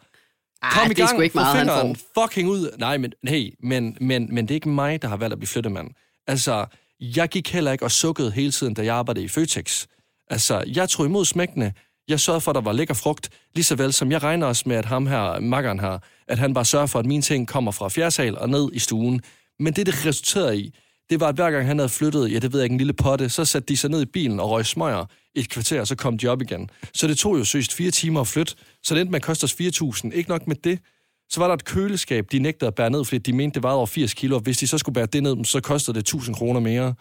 Kom 0.63 0.81
Ej, 0.81 0.85
i 0.85 0.89
det 0.89 0.99
er 0.99 1.03
gang, 1.07 1.09
sgu 1.09 1.21
ikke 1.21 1.35
meget, 1.35 1.57
han 1.57 1.97
får. 2.17 2.23
fucking 2.23 2.49
ud. 2.49 2.77
Nej, 2.79 2.97
men, 2.99 3.13
hey, 3.29 3.55
men, 3.63 3.97
men, 4.01 4.35
men 4.35 4.45
det 4.45 4.51
er 4.51 4.55
ikke 4.55 4.69
mig, 4.69 5.03
der 5.03 5.09
har 5.09 5.17
valgt 5.17 5.33
at 5.33 5.39
blive 5.39 5.49
flyttemand. 5.49 5.91
Altså, 6.27 6.67
jeg 7.01 7.29
gik 7.29 7.53
heller 7.53 7.73
ikke 7.73 7.85
og 7.85 7.91
sukkede 7.91 8.31
hele 8.31 8.53
tiden, 8.53 8.75
da 8.75 8.85
jeg 8.85 8.95
arbejdede 8.97 9.25
i 9.25 9.29
Føtex. 9.29 9.87
Altså, 10.31 10.65
jeg 10.67 10.89
tog 10.89 11.07
imod 11.07 11.25
smækkene. 11.25 11.73
Jeg 12.09 12.21
sørgede 12.21 12.41
for, 12.41 12.51
at 12.51 12.55
der 12.55 12.61
var 12.61 12.73
lækker 12.73 12.95
frugt. 12.95 13.29
Lige 13.55 13.65
så 13.65 13.75
vel 13.75 13.93
som 13.93 14.13
jeg 14.13 14.23
regner 14.23 14.47
også 14.47 14.63
med, 14.67 14.77
at 14.77 14.85
ham 14.85 15.07
her, 15.07 15.41
makkeren 15.41 15.81
her, 15.81 15.99
at 16.29 16.39
han 16.39 16.55
bare 16.55 16.65
sørger 16.65 16.87
for, 16.87 16.99
at 16.99 17.07
mine 17.07 17.23
ting 17.23 17.49
kommer 17.49 17.73
fra 17.73 17.89
fjerdsal 17.89 18.39
og 18.39 18.49
ned 18.49 18.69
i 18.73 18.79
stuen. 18.79 19.21
Men 19.59 19.73
det, 19.73 19.87
det 19.87 20.07
resulterede 20.07 20.59
i, 20.59 20.75
det 21.11 21.21
var, 21.21 21.29
at 21.29 21.35
hver 21.35 21.51
gang 21.51 21.67
han 21.67 21.79
havde 21.79 21.89
flyttet, 21.89 22.33
ja, 22.33 22.39
det 22.39 22.53
ved 22.53 22.61
jeg 22.61 22.65
ikke, 22.65 22.73
en 22.73 22.79
lille 22.79 22.93
potte, 22.93 23.29
så 23.29 23.45
satte 23.45 23.69
de 23.69 23.77
sig 23.77 23.91
ned 23.91 24.03
i 24.03 24.07
bilen 24.07 24.41
og 24.41 24.51
røg 24.51 24.67
smøger 24.67 25.05
et 25.35 25.49
kvarter, 25.49 25.81
og 25.81 25.87
så 25.87 25.95
kom 25.95 26.19
de 26.19 26.29
op 26.29 26.43
igen. 26.43 26.71
Så 26.95 27.07
det 27.07 27.19
tog 27.19 27.39
jo 27.39 27.45
søst 27.45 27.73
fire 27.73 27.91
timer 27.91 28.21
at 28.21 28.27
flytte, 28.27 28.55
så 28.83 28.95
det 28.95 29.01
endte 29.01 29.11
med 29.11 29.17
at 29.17 29.23
koste 29.23 29.45
os 29.45 29.53
4.000. 29.53 30.11
Ikke 30.15 30.31
nok 30.31 30.47
med 30.47 30.57
det, 30.57 30.79
så 31.31 31.41
var 31.41 31.47
der 31.47 31.55
et 31.55 31.65
køleskab, 31.65 32.27
de 32.33 32.39
nægtede 32.39 32.69
at 32.69 32.75
bære 32.75 32.91
ned, 32.91 33.05
fordi 33.05 33.19
de 33.19 33.33
mente, 33.33 33.55
det 33.55 33.63
vejede 33.63 33.77
over 33.77 33.87
80 33.87 34.15
kilo, 34.15 34.37
og 34.37 34.43
hvis 34.43 34.59
de 34.59 34.67
så 34.67 34.79
skulle 34.79 34.95
bære 34.95 35.07
det 35.07 35.23
ned, 35.23 35.45
så 35.45 35.61
kostede 35.61 35.95
det 35.95 36.01
1000 36.01 36.37
kroner 36.37 36.61
mere. 36.61 36.95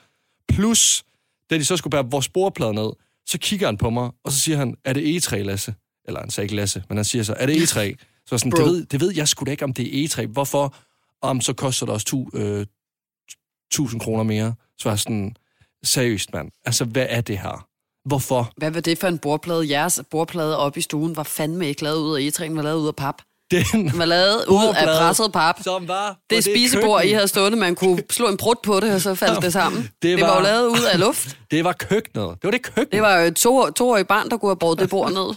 Plus, 0.50 1.04
da 1.50 1.58
de 1.58 1.66
så 1.66 1.78
skulle 1.78 1.92
bære 1.92 2.12
vores 2.12 2.30
bordplade 2.30 2.74
ned, 2.74 2.90
så 3.26 3.38
kigger 3.38 3.68
han 3.68 3.78
på 3.78 3.90
mig, 3.90 4.12
og 4.24 4.32
så 4.32 4.40
siger 4.40 4.58
han, 4.58 4.76
er 4.86 4.94
det 4.94 5.18
E3, 5.18 5.36
Lasse? 5.36 5.74
Eller 6.08 6.20
han 6.20 6.30
sagde 6.30 6.46
ikke 6.46 6.56
Lasse, 6.56 6.84
men 6.90 6.98
han 6.98 7.06
siger 7.06 7.24
så, 7.24 7.34
er 7.38 7.46
det 7.46 7.56
E3? 7.56 7.96
Så 8.28 8.38
sådan, 8.38 8.52
Bro. 8.52 8.58
det 8.58 8.66
ved, 8.66 8.86
det 8.86 9.02
ved 9.02 9.14
jeg 9.16 9.28
sgu 9.28 9.46
da 9.46 9.52
ikke, 9.52 9.64
om 9.64 9.74
det 9.74 10.04
er 10.04 10.08
E3. 10.08 10.26
Hvorfor? 10.26 10.76
Om 11.22 11.42
så 11.42 11.54
koster 11.54 11.86
det 11.86 11.94
også 11.94 12.06
1000 13.82 14.02
kroner 14.02 14.24
mere. 14.24 14.54
Så 14.78 14.84
var 14.84 14.92
jeg 14.92 15.00
sådan, 15.00 15.36
seriøst 15.84 16.34
mand, 16.34 16.52
altså 16.66 16.86
hvad 16.86 17.06
er 17.10 17.22
det 17.22 17.38
her? 17.38 17.68
Hvorfor? 18.08 18.52
Hvad 18.58 18.72
var 18.72 18.80
det 18.82 18.98
for 18.98 19.08
en 19.08 19.18
bordplade? 19.18 19.70
Jeres 19.70 20.02
bordplade 20.12 20.58
oppe 20.58 20.80
i 20.80 20.82
stuen 20.82 21.16
var 21.16 21.24
fandme 21.24 21.68
ikke 21.68 21.84
lavet 21.84 21.98
ud 21.98 22.16
af 22.16 22.22
egetræen, 22.22 22.56
var 22.56 22.62
lavet 22.62 22.82
ud 22.82 22.88
af 22.88 22.96
pap. 22.96 23.16
Den 23.52 23.92
var 23.98 24.06
lavet 24.06 24.46
ud 24.48 24.74
af 24.78 24.86
presset 24.86 25.32
pap. 25.34 25.64
som 25.64 25.88
var 25.88 26.12
på 26.14 26.18
Det 26.30 26.44
spisebord, 26.44 27.02
I 27.02 27.04
køkken. 27.04 27.16
havde 27.16 27.28
stående, 27.28 27.58
man 27.58 27.76
kunne 27.76 28.04
slå 28.10 28.28
en 28.30 28.38
brud 28.38 28.56
på 28.64 28.80
det, 28.80 28.94
og 28.94 29.02
så 29.02 29.16
faldt 29.16 29.42
det 29.42 29.54
sammen. 29.54 29.82
Det 30.02 30.18
Det 30.18 30.22
var, 30.22 30.28
var- 30.28 30.36
jo 30.38 30.44
lavet 30.44 30.68
ud 30.68 30.84
af 30.94 31.00
luft. 31.00 31.38
Det 31.52 31.64
var 31.64 31.74
køkkenet. 31.74 32.30
Det 32.30 32.40
var 32.44 32.52
det 32.52 32.62
køkken. 32.62 32.92
Det 32.92 33.02
var 33.02 33.20
jo 33.20 33.26
et 33.28 33.36
to, 33.36 33.70
toårig 33.72 34.08
barn, 34.08 34.30
der 34.30 34.38
kunne 34.38 34.50
have 34.50 34.56
brugt 34.58 34.80
det 34.80 34.90
bord 34.90 35.12
ned. 35.12 35.36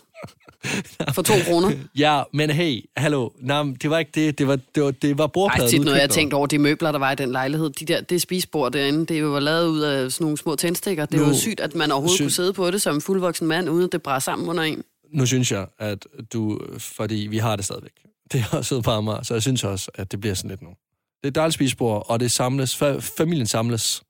For 1.15 1.23
to 1.23 1.33
kroner. 1.47 1.73
Ja, 1.99 2.23
men 2.33 2.51
hey, 2.51 2.85
hallo. 2.97 3.29
Nej, 3.37 3.63
det 3.83 3.91
var 3.91 3.99
ikke 3.99 4.11
det. 4.15 4.39
Det 4.39 4.47
var, 4.49 4.59
det 4.75 4.83
var, 4.83 4.91
det 4.91 5.19
var 5.19 5.25
Ej, 5.25 5.31
bordpladen. 5.35 5.71
tit 5.71 5.79
ude 5.79 5.85
i 5.85 5.89
noget, 5.89 6.01
jeg 6.01 6.11
tænkte 6.11 6.35
over, 6.35 6.47
de 6.47 6.59
møbler, 6.59 6.93
der 6.93 6.99
var 6.99 7.13
i 7.13 7.15
den 7.15 7.33
lejlighed. 7.33 7.71
De 7.71 7.85
der, 7.85 8.01
det 8.01 8.23
spisebord 8.23 8.73
derinde, 8.73 9.07
det 9.07 9.25
var 9.25 9.41
lavet 9.41 9.69
ud 9.69 9.81
af 9.81 10.13
sådan 10.13 10.25
nogle 10.25 10.39
små 10.39 10.57
tændstikker. 10.57 11.07
Det 11.07 11.21
Nu 11.21 11.27
jo 11.27 11.35
sygt, 11.35 11.61
at 11.61 11.75
man 11.75 11.91
overhovedet 11.93 12.17
sy- 12.17 12.23
kunne 12.23 12.31
sidde 12.31 12.53
på 12.53 12.71
det 12.71 12.83
som 12.83 12.95
en 12.95 13.01
fuldvoksen 13.01 13.47
mand, 13.47 13.71
uden 13.71 13.85
at 13.85 13.93
det 13.93 14.03
brænder 14.03 14.19
sammen 14.21 14.49
under 14.49 14.63
en. 14.63 14.83
Nu 15.13 15.27
synes 15.27 15.53
jeg, 15.53 15.67
at 15.79 16.07
du... 16.33 16.61
Fordi 16.79 17.15
vi 17.31 17.39
har 17.39 17.57
det 17.57 17.65
stadigvæk. 17.65 17.93
Det 18.33 18.45
også 18.53 18.75
ude 18.75 18.83
på 18.83 18.91
Amager, 18.91 19.23
så 19.23 19.35
jeg 19.35 19.43
synes 19.43 19.65
også, 19.65 19.91
at 19.95 20.13
det 20.13 20.21
bliver 20.21 20.35
sådan 20.35 20.51
lidt 20.51 20.63
nu. 20.63 20.69
Det 20.69 21.25
er 21.25 21.29
et 21.29 21.35
dejligt 21.35 21.55
spisebord, 21.55 22.07
og 22.09 22.21
det 22.21 22.31
samles. 22.33 22.83
Fa- 22.83 22.99
familien 23.19 23.47
samles. 23.47 24.03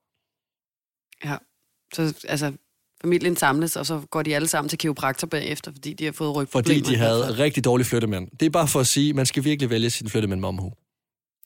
Ja. 1.25 1.37
Så 1.95 2.15
altså, 2.29 2.53
familien 3.03 3.37
samles, 3.37 3.77
og 3.77 3.87
så 3.87 4.01
går 4.11 4.23
de 4.23 4.35
alle 4.37 4.49
sammen 4.49 4.69
til 4.69 4.79
kiropraktor 4.79 5.27
bagefter, 5.27 5.73
fordi 5.73 5.93
de 5.93 6.05
har 6.05 6.13
fået 6.13 6.35
Fordi 6.35 6.43
rygproblemer. 6.43 6.85
de 6.85 6.97
havde 6.97 7.39
rigtig 7.39 7.65
dårlige 7.65 7.87
flyttemænd. 7.87 8.29
Det 8.41 8.47
er 8.47 8.51
bare 8.51 8.69
for 8.69 8.81
at 8.81 8.87
sige, 8.87 9.09
at 9.11 9.17
man 9.17 9.27
skal 9.27 9.45
virkelig 9.45 9.71
vælge 9.71 9.91
sin 9.91 10.09
flyttemænd 10.09 10.41
med 10.41 10.49
omhu. 10.49 10.73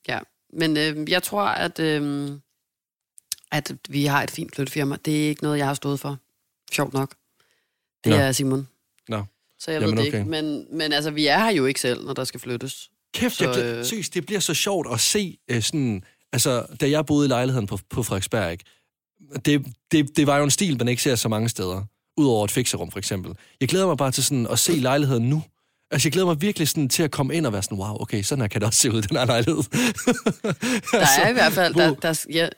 Ja, 0.09 0.19
men 0.53 0.77
øh, 0.77 1.11
jeg 1.11 1.23
tror, 1.23 1.43
at, 1.43 1.79
øh, 1.79 2.31
at 3.53 3.73
vi 3.89 4.05
har 4.05 4.23
et 4.23 4.31
fint 4.31 4.55
flyttefirma. 4.55 4.97
Det 5.05 5.25
er 5.25 5.29
ikke 5.29 5.43
noget, 5.43 5.59
jeg 5.59 5.67
har 5.67 5.75
stået 5.75 6.01
for. 6.01 6.19
Sjovt 6.73 6.93
nok. 6.93 7.15
Det 8.05 8.11
Nå. 8.11 8.17
er 8.17 8.33
Simon. 8.33 8.69
Nå. 9.09 9.25
Så 9.59 9.71
jeg 9.71 9.81
Jamen, 9.81 9.97
ved 9.97 10.03
det 10.05 10.09
okay. 10.11 10.19
ikke. 10.19 10.31
Men, 10.31 10.67
men 10.79 10.93
altså, 10.93 11.11
vi 11.11 11.27
er 11.27 11.39
her 11.39 11.51
jo 11.51 11.67
ikke 11.67 11.81
selv, 11.81 12.05
når 12.05 12.13
der 12.13 12.25
skal 12.25 12.41
flyttes. 12.41 12.91
Kæft, 13.15 13.35
Så, 13.37 13.45
jeg, 13.45 13.55
glæ- 13.55 13.63
øh, 13.79 13.85
seriøst, 13.85 14.15
det 14.15 14.27
bliver 14.27 14.41
så 14.41 14.55
sjovt 14.55 14.87
at 14.93 15.01
se 15.01 15.39
øh, 15.49 15.63
sådan... 15.63 16.03
Altså, 16.33 16.67
da 16.81 16.91
jeg 16.91 17.07
boede 17.07 17.27
i 17.27 17.29
lejligheden 17.29 17.67
på, 17.67 17.79
på 17.91 18.03
Frederiksberg, 18.03 18.53
ikke? 18.53 18.65
Det, 19.45 19.67
det, 19.93 20.17
det 20.17 20.27
var 20.27 20.37
jo 20.39 20.45
en 20.45 20.51
stil, 20.51 20.79
man 20.79 20.89
ikke 20.89 21.03
ser 21.03 21.15
så 21.15 21.29
mange 21.29 21.49
steder. 21.49 21.83
Udover 22.17 22.45
et 22.45 22.51
fikserum, 22.51 22.91
for 22.91 22.99
eksempel. 22.99 23.33
Jeg 23.61 23.69
glæder 23.69 23.87
mig 23.87 23.97
bare 23.97 24.11
til 24.11 24.25
sådan 24.25 24.47
at 24.51 24.59
se 24.59 24.73
lejligheden 24.73 25.29
nu. 25.29 25.43
Altså, 25.91 26.09
jeg 26.09 26.13
glæder 26.13 26.27
mig 26.27 26.41
virkelig 26.41 26.69
sådan 26.69 26.89
til 26.89 27.03
at 27.03 27.11
komme 27.11 27.35
ind 27.35 27.47
og 27.47 27.53
være 27.53 27.63
sådan, 27.63 27.79
wow, 27.79 27.97
okay, 28.01 28.23
sådan 28.23 28.43
her 28.43 28.49
kan 28.49 28.61
det 28.61 28.67
også 28.67 28.79
se 28.81 28.93
ud, 28.93 29.03
den 29.03 29.17
her 29.17 29.25
lejlighed. 29.25 29.63
Der 30.93 31.23
er 31.25 31.29
i 31.29 31.33
hvert 31.33 31.53
fald... 31.53 31.75
Der, 31.75 31.95
der, 31.95 32.25
ja, 32.33 32.49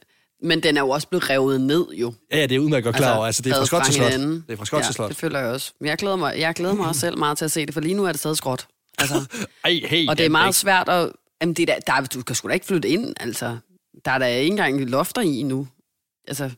men 0.42 0.62
den 0.62 0.77
er 0.77 0.81
jo 0.81 0.90
også 0.90 1.09
blevet 1.09 1.31
revet 1.31 1.61
ned, 1.61 1.87
jo. 1.92 2.14
ja, 2.33 2.37
ja, 2.38 2.46
det 2.46 2.55
er 2.55 2.59
udmærket 2.59 2.85
godt 2.85 2.96
klar 2.96 3.16
over. 3.16 3.27
Altså, 3.27 3.42
det 3.42 3.53
er 3.53 3.57
fra 3.57 3.66
skot 3.66 3.85
til 3.85 3.94
slot. 3.94 4.12
Det 4.12 4.44
er 4.48 4.57
fra 4.57 4.64
skot 4.64 4.81
ja, 4.81 4.85
til 4.85 4.94
slot. 4.94 5.09
det 5.09 5.16
føler 5.16 5.38
jeg 5.38 5.48
også. 5.48 5.72
Men 5.81 5.88
jeg 5.88 5.98
glæder 5.98 6.16
mig, 6.16 6.35
jeg 6.38 6.55
glæder 6.55 6.74
mig 6.74 6.87
også 6.88 7.00
selv 7.00 7.18
meget 7.18 7.38
til 7.38 7.44
at 7.44 7.50
se 7.53 7.66
det, 7.66 7.74
for 7.74 7.81
lige 7.81 7.94
nu 7.94 8.05
er 8.05 8.12
det 8.12 8.18
stadig 8.18 8.37
skråt. 8.37 8.66
Altså, 8.98 9.14
Ej, 9.64 9.81
hey, 9.85 10.09
og 10.09 10.18
det 10.18 10.27
er 10.27 10.31
meget 10.31 10.48
ikke- 10.48 10.59
svært 10.59 10.88
at... 10.88 11.11
Jamen, 11.40 11.55
det 11.55 11.70
er 11.70 11.74
der, 11.87 12.00
der, 12.00 12.07
du 12.07 12.22
kan 12.22 12.37
sgu 12.37 12.48
da 12.48 12.55
ikke 12.55 12.66
flytte 12.66 12.88
ind, 12.88 13.14
altså. 13.20 13.57
Der 14.05 14.11
er 14.11 14.18
der 14.18 14.27
ikke 14.27 14.50
engang 14.50 14.81
lofter 14.90 15.22
i 15.22 15.42
nu. 15.42 15.66
Altså, 16.29 16.51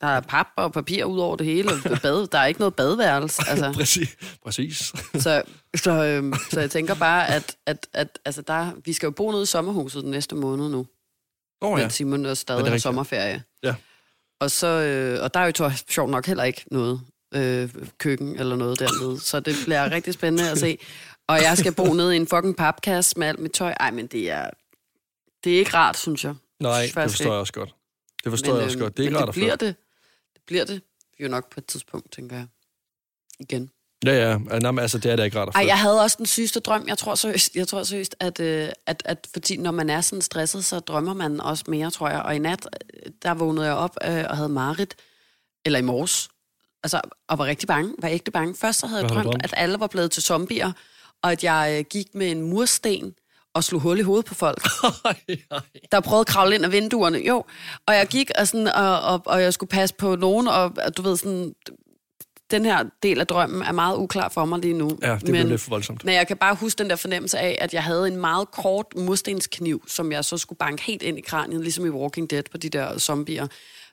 der 0.00 0.06
er 0.06 0.20
pap 0.20 0.46
og 0.56 0.72
papir 0.72 1.04
ud 1.04 1.18
over 1.18 1.36
det 1.36 1.46
hele, 1.46 1.70
og 1.72 1.78
bad, 2.02 2.26
der 2.26 2.38
er 2.38 2.46
ikke 2.46 2.60
noget 2.60 2.74
badeværelse. 2.74 3.42
Altså, 3.48 3.72
Præcis. 3.78 4.16
Præcis. 4.44 4.92
så, 5.14 5.42
så, 5.76 5.90
øhm, 6.04 6.34
så 6.50 6.60
jeg 6.60 6.70
tænker 6.70 6.94
bare, 6.94 7.28
at, 7.28 7.56
at, 7.66 7.86
at 7.92 8.18
altså 8.24 8.42
der, 8.42 8.72
vi 8.84 8.92
skal 8.92 9.06
jo 9.06 9.10
bo 9.10 9.30
nede 9.30 9.42
i 9.42 9.46
sommerhuset 9.46 10.02
den 10.02 10.10
næste 10.10 10.34
måned 10.34 10.68
nu, 10.68 10.86
oh, 11.60 11.78
ja. 11.78 11.84
mens 11.84 11.94
Simon 11.94 12.26
Er 12.26 12.34
stadig 12.34 12.64
rigtigt? 12.64 12.82
sommerferie. 12.82 13.42
Ja. 13.62 13.74
Og, 14.40 14.50
så, 14.50 14.66
øh, 14.66 15.22
og 15.22 15.34
der 15.34 15.40
er 15.40 15.46
jo 15.46 15.52
så 15.56 15.84
sjovt 15.90 16.10
nok 16.10 16.26
heller 16.26 16.44
ikke 16.44 16.64
noget 16.70 17.00
øh, 17.34 17.70
køkken 17.98 18.38
eller 18.38 18.56
noget 18.56 18.78
dernede, 18.80 19.20
så 19.20 19.40
det 19.40 19.54
bliver 19.64 19.90
rigtig 19.90 20.14
spændende 20.14 20.50
at 20.50 20.58
se. 20.58 20.78
Og 21.28 21.42
jeg 21.42 21.58
skal 21.58 21.74
bo 21.74 21.84
nede 21.94 22.14
i 22.14 22.16
en 22.16 22.26
fucking 22.26 22.56
papkasse 22.56 23.18
med 23.18 23.26
alt 23.26 23.38
mit 23.38 23.52
tøj. 23.52 23.74
Ej, 23.80 23.90
men 23.90 24.06
det 24.06 24.30
er, 24.30 24.50
det 25.44 25.54
er 25.54 25.58
ikke 25.58 25.74
rart, 25.74 25.98
synes 25.98 26.24
jeg. 26.24 26.34
Nej, 26.60 26.80
Synes 26.82 26.94
det 26.94 27.02
forstår 27.02 27.24
ikke. 27.24 27.32
jeg 27.32 27.40
også 27.40 27.52
godt. 27.52 27.74
Det 28.24 28.32
forstår 28.32 28.54
jeg 28.54 28.64
også 28.64 28.78
øhm, 28.78 28.82
godt. 28.82 28.96
Det 28.96 29.02
er 29.02 29.10
men 29.10 29.12
ikke 29.12 29.18
rart 29.18 29.26
det 29.26 29.34
bliver 29.34 29.56
det. 29.56 29.74
Det 30.34 30.42
bliver 30.46 30.64
det 30.64 30.80
jo 31.20 31.28
nok 31.28 31.50
på 31.50 31.60
et 31.60 31.66
tidspunkt, 31.66 32.12
tænker 32.12 32.36
jeg. 32.36 32.46
Igen. 33.40 33.70
Ja, 34.04 34.30
ja. 34.30 34.38
Nej, 34.38 34.70
men 34.70 34.78
altså, 34.78 34.98
det 34.98 35.12
er 35.12 35.16
da 35.16 35.22
ikke 35.22 35.38
rart 35.38 35.48
at 35.48 35.54
Ej, 35.54 35.66
jeg 35.66 35.78
havde 35.78 36.00
også 36.00 36.16
den 36.18 36.26
sygeste 36.26 36.60
drøm. 36.60 36.84
Jeg 36.88 36.98
tror 36.98 37.14
seriøst, 37.14 37.56
jeg 37.56 37.68
tror 37.68 37.82
seriøst 37.82 38.16
at, 38.20 38.40
øh, 38.40 38.68
at, 38.86 39.02
at 39.04 39.28
fordi 39.32 39.56
når 39.56 39.70
man 39.70 39.90
er 39.90 40.00
sådan 40.00 40.22
stresset, 40.22 40.64
så 40.64 40.80
drømmer 40.80 41.14
man 41.14 41.40
også 41.40 41.64
mere, 41.68 41.90
tror 41.90 42.08
jeg. 42.08 42.22
Og 42.22 42.36
i 42.36 42.38
nat, 42.38 42.68
øh, 42.94 43.12
der 43.22 43.34
vågnede 43.34 43.66
jeg 43.66 43.74
op 43.74 43.96
øh, 44.04 44.24
og 44.28 44.36
havde 44.36 44.48
marit, 44.48 44.94
eller 45.64 45.78
i 45.78 45.82
morges, 45.82 46.28
altså, 46.82 47.00
og 47.28 47.38
var 47.38 47.44
rigtig 47.44 47.66
bange, 47.66 47.94
var 47.98 48.08
ægte 48.08 48.30
bange. 48.30 48.54
Først 48.54 48.80
så 48.80 48.86
havde 48.86 49.00
jeg 49.00 49.06
Hvad 49.06 49.16
du 49.16 49.22
drømt, 49.22 49.32
drømt? 49.32 49.44
at 49.44 49.54
alle 49.56 49.80
var 49.80 49.86
blevet 49.86 50.10
til 50.10 50.22
zombier, 50.22 50.72
og 51.22 51.32
at 51.32 51.44
jeg 51.44 51.76
øh, 51.78 51.84
gik 51.90 52.14
med 52.14 52.30
en 52.30 52.42
mursten 52.42 53.14
og 53.54 53.64
slog 53.64 53.80
hul 53.80 53.98
i 53.98 54.02
hovedet 54.02 54.26
på 54.26 54.34
folk, 54.34 54.62
der 55.92 56.00
prøvede 56.00 56.20
at 56.20 56.26
kravle 56.26 56.54
ind 56.54 56.64
af 56.64 56.72
vinduerne. 56.72 57.18
Jo, 57.18 57.44
og 57.86 57.94
jeg 57.94 58.06
gik, 58.06 58.30
og, 58.38 58.48
sådan, 58.48 58.68
og, 58.68 59.00
og, 59.00 59.22
og 59.26 59.42
jeg 59.42 59.52
skulle 59.52 59.70
passe 59.70 59.94
på 59.94 60.16
nogen, 60.16 60.48
og 60.48 60.72
og 60.84 60.96
du 60.96 61.02
ved 61.02 61.16
sådan, 61.16 61.54
den 62.52 62.64
her 62.64 62.84
del 63.02 63.20
af 63.20 63.26
drømmen 63.26 63.62
er 63.62 63.72
meget 63.72 63.96
uklar 63.96 64.28
for 64.28 64.44
mig 64.44 64.58
lige 64.58 64.74
nu. 64.74 64.98
Ja, 65.02 65.12
det 65.12 65.24
blev 65.24 65.46
lidt 65.46 65.70
voldsomt. 65.70 66.04
Men 66.04 66.14
jeg 66.14 66.26
kan 66.26 66.36
bare 66.36 66.54
huske 66.54 66.78
den 66.78 66.90
der 66.90 66.96
fornemmelse 66.96 67.38
af, 67.38 67.58
at 67.60 67.74
jeg 67.74 67.84
havde 67.84 68.08
en 68.08 68.16
meget 68.16 68.50
kort 68.50 68.86
murstenskniv, 68.96 69.84
som 69.86 70.12
jeg 70.12 70.24
så 70.24 70.38
skulle 70.38 70.56
banke 70.56 70.82
helt 70.82 71.02
ind 71.02 71.18
i 71.18 71.20
kraniet, 71.20 71.62
ligesom 71.62 71.86
i 71.86 71.88
Walking 71.88 72.30
Dead 72.30 72.42
på 72.50 72.56
de 72.58 72.68
der 72.68 72.98
zombier. 72.98 73.46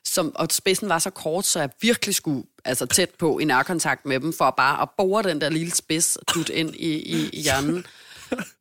Som, 0.04 0.32
og 0.34 0.48
spidsen 0.50 0.88
var 0.88 0.98
så 0.98 1.10
kort, 1.10 1.46
så 1.46 1.60
jeg 1.60 1.70
virkelig 1.80 2.14
skulle 2.14 2.42
altså 2.64 2.86
tæt 2.86 3.10
på 3.18 3.38
i 3.38 3.44
nærkontakt 3.44 4.06
med 4.06 4.20
dem, 4.20 4.32
for 4.32 4.54
bare 4.56 4.82
at 4.82 4.88
bore 4.98 5.22
den 5.22 5.40
der 5.40 5.48
lille 5.48 5.72
spids 5.72 6.18
dut 6.34 6.48
ind 6.48 6.74
i, 6.74 6.92
i, 6.92 7.30
i 7.32 7.40
hjernen. 7.42 7.86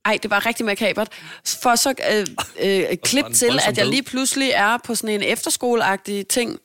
Ej, 0.06 0.18
det 0.24 0.32
var 0.32 0.46
rigtig 0.46 0.66
makabert. 0.66 1.08
For 1.46 1.76
så 1.76 1.94
øh, 2.12 2.28
øh, 2.60 2.98
klip 2.98 3.26
til, 3.34 3.60
at 3.68 3.78
jeg 3.78 3.86
lige 3.86 4.04
pludselig 4.04 4.50
er 4.50 4.78
på 4.78 4.96
sådan 4.96 5.16
en 5.16 5.24
efterskoleagtig 5.24 6.28
ting, 6.28 6.60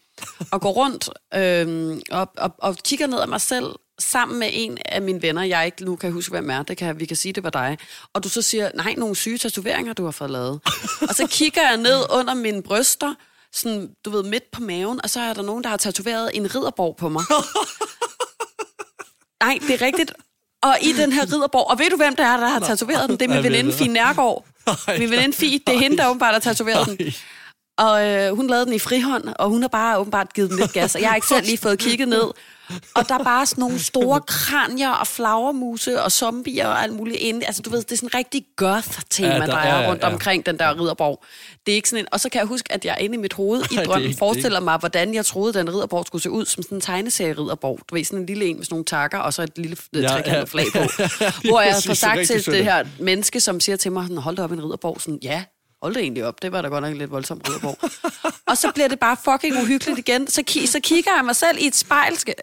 og 0.50 0.60
går 0.60 0.70
rundt 0.70 1.10
øh, 1.34 1.96
og, 2.10 2.30
og, 2.36 2.54
og 2.58 2.76
kigger 2.76 3.06
ned 3.06 3.20
af 3.20 3.28
mig 3.28 3.40
selv, 3.40 3.66
sammen 3.98 4.38
med 4.38 4.48
en 4.52 4.78
af 4.84 5.02
mine 5.02 5.22
venner, 5.22 5.42
jeg 5.42 5.66
ikke 5.66 5.84
nu 5.84 5.96
kan 5.96 6.12
huske, 6.12 6.30
hvem 6.30 6.50
er, 6.50 6.62
det 6.62 6.76
kan, 6.76 7.00
vi 7.00 7.04
kan 7.04 7.16
sige, 7.16 7.32
det 7.32 7.44
var 7.44 7.50
dig. 7.50 7.78
Og 8.12 8.24
du 8.24 8.28
så 8.28 8.42
siger, 8.42 8.70
nej, 8.74 8.94
nogle 8.96 9.16
syge 9.16 9.38
tatoveringer, 9.38 9.92
du 9.92 10.04
har 10.04 10.10
fået 10.10 10.30
lavet. 10.30 10.60
og 11.08 11.14
så 11.14 11.26
kigger 11.30 11.62
jeg 11.62 11.76
ned 11.76 12.02
under 12.10 12.34
mine 12.34 12.62
bryster, 12.62 13.14
sådan, 13.52 13.90
du 14.04 14.10
ved, 14.10 14.22
midt 14.22 14.50
på 14.50 14.60
maven, 14.60 15.00
og 15.02 15.10
så 15.10 15.20
er 15.20 15.34
der 15.34 15.42
nogen, 15.42 15.64
der 15.64 15.70
har 15.70 15.76
tatoveret 15.76 16.30
en 16.34 16.54
ridderborg 16.54 16.96
på 16.96 17.08
mig. 17.08 17.22
Nej, 19.44 19.58
det 19.60 19.70
er 19.70 19.86
rigtigt. 19.86 20.12
Og 20.64 20.78
i 20.82 20.92
den 20.92 21.12
her 21.12 21.22
ridderborg. 21.32 21.70
Og 21.70 21.78
ved 21.78 21.90
du, 21.90 21.96
hvem 21.96 22.16
der 22.16 22.24
er, 22.26 22.36
der 22.36 22.48
har 22.48 22.58
tatoveret 22.58 23.08
den? 23.08 23.16
Det 23.16 23.30
er 23.30 23.34
min 23.34 23.44
veninde 23.44 23.70
det. 23.70 23.78
Fie 23.78 23.88
Nærgaard. 23.88 24.44
Min 24.98 25.10
veninde 25.10 25.36
Fie, 25.36 25.58
det 25.66 25.74
er 25.74 25.78
hende, 25.78 25.96
der 25.96 26.08
åbenbart 26.08 26.32
har 26.32 26.40
tatoveret 26.40 26.86
den. 26.98 27.12
Og 27.78 28.06
øh, 28.06 28.36
hun 28.36 28.46
lavede 28.46 28.64
den 28.66 28.72
i 28.74 28.78
frihånd, 28.78 29.24
og 29.38 29.48
hun 29.48 29.62
har 29.62 29.68
bare 29.68 29.98
åbenbart 29.98 30.32
givet 30.34 30.50
den 30.50 30.58
lidt 30.58 30.72
gas. 30.72 30.94
Og 30.94 31.00
jeg 31.00 31.08
har 31.08 31.14
ikke 31.14 31.26
selv 31.26 31.44
lige 31.46 31.58
fået 31.58 31.78
kigget 31.78 32.08
ned. 32.08 32.22
Og 32.94 33.08
der 33.08 33.14
er 33.18 33.24
bare 33.24 33.46
sådan 33.46 33.62
nogle 33.62 33.78
store 33.78 34.20
kranier 34.20 34.90
og 34.90 35.06
flagermuse 35.06 36.02
og 36.02 36.12
zombier 36.12 36.66
og 36.68 36.82
alt 36.82 36.92
muligt 36.92 37.16
inde. 37.16 37.46
Altså, 37.46 37.62
du 37.62 37.70
ved, 37.70 37.82
det 37.82 37.92
er 37.92 37.96
sådan 37.96 38.08
en 38.12 38.14
rigtig 38.14 38.44
goth-tema, 38.56 39.28
Ja, 39.28 39.34
ja, 39.34 39.40
der- 39.40 39.46
der, 39.46 39.56
er 39.56 39.74
ja, 39.76 39.80
ja, 39.82 39.88
rundt 39.90 40.02
ja. 40.02 40.12
omkring 40.12 40.46
den 40.46 40.58
der 40.58 40.80
ridderborg. 40.80 41.24
Det 41.66 41.72
er 41.72 41.76
ikke 41.76 41.88
sådan 41.88 42.04
en... 42.04 42.08
Og 42.12 42.20
så 42.20 42.28
kan 42.28 42.38
jeg 42.38 42.46
huske, 42.46 42.72
at 42.72 42.84
jeg 42.84 42.96
inde 43.00 43.14
i 43.14 43.18
mit 43.18 43.32
hoved 43.32 43.62
i 43.72 43.76
drømmen 43.76 44.08
ikke- 44.08 44.18
forestiller 44.18 44.60
mig, 44.60 44.76
hvordan 44.78 45.14
jeg 45.14 45.26
troede, 45.26 45.52
den 45.54 45.70
ridderborg 45.74 46.06
skulle 46.06 46.22
se 46.22 46.30
ud 46.30 46.44
som 46.46 46.62
sådan 46.62 46.76
en 46.78 46.80
tegneserie-ridderborg. 46.82 47.78
Du 47.90 47.94
ved, 47.94 48.04
sådan 48.04 48.18
en 48.18 48.26
lille 48.26 48.44
en 48.44 48.56
med 48.56 48.64
sådan 48.64 48.74
nogle 48.74 48.84
takker, 48.84 49.18
og 49.18 49.34
så 49.34 49.42
et 49.42 49.58
lille 49.58 49.76
Ja, 49.92 49.98
ja, 49.98 50.02
ja. 50.02 50.08
trekantet 50.08 50.48
flag 50.48 50.66
på. 50.72 50.78
hvor 51.48 51.60
jeg 51.60 51.74
det 51.76 51.86
er 51.90 51.94
sagt 51.94 52.26
til 52.26 52.46
det 52.46 52.64
her 52.64 52.84
menneske, 52.98 53.40
som 53.40 53.60
siger 53.60 53.76
til 53.76 53.92
mig, 53.92 54.06
hold 54.16 54.36
da 54.36 54.42
op 54.42 54.52
en 54.52 54.64
ridderborg, 54.64 55.00
sådan, 55.00 55.18
ja, 55.22 55.44
hold 55.84 55.94
det 55.94 56.02
egentlig 56.02 56.24
op, 56.24 56.42
det 56.42 56.52
var 56.52 56.62
da 56.62 56.68
godt 56.68 56.82
nok 56.82 56.90
en 56.92 56.98
lidt 56.98 57.10
voldsom 57.10 57.40
ridderborg. 57.48 57.78
og 58.50 58.58
så 58.58 58.70
bliver 58.74 58.88
det 58.88 58.98
bare 58.98 59.16
fucking 59.24 59.56
uhyggeligt 59.62 59.98
igen. 59.98 60.26
Så, 60.30 60.42
ki- 60.50 60.66
så 60.66 60.80
kigger 60.80 61.10
jeg 61.16 61.24
mig 61.24 61.36
selv 61.36 61.58
i 61.60 61.66
et 61.66 61.76
spejl, 61.76 62.18
skal, 62.18 62.34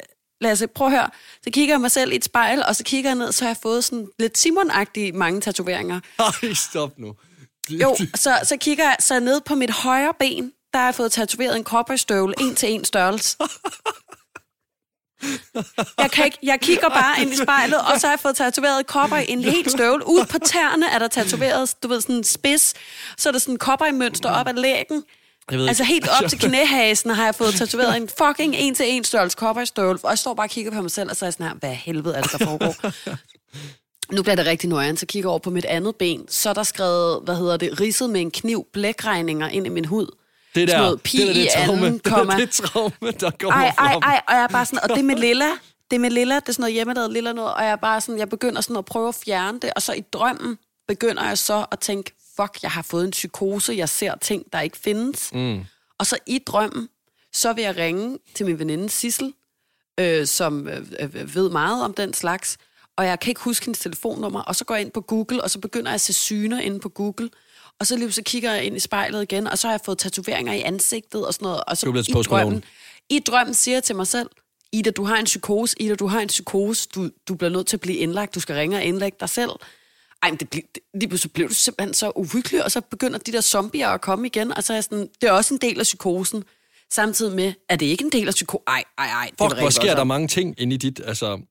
Lasse, 0.42 0.68
prøv 0.68 0.88
at 0.88 0.94
høre. 0.94 1.10
Så 1.44 1.50
kigger 1.54 1.74
jeg 1.74 1.82
mig 1.82 1.92
selv 1.92 2.12
i 2.12 2.16
et 2.16 2.26
spejl, 2.26 2.64
og 2.68 2.76
så 2.76 2.84
kigger 2.84 3.10
jeg 3.10 3.16
ned, 3.18 3.32
så 3.32 3.44
har 3.44 3.50
jeg 3.50 3.58
fået 3.64 3.84
sådan 3.84 4.08
lidt 4.20 4.38
Simon-agtige 4.38 5.12
mange 5.18 5.42
tatoveringer. 5.42 6.00
Ej, 6.20 6.54
stop 6.54 7.00
nu. 7.00 7.16
Jo, 7.70 7.96
så, 8.16 8.40
så 8.44 8.58
kigger 8.58 8.84
jeg 8.84 8.96
så 9.00 9.20
ned 9.20 9.42
på 9.42 9.56
mit 9.56 9.70
højre 9.72 10.14
ben, 10.20 10.52
der 10.74 10.80
har 10.80 10.86
jeg 10.86 10.96
fået 10.96 11.12
tatoveret 11.12 11.56
en 11.58 11.64
cowboystøvle, 11.64 12.34
en 12.42 12.56
til 12.56 12.72
en 12.72 12.86
størrelse. 12.86 13.38
Jeg, 15.98 16.12
kan 16.12 16.26
ikke, 16.26 16.38
jeg 16.44 16.60
kigger 16.62 16.90
bare 16.90 17.22
ind 17.22 17.34
i 17.34 17.36
spejlet, 17.36 17.80
og 17.80 18.00
så 18.00 18.08
har 18.08 18.12
jeg 18.12 18.20
fået 18.20 18.36
tatoveret 18.36 18.86
cowboy 18.86 19.20
en 19.28 19.44
helt 19.44 19.72
støvle. 19.72 20.08
Ude 20.08 20.26
på 20.26 20.38
tæerne 20.40 20.86
er 20.90 21.00
der 21.00 21.08
tatoveret, 21.08 21.76
du 21.84 21.88
ved, 21.88 22.02
sådan 22.02 22.16
en 22.16 22.24
spids. 22.24 22.74
Så 23.18 23.30
er 23.30 23.32
der 23.32 23.40
sådan 23.40 23.56
en 23.56 23.60
cowboy-mønster 23.60 24.30
op 24.30 24.48
ad 24.48 24.54
lægen. 24.54 25.04
Jeg 25.52 25.60
ved 25.60 25.68
Altså 25.68 25.84
helt 25.84 26.08
op 26.08 26.30
til 26.30 26.40
knæhasen 26.40 27.12
har 27.12 27.26
jeg 27.26 27.36
fået 27.36 27.54
tatoveret 27.54 27.98
en 27.98 28.10
fucking 28.18 28.56
en 28.56 28.76
til 28.76 28.86
en 28.90 29.04
størrelse 29.04 29.36
cowboystøvle. 29.36 30.00
Og 30.04 30.10
jeg 30.10 30.20
står 30.20 30.34
bare 30.34 30.46
og 30.46 30.50
kigger 30.50 30.72
på 30.72 30.82
mig 30.82 30.92
selv, 30.92 31.10
og 31.10 31.16
så 31.16 31.26
er 31.26 31.28
jeg 31.28 31.34
sådan 31.34 31.48
her, 31.48 31.54
hvad 31.54 31.74
helvede 31.74 32.16
er 32.16 32.22
det, 32.22 32.32
der 32.32 32.46
foregår? 32.46 32.76
Nu 34.12 34.24
bliver 34.24 34.36
det 34.36 34.46
rigtig 34.46 34.70
nøjeren, 34.70 34.98
så 34.98 35.06
kigger 35.06 35.30
over 35.30 35.40
på 35.40 35.50
mit 35.50 35.66
andet 35.66 35.96
ben. 35.96 36.26
Så 36.30 36.50
er 36.50 36.54
der 36.54 36.64
skrevet, 36.64 37.22
hvad 37.24 37.36
hedder 37.36 37.58
det, 37.58 37.80
ridset 37.82 38.10
med 38.10 38.22
en 38.22 38.32
kniv, 38.32 38.66
blækregninger 38.74 39.48
ind 39.48 39.66
i 39.66 39.70
min 39.70 39.86
hud. 39.86 40.08
Det 40.56 40.68
der, 40.68 40.78
noget 40.78 41.02
pi 41.02 41.18
det 41.18 41.28
der, 41.28 41.34
det 41.34 41.44
i 41.44 41.48
traume, 41.56 41.86
anden, 41.86 41.94
det, 41.98 42.06
der, 42.06 42.12
komma. 42.12 42.38
det 42.38 42.50
traume, 42.50 43.12
der 43.20 43.32
kommer 43.40 43.60
Ej, 43.60 43.74
ej, 43.78 43.94
ej, 44.04 44.22
og 44.28 44.34
jeg 44.36 44.44
er 44.44 44.48
bare 44.48 44.66
sådan, 44.66 44.80
og 44.90 44.98
det 44.98 45.06
med 45.06 45.16
lilla, 45.16 45.50
det 45.92 46.02
med 46.02 46.10
lilla, 46.10 46.36
det 46.36 46.50
er 46.50 46.54
sådan 46.54 46.62
noget 46.62 46.74
hjemmelavet 46.74 47.14
lilla 47.14 47.34
noget, 47.34 47.54
og 47.54 47.64
jeg 47.64 47.72
er 47.72 47.76
bare 47.76 48.02
sådan, 48.02 48.20
jeg 48.20 48.30
begynder 48.30 48.62
sådan 48.62 48.76
at 48.76 48.86
prøve 48.86 49.08
at 49.08 49.16
fjerne 49.16 49.60
det, 49.60 49.72
og 49.76 49.82
så 49.82 49.94
i 49.94 50.02
drømmen 50.14 50.58
begynder 50.88 51.24
jeg 51.24 51.38
så 51.38 51.66
at 51.72 51.80
tænke, 51.80 52.12
fuck, 52.36 52.64
jeg 52.64 52.72
har 52.72 52.82
fået 52.82 53.06
en 53.06 53.12
psykose, 53.12 53.74
jeg 53.74 53.90
ser 53.90 54.16
ting, 54.16 54.44
der 54.54 54.62
ikke 54.62 54.78
findes. 54.78 55.34
Mm. 55.34 55.66
Og 55.98 56.06
så 56.06 56.18
i 56.26 56.40
drømmen, 56.40 56.90
så 57.34 57.54
vil 57.54 57.64
jeg 57.64 57.78
ringe 57.78 58.18
til 58.36 58.46
min 58.46 58.60
veninde 58.60 58.90
Sissel, 58.90 59.34
øh, 60.00 60.28
som 60.28 60.68
øh, 60.68 60.88
øh, 61.00 61.36
ved 61.36 61.50
meget 61.50 61.84
om 61.84 61.94
den 61.94 62.14
slags, 62.14 62.58
og 62.98 63.06
jeg 63.06 63.20
kan 63.20 63.32
ikke 63.32 63.42
huske 63.42 63.66
hendes 63.66 63.80
telefonnummer, 63.80 64.42
og 64.42 64.56
så 64.56 64.66
går 64.66 64.76
jeg 64.76 64.82
ind 64.82 64.92
på 64.92 65.02
Google, 65.02 65.44
og 65.44 65.50
så 65.50 65.60
begynder 65.60 65.92
jeg 65.92 65.96
at 65.96 66.02
se 66.02 66.14
syner 66.14 66.60
inde 66.60 66.80
på 66.80 66.90
Google, 66.90 67.30
og 67.82 67.88
så 67.88 67.98
lige 67.98 68.12
så 68.12 68.22
kigger 68.26 68.54
jeg 68.54 68.64
ind 68.64 68.78
i 68.78 68.80
spejlet 68.80 69.24
igen, 69.24 69.48
og 69.48 69.58
så 69.58 69.68
har 69.68 69.74
jeg 69.74 69.82
fået 69.86 69.98
tatoveringer 69.98 70.54
i 70.54 70.62
ansigtet 70.62 71.28
og 71.28 71.34
sådan 71.34 71.46
noget, 71.46 71.64
og 71.68 71.78
så 71.78 71.86
Du 71.86 71.92
er 71.92 72.20
i 72.20 72.24
drømmen, 72.24 72.64
i 73.10 73.20
drømmen 73.20 73.54
siger 73.54 73.76
jeg 73.76 73.84
til 73.84 73.96
mig 73.96 74.08
selv, 74.08 74.30
Ida, 74.72 74.92
du 74.92 75.04
har 75.04 75.18
en 75.18 75.26
psykose, 75.26 75.76
Ida, 75.80 75.96
du 75.96 76.08
har 76.08 76.20
en 76.20 76.28
psykose, 76.28 76.90
du, 76.96 77.10
du 77.28 77.36
bliver 77.36 77.50
nødt 77.50 77.68
til 77.68 77.78
at 77.78 77.82
blive 77.82 77.98
indlagt, 77.98 78.36
du 78.36 78.40
skal 78.40 78.56
ringe 78.56 78.78
og 78.78 78.84
indlægge 78.84 79.18
dig 79.20 79.30
selv. 79.30 79.50
Ej, 80.24 80.30
men 80.30 80.38
det, 80.38 80.50
blev, 80.50 80.62
det, 81.02 81.10
pludselig 81.10 81.34
blev 81.34 81.50
du 81.50 81.54
simpelthen 81.54 81.94
så 81.94 82.12
uhyggelig, 82.16 82.64
og 82.64 82.72
så 82.72 82.82
begynder 82.82 83.20
de 83.20 83.32
der 83.32 83.42
zombier 83.42 83.90
at 83.90 84.02
komme 84.02 84.28
igen, 84.28 84.54
og 84.54 84.64
så 84.64 84.74
er 84.74 84.78
jeg 84.78 84.84
sådan, 84.84 85.10
det 85.22 85.28
er 85.28 85.32
også 85.32 85.54
en 85.54 85.60
del 85.62 85.80
af 85.80 85.84
psykosen. 85.84 86.44
Samtidig 86.92 87.36
med, 87.36 87.54
er 87.70 87.76
det 87.76 87.86
ikke 87.86 88.04
en 88.04 88.12
del 88.12 88.28
af 88.28 88.34
psykosen? 88.34 88.64
Ej, 88.68 88.84
ej, 88.98 89.06
ej. 89.06 89.26
det 89.26 89.36
Fuck, 89.42 89.60
hvor 89.60 89.70
sker 89.70 89.96
der 89.96 90.04
mange 90.04 90.28
ting 90.28 90.56
inde 90.58 90.76
i 90.76 90.78
dit, 90.78 91.02
altså, 91.06 91.42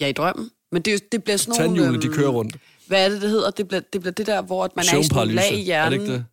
Ja, 0.00 0.06
i 0.06 0.12
drømmen. 0.12 0.50
Men 0.72 0.82
det, 0.82 1.12
det 1.12 1.24
bliver 1.24 1.36
sådan 1.36 1.50
nogle... 1.50 1.64
tandhjulene, 1.64 2.02
de 2.02 2.06
øhm, 2.06 2.16
kører 2.16 2.28
rundt. 2.28 2.56
Hvad 2.86 3.04
er 3.04 3.08
det, 3.08 3.22
det 3.22 3.30
hedder? 3.30 3.50
Det 3.50 3.68
bliver 3.68 3.80
det, 3.92 4.00
bliver 4.00 4.12
det 4.12 4.26
der, 4.26 4.42
hvor 4.42 4.64
at 4.64 4.76
man 4.76 4.84
er 4.92 4.98
i 4.98 5.04
sådan 5.04 5.28
lag 5.28 5.52
i 5.52 5.62
hjernen. 5.62 5.92
er 5.92 5.98
det 5.98 6.02
ikke 6.04 6.12
det? 6.14 6.24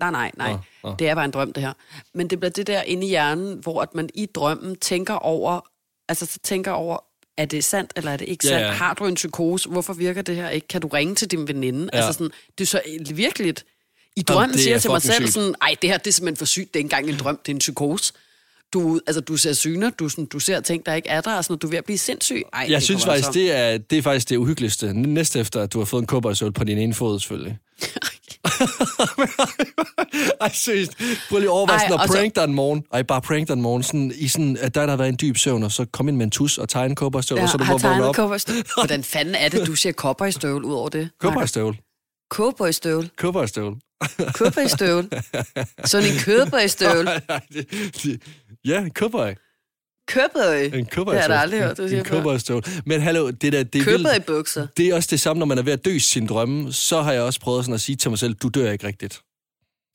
Nej, 0.00 0.10
nej, 0.10 0.30
nej. 0.36 0.52
Nå, 0.52 0.58
nå. 0.90 0.94
Det 0.98 1.08
er 1.08 1.14
bare 1.14 1.24
en 1.24 1.30
drøm, 1.30 1.52
det 1.52 1.62
her. 1.62 1.72
Men 2.14 2.30
det 2.30 2.40
bliver 2.40 2.50
det 2.50 2.66
der 2.66 2.82
inde 2.82 3.06
i 3.06 3.08
hjernen, 3.08 3.58
hvor 3.58 3.82
at 3.82 3.94
man 3.94 4.08
i 4.14 4.26
drømmen 4.26 4.76
tænker 4.76 5.14
over, 5.14 5.60
altså 6.08 6.26
så 6.26 6.38
tænker 6.42 6.70
over, 6.72 6.96
er 7.38 7.44
det 7.44 7.64
sandt, 7.64 7.92
eller 7.96 8.10
er 8.10 8.16
det 8.16 8.28
ikke 8.28 8.48
Ja, 8.48 8.50
sandt? 8.50 8.66
ja. 8.66 8.72
Har 8.72 8.94
du 8.94 9.06
en 9.06 9.14
psykose? 9.14 9.68
Hvorfor 9.68 9.92
virker 9.92 10.22
det 10.22 10.36
her 10.36 10.48
ikke? 10.48 10.68
Kan 10.68 10.80
du 10.80 10.88
ringe 10.88 11.14
til 11.14 11.30
din 11.30 11.48
veninde? 11.48 11.88
Ja. 11.92 11.98
Altså 11.98 12.12
sådan, 12.12 12.30
det 12.58 12.64
er 12.64 12.68
så 12.68 12.80
virkelig... 13.14 13.54
I 14.16 14.22
drømmen 14.22 14.52
det 14.52 14.60
siger 14.60 14.70
er 14.70 14.74
jeg 14.74 14.82
til 14.82 14.90
mig 14.90 15.02
selv 15.02 15.22
sygt. 15.24 15.34
sådan, 15.34 15.54
ej, 15.62 15.76
det 15.82 15.90
her 15.90 15.98
det 15.98 16.06
er 16.06 16.12
simpelthen 16.12 16.36
for 16.36 16.44
sygt, 16.44 16.74
det 16.74 16.80
er 16.80 16.84
engang 16.84 17.08
en 17.08 17.16
drøm, 17.18 17.36
det 17.46 17.52
er 17.52 17.54
en 17.54 17.58
psykose. 17.58 18.12
Du, 18.72 19.00
altså, 19.06 19.20
du 19.20 19.36
ser 19.36 19.52
syner, 19.52 19.90
du, 19.90 20.08
sådan, 20.08 20.26
du 20.26 20.38
ser 20.38 20.60
ting, 20.60 20.86
der 20.86 20.94
ikke 20.94 21.08
er 21.08 21.20
der, 21.20 21.36
og 21.36 21.44
sådan, 21.44 21.58
du 21.58 21.66
er 21.66 21.70
ved 21.70 21.78
at 21.78 21.84
blive 21.84 21.98
sindssyg. 21.98 22.42
Ej, 22.52 22.60
Jeg 22.68 22.74
det 22.74 22.82
synes 22.82 23.04
faktisk, 23.04 23.26
voldsomt. 23.26 23.34
det 23.34 23.52
er, 23.52 23.78
det 23.78 23.98
er 23.98 24.02
faktisk 24.02 24.28
det 24.28 24.36
uhyggeligste. 24.36 24.92
Næste 24.92 25.40
efter, 25.40 25.62
at 25.62 25.72
du 25.72 25.78
har 25.78 25.84
fået 25.84 26.00
en 26.00 26.06
kobbersøl 26.06 26.52
på 26.52 26.64
din 26.64 26.78
ene 26.78 26.94
fod, 26.94 27.20
selvfølgelig. 27.20 27.58
Ej, 30.40 30.50
seriøst. 30.52 30.92
Prøv 31.28 31.38
lige 31.38 31.48
at 31.48 31.52
overveje 31.52 31.78
Ej, 31.78 31.84
sådan 31.84 31.98
og 31.98 32.04
at 32.04 32.10
prank 32.10 32.36
dig 32.36 32.44
en 32.44 32.54
morgen. 32.54 32.84
Ej, 32.92 33.02
bare 33.02 33.20
prank 33.22 33.48
dig 33.48 33.54
en 33.54 33.62
morgen. 33.62 33.82
Sådan, 33.82 34.12
i 34.16 34.28
sådan, 34.28 34.56
at 34.60 34.74
der, 34.74 34.80
der 34.80 34.88
har 34.90 34.96
været 34.96 35.08
en 35.08 35.18
dyb 35.20 35.36
søvn, 35.36 35.62
og 35.62 35.72
så 35.72 35.86
kom 35.92 36.08
ind 36.08 36.16
med 36.16 36.24
en 36.24 36.30
tus 36.30 36.58
og 36.58 36.68
tegne 36.68 36.88
en 36.90 36.94
kobberstøvl, 36.94 37.38
Ja, 37.38 37.42
og 37.44 37.48
så 37.48 37.58
du 37.58 37.64
må 37.64 37.78
vågne 37.78 38.04
op. 38.04 38.16
Hvordan 38.78 39.04
fanden 39.04 39.34
er 39.34 39.48
det, 39.48 39.66
du 39.66 39.74
siger 39.74 39.92
cowboystøvle 39.92 40.66
ud 40.66 40.74
over 40.74 40.88
det? 40.88 41.08
Kobberstøvl. 41.20 41.76
Cowboystøvle. 42.30 43.10
Kobberstøvl. 43.18 43.76
Cowboystøvle. 44.32 45.08
Sådan 45.84 46.12
en 46.12 46.18
cowboystøvle. 46.18 47.10
Ja, 48.64 48.88
cowboy. 48.88 49.32
Cowboy. 50.10 50.78
En 50.78 50.86
cowboy. 50.86 51.14
Det 51.14 51.22
har 51.22 51.28
jeg 51.32 51.40
aldrig 51.40 51.60
hørt, 51.60 51.78
du 51.78 51.88
siger 51.88 51.98
En 52.00 52.06
før. 52.06 52.14
cowboystøvl. 52.14 52.64
Men 52.86 53.00
hallo, 53.00 53.30
det 53.30 53.52
der, 53.52 53.62
det 53.62 53.80
er. 53.80 53.84
Cowboybukser. 53.84 54.66
Det 54.76 54.86
er 54.88 54.94
også 54.94 55.08
det 55.10 55.20
samme, 55.20 55.38
når 55.38 55.46
man 55.46 55.58
er 55.58 55.62
ved 55.62 55.72
at 55.72 55.84
dø 55.84 55.98
sin 55.98 56.26
drømme. 56.26 56.72
Så 56.72 57.02
har 57.02 57.12
jeg 57.12 57.22
også 57.22 57.40
prøvet 57.40 57.64
sådan 57.64 57.74
at 57.74 57.80
sige 57.80 57.96
til 57.96 58.10
mig 58.10 58.18
selv, 58.18 58.34
du 58.34 58.48
dør 58.48 58.70
ikke 58.72 58.86
rigtigt. 58.86 59.20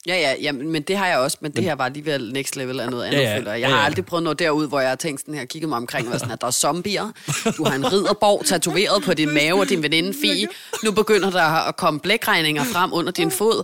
Ja, 0.07 0.15
ja, 0.15 0.33
ja, 0.41 0.51
men 0.51 0.81
det 0.81 0.97
har 0.97 1.07
jeg 1.07 1.17
også, 1.17 1.37
men 1.41 1.51
det 1.51 1.63
her 1.63 1.75
var 1.75 1.85
alligevel 1.85 2.33
next 2.33 2.55
level 2.55 2.79
af 2.79 2.89
noget 2.89 3.03
andet, 3.03 3.17
Ja, 3.17 3.23
ja, 3.23 3.27
ja, 3.29 3.33
ja, 3.33 3.39
føler 3.39 3.51
jeg. 3.51 3.59
ja, 3.61 3.67
Jeg 3.67 3.75
har 3.75 3.81
ja. 3.81 3.85
aldrig 3.85 4.05
prøvet 4.05 4.23
noget 4.23 4.39
derud, 4.39 4.67
hvor 4.67 4.79
jeg 4.79 4.89
har 4.89 4.95
tænkt 4.95 5.21
sådan 5.21 5.33
her, 5.33 5.45
kigget 5.45 5.69
mig 5.69 5.77
omkring 5.77 6.13
og 6.13 6.19
sådan, 6.19 6.33
at 6.33 6.41
der 6.41 6.47
er 6.47 6.51
zombier, 6.51 7.11
du 7.57 7.63
har 7.63 7.75
en 7.75 7.85
ridderborg 7.93 8.45
tatoveret 8.45 9.03
på 9.03 9.13
din 9.13 9.33
mave 9.33 9.59
og 9.59 9.69
din 9.69 9.83
veninde 9.83 10.13
Fie, 10.21 10.47
nu 10.83 10.91
begynder 10.91 11.29
der 11.29 11.41
at 11.67 11.75
komme 11.77 11.99
blækregninger 11.99 12.63
frem 12.63 12.93
under 12.93 13.11
din 13.11 13.31
fod, 13.31 13.63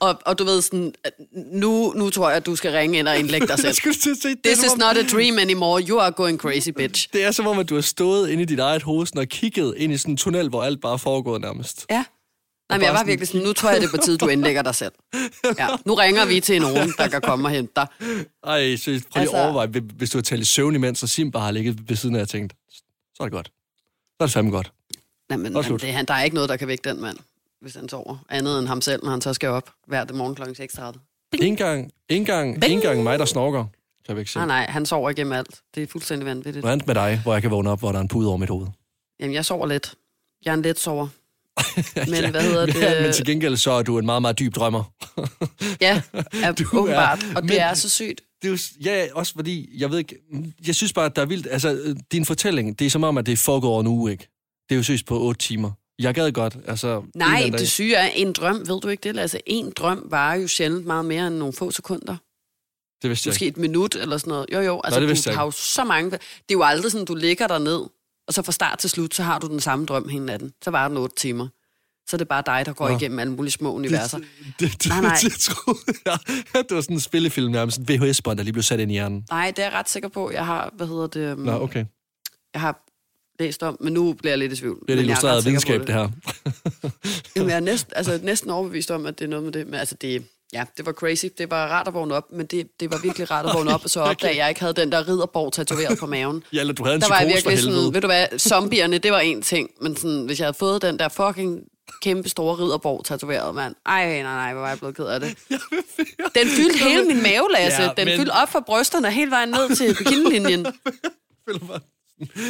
og, 0.00 0.18
og 0.26 0.38
du 0.38 0.44
ved 0.44 0.62
sådan, 0.62 0.92
nu, 1.52 1.92
nu 1.96 2.10
tror 2.10 2.28
jeg, 2.28 2.36
at 2.36 2.46
du 2.46 2.56
skal 2.56 2.72
ringe 2.72 2.98
ind 2.98 3.08
og 3.08 3.18
indlægge 3.18 3.46
dig 3.46 3.58
selv. 3.74 3.74
This 4.44 4.58
is 4.64 4.76
not 4.76 4.96
a 4.96 5.02
dream 5.12 5.38
anymore, 5.38 5.82
you 5.88 5.98
are 5.98 6.10
going 6.10 6.38
crazy, 6.38 6.68
bitch. 6.76 7.08
det 7.12 7.24
er 7.24 7.30
som 7.30 7.46
om, 7.46 7.58
at 7.58 7.68
du 7.68 7.74
har 7.74 7.82
stået 7.82 8.30
inde 8.30 8.42
i 8.42 8.46
dit 8.46 8.58
eget 8.58 8.82
hoved 8.82 9.06
sådan 9.06 9.20
og 9.20 9.28
kigget 9.28 9.74
ind 9.76 9.92
i 9.92 9.96
sådan 9.96 10.12
en 10.12 10.16
tunnel, 10.16 10.48
hvor 10.48 10.62
alt 10.62 10.80
bare 10.80 10.98
foregået 10.98 11.40
nærmest. 11.40 11.86
Ja. 11.90 12.04
Nej, 12.68 12.78
men 12.78 12.84
jeg 12.84 12.94
var 12.94 13.04
virkelig 13.04 13.28
sådan, 13.28 13.46
nu 13.46 13.52
tror 13.52 13.70
jeg, 13.70 13.80
det 13.80 13.86
er 13.86 13.90
på 13.98 14.02
tide, 14.04 14.18
du 14.18 14.28
indlægger 14.28 14.62
dig 14.62 14.74
selv. 14.74 14.92
Ja. 15.58 15.68
Nu 15.84 15.94
ringer 15.94 16.26
vi 16.26 16.40
til 16.40 16.60
nogen, 16.60 16.92
der 16.98 17.08
kan 17.08 17.20
komme 17.20 17.46
og 17.48 17.50
hente 17.50 17.72
dig. 17.76 17.86
Ej, 18.44 18.76
så 18.76 18.84
prøv 18.84 18.92
lige 18.92 19.02
Altså- 19.14 19.36
at 19.36 19.44
overveje, 19.44 19.66
hvis- 19.66 20.10
du 20.10 20.18
har 20.18 20.22
talt 20.22 20.40
i 20.42 20.44
søvn 20.44 20.74
imens, 20.74 21.02
og 21.02 21.08
Sim 21.08 21.30
bare 21.30 21.42
har 21.42 21.50
ligget 21.50 21.88
ved 21.88 21.96
siden 21.96 22.16
af 22.16 22.20
og 22.20 22.28
tænkt, 22.28 22.54
så 23.14 23.22
er 23.22 23.24
det 23.24 23.32
godt. 23.32 23.46
Så 24.10 24.16
er 24.20 24.26
det 24.26 24.32
fandme 24.32 24.50
godt. 24.52 24.72
Nej, 25.28 25.36
men, 25.38 25.52
jamen, 25.52 25.78
det, 25.80 25.92
han, 25.92 26.04
der 26.04 26.14
er 26.14 26.22
ikke 26.22 26.34
noget, 26.34 26.48
der 26.50 26.56
kan 26.56 26.68
vække 26.68 26.88
den 26.90 27.00
mand, 27.00 27.16
hvis 27.60 27.74
han 27.74 27.88
sover. 27.88 28.16
Andet 28.28 28.58
end 28.58 28.68
ham 28.68 28.80
selv, 28.80 29.04
når 29.04 29.10
han 29.10 29.20
så 29.20 29.34
skal 29.34 29.48
op 29.48 29.70
hver 29.86 30.12
morgen 30.12 30.34
kl. 30.34 30.42
6.30. 30.42 30.98
Ingen 31.42 31.56
gang, 31.56 31.90
ingen 32.08 32.26
gang, 32.26 32.64
ingen 32.64 32.80
gang 32.80 33.02
mig, 33.02 33.18
der 33.18 33.24
snorker, 33.24 33.64
kan 34.06 34.16
vi 34.16 34.20
ikke 34.20 34.30
se. 34.32 34.38
Nej, 34.38 34.46
nej, 34.46 34.66
han 34.68 34.86
sover 34.86 35.10
igennem 35.10 35.32
alt. 35.32 35.60
Det 35.74 35.82
er 35.82 35.86
fuldstændig 35.86 36.26
vanvittigt. 36.26 36.62
Hvad 36.64 36.72
andet 36.72 36.86
med 36.86 36.94
dig, 36.94 37.20
hvor 37.22 37.32
jeg 37.32 37.42
kan 37.42 37.50
vågne 37.50 37.70
op, 37.70 37.78
hvor 37.78 37.92
der 37.92 37.98
er 37.98 38.02
en 38.02 38.08
pude 38.08 38.28
over 38.28 38.36
mit 38.36 38.48
hoved? 38.48 38.66
Jamen, 39.20 39.34
jeg 39.34 39.44
sover 39.44 39.66
lidt. 39.66 39.94
Jeg 40.44 40.50
er 40.50 40.54
en 40.54 40.62
let 40.62 40.78
sover. 40.78 41.08
Men 42.12 42.30
hvad 42.30 42.42
hedder 42.42 42.66
Ja, 42.80 42.94
det? 42.94 43.02
men 43.02 43.12
til 43.12 43.24
gengæld 43.24 43.56
så 43.56 43.70
er 43.70 43.82
du 43.82 43.98
en 43.98 44.06
meget, 44.06 44.22
meget 44.22 44.38
dyb 44.38 44.54
drømmer. 44.54 44.84
Ja, 45.80 46.02
er, 46.42 46.52
Du 46.52 46.64
åbenbart. 46.78 47.22
er- 47.22 47.36
Og 47.36 47.42
men- 47.42 47.48
det 47.48 47.60
er 47.60 47.74
så 47.74 47.88
sygt. 47.88 48.20
Det 48.42 48.48
er 48.48 48.52
jo, 48.52 48.58
ja, 48.84 49.06
også 49.14 49.32
fordi, 49.36 49.68
jeg 49.78 49.90
ved 49.90 49.98
ikke, 49.98 50.16
jeg 50.66 50.74
synes 50.74 50.92
bare, 50.92 51.04
at 51.06 51.16
der 51.16 51.22
er 51.22 51.26
vildt, 51.26 51.46
altså, 51.50 51.72
øh, 51.74 51.96
din 52.12 52.24
fortælling, 52.24 52.78
det 52.78 52.86
er 52.86 52.90
som 52.90 53.04
om, 53.04 53.18
at 53.18 53.26
det 53.26 53.38
foregået 53.38 53.70
over 53.72 53.80
en 53.80 53.86
uge, 53.86 54.12
ikke? 54.12 54.28
Det 54.68 54.74
er 54.74 54.76
jo 54.76 54.82
seriøst 54.82 55.06
på 55.06 55.20
otte 55.20 55.38
timer. 55.40 55.70
Jeg 55.98 56.14
gad 56.14 56.32
godt, 56.32 56.56
altså... 56.66 57.02
Nej, 57.14 57.50
det 57.58 57.68
syge 57.70 57.94
er 57.94 58.06
en 58.14 58.32
drøm. 58.32 58.58
Ved 58.68 58.80
du 58.80 58.88
ikke 58.88 59.08
det? 59.12 59.18
Altså, 59.18 59.40
en 59.46 59.72
drøm 59.76 60.06
varer 60.10 60.36
jo 60.36 60.48
sjældent 60.48 60.86
meget 60.86 61.04
mere 61.04 61.26
end 61.26 61.36
nogle 61.36 61.52
få 61.52 61.70
sekunder. 61.70 62.16
Det 63.02 63.10
vidste 63.10 63.26
jeg 63.28 63.30
Måske 63.32 63.44
ikke. 63.44 63.56
et 63.56 63.60
minut 63.60 63.94
eller 63.94 64.18
sådan 64.18 64.30
noget. 64.30 64.46
Jo, 64.52 64.60
jo. 64.60 64.80
Altså, 64.84 65.00
det 65.00 65.24
du 65.26 65.30
har 65.32 65.44
jo 65.44 65.50
så 65.50 65.84
mange... 65.84 66.10
Det 66.10 66.18
er 66.20 66.20
jo 66.52 66.62
aldrig 66.62 66.92
sådan, 66.92 67.04
du 67.04 67.14
ligger 67.14 67.46
der 67.46 67.58
ned, 67.58 67.80
og 68.28 68.34
så 68.34 68.42
fra 68.42 68.52
start 68.52 68.78
til 68.78 68.90
slut, 68.90 69.14
så 69.14 69.22
har 69.22 69.38
du 69.38 69.46
den 69.46 69.60
samme 69.60 69.86
drøm 69.86 70.08
hele 70.08 70.26
natten. 70.26 70.52
Så 70.64 70.70
var 70.70 70.88
den 70.88 70.96
otte 70.96 71.16
timer. 71.16 71.48
Så 72.08 72.16
er 72.16 72.18
det 72.18 72.28
bare 72.28 72.42
dig, 72.46 72.66
der 72.66 72.72
går 72.72 72.88
Nå. 72.88 72.96
igennem 72.96 73.18
alle 73.18 73.32
mulige 73.32 73.52
små 73.52 73.72
universer. 73.72 74.18
Det, 74.18 74.26
det, 74.60 74.82
det, 74.82 74.88
Nej, 74.88 75.00
nej. 75.00 75.16
det 75.22 75.32
troede 75.32 75.80
jeg. 76.04 76.18
Det 76.54 76.74
var 76.74 76.80
sådan 76.80 76.96
en 76.96 77.00
spillefilm 77.00 77.52
nærmest. 77.52 77.78
En 77.78 77.88
VHS-bånd, 77.88 78.38
der 78.38 78.44
lige 78.44 78.52
blev 78.52 78.62
sat 78.62 78.80
ind 78.80 78.90
i 78.90 78.94
hjernen. 78.94 79.24
Nej, 79.30 79.52
det 79.56 79.58
er 79.64 79.68
jeg 79.68 79.72
ret 79.72 79.88
sikker 79.88 80.08
på. 80.08 80.30
Jeg 80.30 80.46
har, 80.46 80.72
hvad 80.76 80.86
hedder 80.86 81.06
det... 81.06 81.32
Um, 81.32 81.38
Nå, 81.38 81.52
okay. 81.52 81.84
Jeg 82.54 82.60
har 82.60 82.84
læst 83.38 83.62
om, 83.62 83.76
men 83.80 83.92
nu 83.92 84.12
bliver 84.12 84.30
jeg 84.30 84.38
lidt 84.38 84.52
i 84.52 84.56
tvivl. 84.56 84.80
Det 84.80 84.90
er 84.90 84.96
det 84.96 84.96
Men 84.96 85.08
jeg 85.08 85.24
ret 85.24 85.42
illustrerede 85.42 85.42
sikker 85.42 85.60
på 85.60 85.84
videnskab, 85.84 85.86
det 85.86 85.94
her. 85.94 86.90
Jamen, 87.36 87.50
jeg 87.50 87.56
er 87.56 87.60
næsten, 87.60 87.92
altså, 87.96 88.20
næsten 88.22 88.50
overbevist 88.50 88.90
om, 88.90 89.06
at 89.06 89.18
det 89.18 89.24
er 89.24 89.28
noget 89.28 89.44
med 89.44 89.52
det. 89.52 89.66
Men 89.66 89.74
altså, 89.74 89.94
det, 90.00 90.24
ja, 90.52 90.64
det 90.76 90.86
var 90.86 90.92
crazy. 90.92 91.26
Det 91.38 91.50
var 91.50 91.66
rart 91.66 91.88
at 91.88 91.94
vågne 91.94 92.14
op, 92.14 92.32
men 92.32 92.46
det, 92.46 92.80
det 92.80 92.90
var 92.90 92.98
virkelig 93.02 93.30
rart 93.30 93.46
at 93.46 93.54
vågne 93.56 93.74
op, 93.74 93.84
og 93.84 93.90
så 93.90 94.00
opdage, 94.00 94.30
at 94.30 94.36
jeg 94.36 94.48
ikke 94.48 94.60
havde 94.60 94.72
den 94.74 94.92
der 94.92 95.08
ridderborg 95.08 95.52
tatoveret 95.52 95.98
på 95.98 96.06
maven. 96.06 96.44
Ja, 96.52 96.60
eller 96.60 96.74
du 96.74 96.84
havde 96.84 96.94
en 96.94 97.00
Der 97.00 97.08
var 97.08 97.20
jeg 97.20 97.28
virkelig 97.28 97.56
helvede. 97.58 97.76
sådan, 97.80 97.94
ved 97.94 98.00
du 98.00 98.06
hvad, 98.06 98.38
zombierne, 98.38 98.98
det 98.98 99.12
var 99.12 99.20
en 99.20 99.42
ting, 99.42 99.70
men 99.80 99.96
sådan, 99.96 100.24
hvis 100.26 100.38
jeg 100.38 100.46
havde 100.46 100.56
fået 100.58 100.82
den 100.82 100.98
der 100.98 101.08
fucking 101.08 101.60
kæmpe 102.02 102.28
store 102.28 102.54
ridderborg 102.58 103.04
tatoveret, 103.04 103.54
mand. 103.54 103.74
Ej, 103.86 104.06
nej, 104.06 104.22
nej, 104.22 104.52
hvor 104.52 104.60
var 104.62 104.68
jeg 104.68 104.78
blevet 104.78 104.96
ked 104.96 105.04
af 105.06 105.20
det. 105.20 105.36
Den 106.38 106.48
fyldte 106.48 106.78
hele 106.78 107.04
min 107.04 107.22
mave, 107.22 107.46
Lasse. 107.52 107.82
Ja, 107.82 107.90
Den 107.96 108.04
men- 108.04 108.18
fyldte 108.18 108.30
op 108.32 108.48
fra 108.48 108.60
brysterne 108.60 109.10
hele 109.10 109.30
vejen 109.30 109.48
ned 109.48 109.76
til 109.76 109.94
bikinilinjen. 109.98 110.66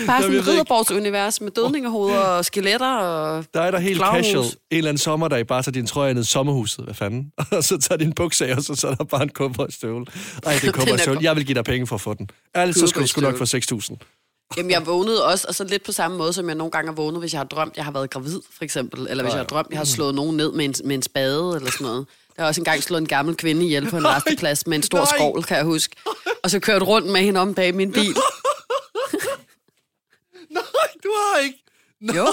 Bare 0.07 0.15
Jeg 0.17 0.23
sådan 0.23 0.39
et 0.39 0.47
ridderborgsunivers 0.49 1.41
med 1.41 1.51
dødningehoveder 1.51 2.19
og 2.19 2.45
skeletter 2.45 2.97
og... 2.97 3.45
Der 3.55 3.61
er 3.61 3.71
der 3.71 3.79
helt 3.79 3.97
Flagmus. 3.97 4.27
casual. 4.27 4.45
En 4.45 4.53
eller 4.71 4.89
anden 4.89 4.99
sommerdag, 4.99 5.47
bare 5.47 5.63
tager 5.63 5.73
din 5.73 5.87
trøje 5.87 6.15
ned 6.15 6.23
i 6.23 6.27
sommerhuset. 6.27 6.85
Hvad 6.85 6.95
fanden? 6.95 7.33
Og 7.53 7.65
så 7.65 7.79
tager 7.79 7.97
din 7.99 8.13
bukser 8.13 8.47
af, 8.47 8.55
og 8.57 8.63
så, 8.63 8.75
så 8.75 8.89
er 8.89 8.95
der 8.95 9.05
bare 9.05 9.23
en 9.23 9.31
cowboystøvle. 9.31 10.07
Ej, 10.47 10.53
det 10.63 10.69
er 10.69 10.73
cowboystøvle. 10.79 11.17
kom- 11.17 11.25
Jeg 11.25 11.37
vil 11.37 11.47
give 11.47 11.55
dig 11.55 11.65
penge 11.65 11.87
for 11.87 11.95
at 11.95 12.01
få 12.01 12.15
den. 12.15 12.31
Ærligt, 12.57 12.79
så 12.79 12.87
skulle 12.87 13.03
du 13.03 13.09
sgu 13.09 13.21
nok 13.21 13.39
få 13.39 13.45
6.000. 13.45 13.97
Jamen, 14.57 14.71
jeg 14.71 14.87
vågnede 14.87 15.25
også, 15.27 15.45
og 15.49 15.55
så 15.55 15.65
lidt 15.65 15.85
på 15.85 15.93
samme 15.93 16.17
måde, 16.19 16.33
som 16.33 16.49
jeg 16.49 16.55
nogle 16.57 16.71
gange 16.71 16.89
har 16.89 16.95
vågnet, 16.95 17.21
hvis 17.21 17.33
jeg 17.33 17.39
har 17.41 17.45
drømt, 17.47 17.77
jeg 17.77 17.85
har 17.85 17.93
været 17.93 18.11
gravid, 18.11 18.41
for 18.57 18.65
eksempel. 18.65 19.07
Eller 19.11 19.25
hvis 19.25 19.33
jeg 19.33 19.39
har 19.41 19.45
drømt, 19.47 19.69
jeg 19.71 19.79
har 19.79 19.85
slået 19.85 20.15
nogen 20.15 20.37
ned 20.37 20.53
med 20.53 20.65
en, 20.65 20.75
med 20.85 20.95
en 20.97 21.03
spade, 21.03 21.57
eller 21.57 21.71
sådan 21.71 21.87
noget. 21.87 22.07
Der 22.37 22.43
har 22.43 22.49
også 22.49 22.61
engang 22.61 22.83
slået 22.83 23.01
en 23.01 23.07
gammel 23.09 23.37
kvinde 23.37 23.65
ihjel 23.65 23.91
på 23.91 23.97
en 23.97 24.07
resteplads 24.07 24.67
med 24.67 24.77
en 24.77 24.83
stor 24.83 24.99
nej. 24.99 25.07
skovl, 25.17 25.43
kan 25.45 25.57
jeg 25.57 25.65
huske. 25.65 25.97
Og 26.43 26.51
så 26.51 26.59
kørte 26.61 26.85
rundt 26.85 27.09
med 27.09 27.21
hende 27.21 27.41
om 27.41 27.55
bag 27.55 27.75
min 27.75 27.93
bil. 27.93 28.17
Nej, 30.55 30.63
du 31.05 31.09
har 31.17 31.39
ikke. 31.45 31.65
Jo. 32.01 32.27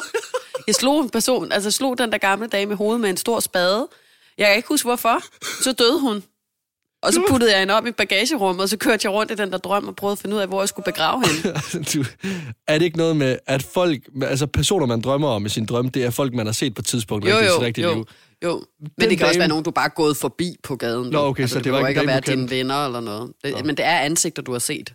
Jeg 0.68 0.76
slog 0.76 1.02
en 1.04 1.10
person, 1.10 1.52
altså 1.52 1.72
slog 1.72 1.98
den 1.98 2.12
der 2.12 2.18
gamle 2.18 2.48
dame 2.48 2.74
i 2.74 2.76
hovedet 2.76 3.02
med 3.02 3.10
en 3.10 3.18
stor 3.18 3.40
spade. 3.40 3.88
Jeg 4.38 4.48
kan 4.48 4.56
ikke 4.56 4.68
huske, 4.70 4.86
hvorfor. 4.88 5.22
Så 5.64 5.72
døde 5.74 6.00
hun. 6.00 6.24
Og 7.04 7.14
så 7.14 7.22
puttede 7.30 7.52
jeg 7.52 7.60
hende 7.60 7.74
op 7.74 7.86
i 7.88 7.92
bagagerummet, 7.92 8.64
og 8.64 8.70
så 8.70 8.78
kørte 8.78 9.06
jeg 9.06 9.12
rundt 9.14 9.32
i 9.32 9.36
den 9.36 9.52
der 9.52 9.58
drøm 9.58 9.88
og 9.88 9.96
prøvede 9.96 10.12
at 10.12 10.20
finde 10.20 10.36
ud 10.36 10.42
af, 10.42 10.48
hvor 10.48 10.62
jeg 10.62 10.70
skulle 10.70 10.84
begrave 10.84 11.24
hende. 11.28 11.60
du, 11.94 12.04
er 12.68 12.78
det 12.78 12.86
ikke 12.86 12.98
noget 12.98 13.18
med, 13.18 13.38
at 13.48 13.64
folk, 13.64 14.02
altså 14.24 14.48
personer, 14.48 14.86
man 14.86 15.02
drømmer 15.02 15.28
om 15.30 15.46
i 15.46 15.50
sin 15.50 15.66
drøm, 15.66 15.90
det 15.90 16.04
er 16.06 16.10
folk, 16.10 16.34
man 16.34 16.46
har 16.46 16.54
set 16.54 16.76
på 16.76 16.82
et 16.82 16.86
tidspunkt 16.86 17.26
Jo, 17.26 17.30
jo, 17.38 17.62
rigtige 17.62 17.88
jo, 17.88 17.94
liv. 17.94 18.06
jo. 18.44 18.64
Men 18.80 18.90
Den 19.02 19.10
det 19.10 19.18
kan 19.18 19.28
også 19.28 19.34
dame- 19.34 19.40
være 19.40 19.48
nogen, 19.48 19.64
du 19.64 19.72
bare 19.72 19.86
er 19.86 19.90
gået 19.90 20.18
forbi 20.18 20.56
på 20.64 20.76
gaden. 20.76 21.10
Nå, 21.12 21.20
okay, 21.28 21.48
så 21.48 21.60
det 21.60 21.72
var 21.72 21.78
behøver 21.78 21.88
ikke 21.90 22.02
at 22.02 22.08
være 22.08 22.20
dine 22.20 22.50
venner 22.50 22.86
eller 22.86 23.00
noget. 23.00 23.34
Det, 23.44 23.52
Nå. 23.54 23.60
men 23.64 23.78
det 23.78 23.86
er 23.86 24.00
ansigter, 24.00 24.42
du 24.42 24.52
har 24.52 24.60
set 24.60 24.94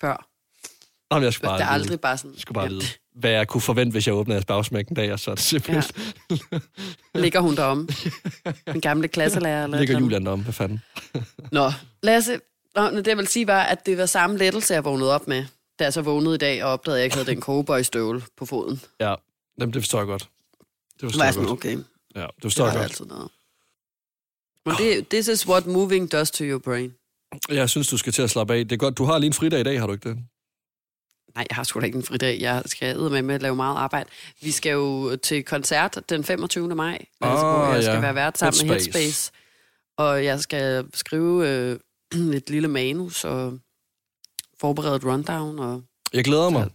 før. 0.00 0.26
Jamen, 1.14 1.24
jeg 1.24 1.32
skulle 1.32 1.48
bare 1.48 1.58
Det 1.58 1.64
er 1.64 1.68
aldrig 1.68 2.00
bare 2.00 2.18
sådan... 2.18 2.32
Jeg 2.32 2.40
skulle 2.40 2.54
bare 2.54 2.64
ja, 2.64 2.70
vide, 2.70 2.82
hvad 3.14 3.30
jeg 3.30 3.48
kunne 3.48 3.60
forvente, 3.60 3.92
hvis 3.92 4.06
jeg 4.06 4.14
åbnede 4.14 4.42
bagsmæk 4.46 4.88
en 4.88 4.96
dag, 4.96 5.12
og 5.12 5.20
så 5.20 5.30
er 5.30 5.34
det 5.34 5.44
simpelthen... 5.44 5.82
Ligger 7.14 7.40
hun 7.40 7.56
derom? 7.56 7.88
Den 8.66 8.80
gamle 8.80 9.08
klasselærer? 9.08 9.64
Eller 9.64 9.76
Ja. 9.76 9.80
Ligger. 9.80 9.98
Julian 10.00 10.26
om, 10.26 10.42
hvad 10.42 10.52
fanden? 10.52 10.82
Nå, 11.52 11.72
Lasse, 12.02 12.40
nå, 12.76 12.90
det 12.90 13.06
jeg 13.06 13.16
vil 13.18 13.26
sige 13.26 13.46
var, 13.46 13.62
at 13.62 13.86
det 13.86 13.98
var 13.98 14.06
samme 14.06 14.38
lettelse, 14.38 14.74
jeg 14.74 14.84
vågnede 14.84 15.14
op 15.14 15.28
med, 15.28 15.44
da 15.78 15.84
jeg 15.84 15.92
så 15.92 16.02
vågnede 16.02 16.34
i 16.34 16.38
dag 16.38 16.64
og 16.64 16.70
opdagede, 16.70 16.96
at 16.98 17.00
jeg 17.00 17.04
ikke 17.04 17.16
havde 17.16 17.30
den 17.30 17.40
cowboystøvle 17.42 18.22
på 18.36 18.46
foden. 18.46 18.80
Ja, 19.00 19.14
Jamen, 19.60 19.74
det 19.74 19.82
forstår 19.82 19.98
jeg 19.98 20.06
godt. 20.06 20.28
Det 21.00 21.00
forstår 21.00 21.18
var 21.18 21.24
jeg 21.24 21.34
sådan, 21.34 21.48
godt. 21.48 21.58
okay, 21.58 21.76
Ja, 22.16 22.20
det 22.20 22.30
det 22.36 22.42
forstår 22.42 22.64
var 22.64 22.70
jeg 22.70 22.74
der 22.74 22.80
godt. 22.84 22.90
altid 22.92 23.04
noget. 23.06 23.28
Men 24.66 24.74
det, 24.78 25.08
this 25.08 25.28
is 25.28 25.48
what 25.48 25.66
moving 25.66 26.12
does 26.12 26.30
to 26.30 26.44
your 26.44 26.58
brain. 26.58 26.94
Jeg 27.48 27.70
synes, 27.70 27.88
du 27.88 27.96
skal 27.96 28.12
til 28.12 28.22
at 28.22 28.30
slappe 28.30 28.54
af. 28.54 28.64
Det 28.68 28.72
er 28.72 28.76
godt. 28.76 28.98
Du 28.98 29.04
har 29.04 29.18
lige 29.18 29.26
en 29.26 29.32
fridag 29.32 29.60
i 29.60 29.62
dag, 29.62 29.80
har 29.80 29.86
du 29.86 29.92
ikke 29.92 30.08
det? 30.08 30.18
Nej, 31.34 31.46
jeg 31.50 31.56
har 31.56 31.64
sgu 31.64 31.80
da 31.80 31.84
ikke 31.86 31.96
en 31.98 32.02
fridag. 32.04 32.40
Jeg 32.40 32.62
skal 32.66 32.96
med 32.98 33.22
med 33.22 33.34
at 33.34 33.42
lave 33.42 33.56
meget 33.56 33.76
arbejde. 33.76 34.10
Vi 34.42 34.50
skal 34.50 34.72
jo 34.72 35.16
til 35.16 35.44
koncert 35.44 35.98
den 36.08 36.24
25. 36.24 36.74
maj, 36.74 36.98
altså, 37.20 37.46
Ah, 37.46 37.74
jeg 37.74 37.82
skal 37.82 37.94
ja. 37.94 38.00
være 38.00 38.14
vært 38.14 38.38
sammen 38.38 38.66
med 38.66 38.74
Headspace. 38.74 38.98
Headspace. 38.98 39.32
Og 39.98 40.24
jeg 40.24 40.40
skal 40.40 40.84
skrive 40.94 41.48
øh, 41.48 41.78
et 42.36 42.50
lille 42.50 42.68
manus 42.68 43.24
og 43.24 43.58
forberede 44.60 44.96
et 44.96 45.04
rundown. 45.04 45.58
Og 45.58 45.82
Jeg 46.12 46.24
glæder 46.24 46.50
mig. 46.50 46.70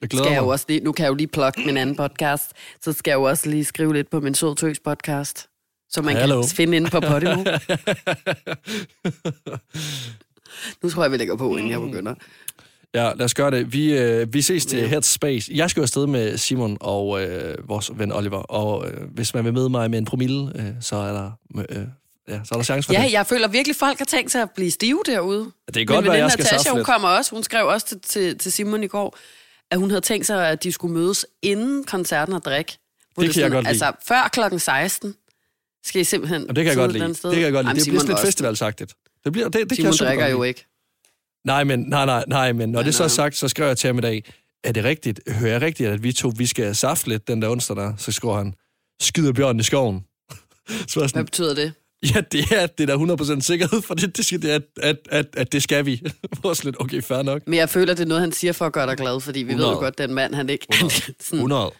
Jeg 0.00 0.08
glæder 0.10 0.24
skal 0.24 0.32
jeg 0.32 0.40
mig. 0.42 0.46
jo 0.46 0.52
også 0.52 0.64
lige, 0.68 0.80
nu 0.80 0.92
kan 0.92 1.02
jeg 1.04 1.10
jo 1.10 1.14
lige 1.14 1.26
plukke 1.28 1.60
min 1.66 1.76
anden 1.76 1.96
podcast, 1.96 2.52
så 2.80 2.92
skal 2.92 3.10
jeg 3.10 3.16
jo 3.16 3.22
også 3.22 3.48
lige 3.50 3.64
skrive 3.64 3.92
lidt 3.94 4.10
på 4.10 4.20
min 4.20 4.34
Sød 4.34 4.56
Tøs 4.56 4.80
podcast, 4.84 5.48
som 5.90 6.04
man 6.04 6.16
Hallo. 6.16 6.40
kan 6.42 6.50
finde 6.56 6.76
inde 6.76 6.90
på 6.90 7.00
Podimo. 7.00 7.44
Nu 10.82 10.90
tror 10.90 11.02
jeg, 11.02 11.12
vi 11.12 11.16
lægger 11.16 11.36
på, 11.36 11.56
inden 11.56 11.70
jeg 11.70 11.80
begynder. 11.80 12.14
Ja, 12.94 13.12
lad 13.12 13.24
os 13.24 13.34
gøre 13.34 13.50
det. 13.50 13.72
Vi, 13.72 13.98
øh, 13.98 14.34
vi 14.34 14.42
ses 14.42 14.66
til 14.66 14.88
Headspace. 14.88 15.52
Jeg 15.54 15.70
skal 15.70 15.80
jo 15.80 15.82
afsted 15.82 16.06
med 16.06 16.36
Simon 16.38 16.76
og 16.80 17.22
øh, 17.22 17.68
vores 17.68 17.90
ven 17.94 18.12
Oliver, 18.12 18.38
og 18.38 18.88
øh, 18.90 19.00
hvis 19.14 19.34
man 19.34 19.44
vil 19.44 19.52
møde 19.52 19.68
mig 19.70 19.90
med 19.90 19.98
en 19.98 20.04
promille, 20.04 20.52
øh, 20.54 20.64
så 20.80 20.96
er 20.96 21.12
der... 21.12 21.30
Øh, 21.68 21.76
ja, 22.28 22.40
så 22.44 22.48
er 22.52 22.56
der 22.56 22.62
chance 22.62 22.86
for 22.86 22.92
Ja, 22.92 23.02
det. 23.04 23.12
jeg 23.12 23.26
føler 23.26 23.48
virkelig, 23.48 23.76
folk 23.76 23.98
har 23.98 24.04
tænkt 24.04 24.32
sig 24.32 24.42
at 24.42 24.50
blive 24.50 24.70
stive 24.70 25.02
derude. 25.06 25.50
Det 25.74 25.82
er 25.82 25.84
godt, 25.86 26.04
Min 26.04 26.10
hvad 26.10 26.18
jeg 26.20 26.30
skal 26.30 26.42
Natasha, 26.42 26.70
hun 26.72 26.84
kommer 26.84 27.08
også. 27.08 27.30
Hun 27.34 27.42
skrev 27.42 27.66
også 27.66 27.86
til, 27.86 28.00
til, 28.00 28.38
til 28.38 28.52
Simon 28.52 28.82
i 28.82 28.86
går, 28.86 29.18
at 29.70 29.78
hun 29.78 29.90
havde 29.90 30.00
tænkt 30.00 30.26
sig, 30.26 30.48
at 30.48 30.62
de 30.62 30.72
skulle 30.72 30.94
mødes 30.94 31.26
inden 31.42 31.84
koncerten 31.84 32.34
og 32.34 32.44
drikke. 32.44 32.78
Hvor 33.14 33.22
Det 33.22 33.32
kan 33.34 33.42
jeg 33.42 33.50
godt 33.50 33.64
lide. 33.64 33.68
Altså, 33.68 33.92
før 34.08 34.28
klokken 34.32 34.58
16 34.60 35.14
skal 35.84 36.00
I 36.00 36.04
simpelthen 36.04 36.48
Og 36.48 36.56
det 36.56 36.64
kan 36.64 36.68
jeg 36.68 36.76
godt 36.76 36.92
lide. 36.92 37.08
Det 37.08 37.20
kan 37.22 37.32
jeg 37.32 37.52
godt 37.52 37.52
lide. 37.52 37.58
Jamen, 37.58 37.76
Det 37.76 37.84
bliver 37.86 38.00
sådan 38.00 38.14
lidt 38.14 38.26
festivalsagtigt. 38.26 38.94
Det 39.24 39.32
bliver, 39.32 39.48
det, 39.48 39.60
det 39.60 39.68
kan 39.68 39.76
Simon 39.76 39.86
jeg 39.86 39.94
super 39.94 40.08
drikker 40.08 40.26
jo 40.28 40.42
ikke. 40.42 40.66
Nej, 41.44 41.64
men, 41.64 41.80
nej, 41.80 42.06
nej, 42.06 42.24
nej, 42.28 42.52
men 42.52 42.68
når 42.68 42.78
Men, 42.78 42.86
det 42.86 42.94
så 42.94 43.04
er 43.04 43.08
sagt, 43.08 43.36
så 43.36 43.48
skrev 43.48 43.66
jeg 43.66 43.78
til 43.78 43.88
ham 43.88 43.98
i 43.98 44.00
dag, 44.00 44.24
er 44.64 44.72
det 44.72 44.84
rigtigt, 44.84 45.20
hører 45.32 45.52
jeg 45.52 45.62
rigtigt, 45.62 45.88
at 45.88 46.02
vi 46.02 46.12
to, 46.12 46.32
vi 46.36 46.46
skal 46.46 46.76
safte 46.76 47.08
lidt 47.08 47.28
den 47.28 47.42
der 47.42 47.48
onsdag 47.48 47.76
der? 47.76 47.92
Så 47.96 48.12
skriver 48.12 48.36
han, 48.36 48.54
skyder 49.02 49.32
bjørnen 49.32 49.60
i 49.60 49.62
skoven. 49.62 50.00
så 50.30 50.36
jeg 50.68 51.00
Hvad 51.00 51.08
sådan, 51.08 51.24
betyder 51.24 51.54
det? 51.54 51.72
ja, 52.14 52.20
det 52.32 52.40
er, 52.52 52.66
det 52.66 52.90
er 52.90 52.96
der 52.96 53.36
100% 53.36 53.40
sikkerhed 53.40 53.82
for 53.82 53.94
det, 53.94 54.16
det, 54.16 54.26
skal, 54.26 54.42
det 54.42 54.48
at, 54.48 54.62
at, 54.80 54.96
at, 55.10 55.26
at, 55.36 55.52
det 55.52 55.62
skal 55.62 55.86
vi. 55.86 56.02
Er 56.44 56.54
sådan 56.54 56.68
lidt, 56.68 56.80
okay, 56.80 57.02
fair 57.02 57.22
nok. 57.22 57.42
Men 57.46 57.58
jeg 57.58 57.68
føler, 57.68 57.94
det 57.94 58.02
er 58.02 58.06
noget, 58.06 58.20
han 58.20 58.32
siger 58.32 58.52
for 58.52 58.66
at 58.66 58.72
gøre 58.72 58.86
dig 58.86 58.96
glad, 58.96 59.20
fordi 59.20 59.38
vi 59.38 59.44
ved 59.44 59.52
100. 59.52 59.72
jo 59.72 59.78
godt, 59.78 59.98
den 59.98 60.14
mand, 60.14 60.34
han 60.34 60.48
ikke... 60.48 60.66
100. 60.70 60.94
sådan, 61.00 61.14
100. 61.38 61.72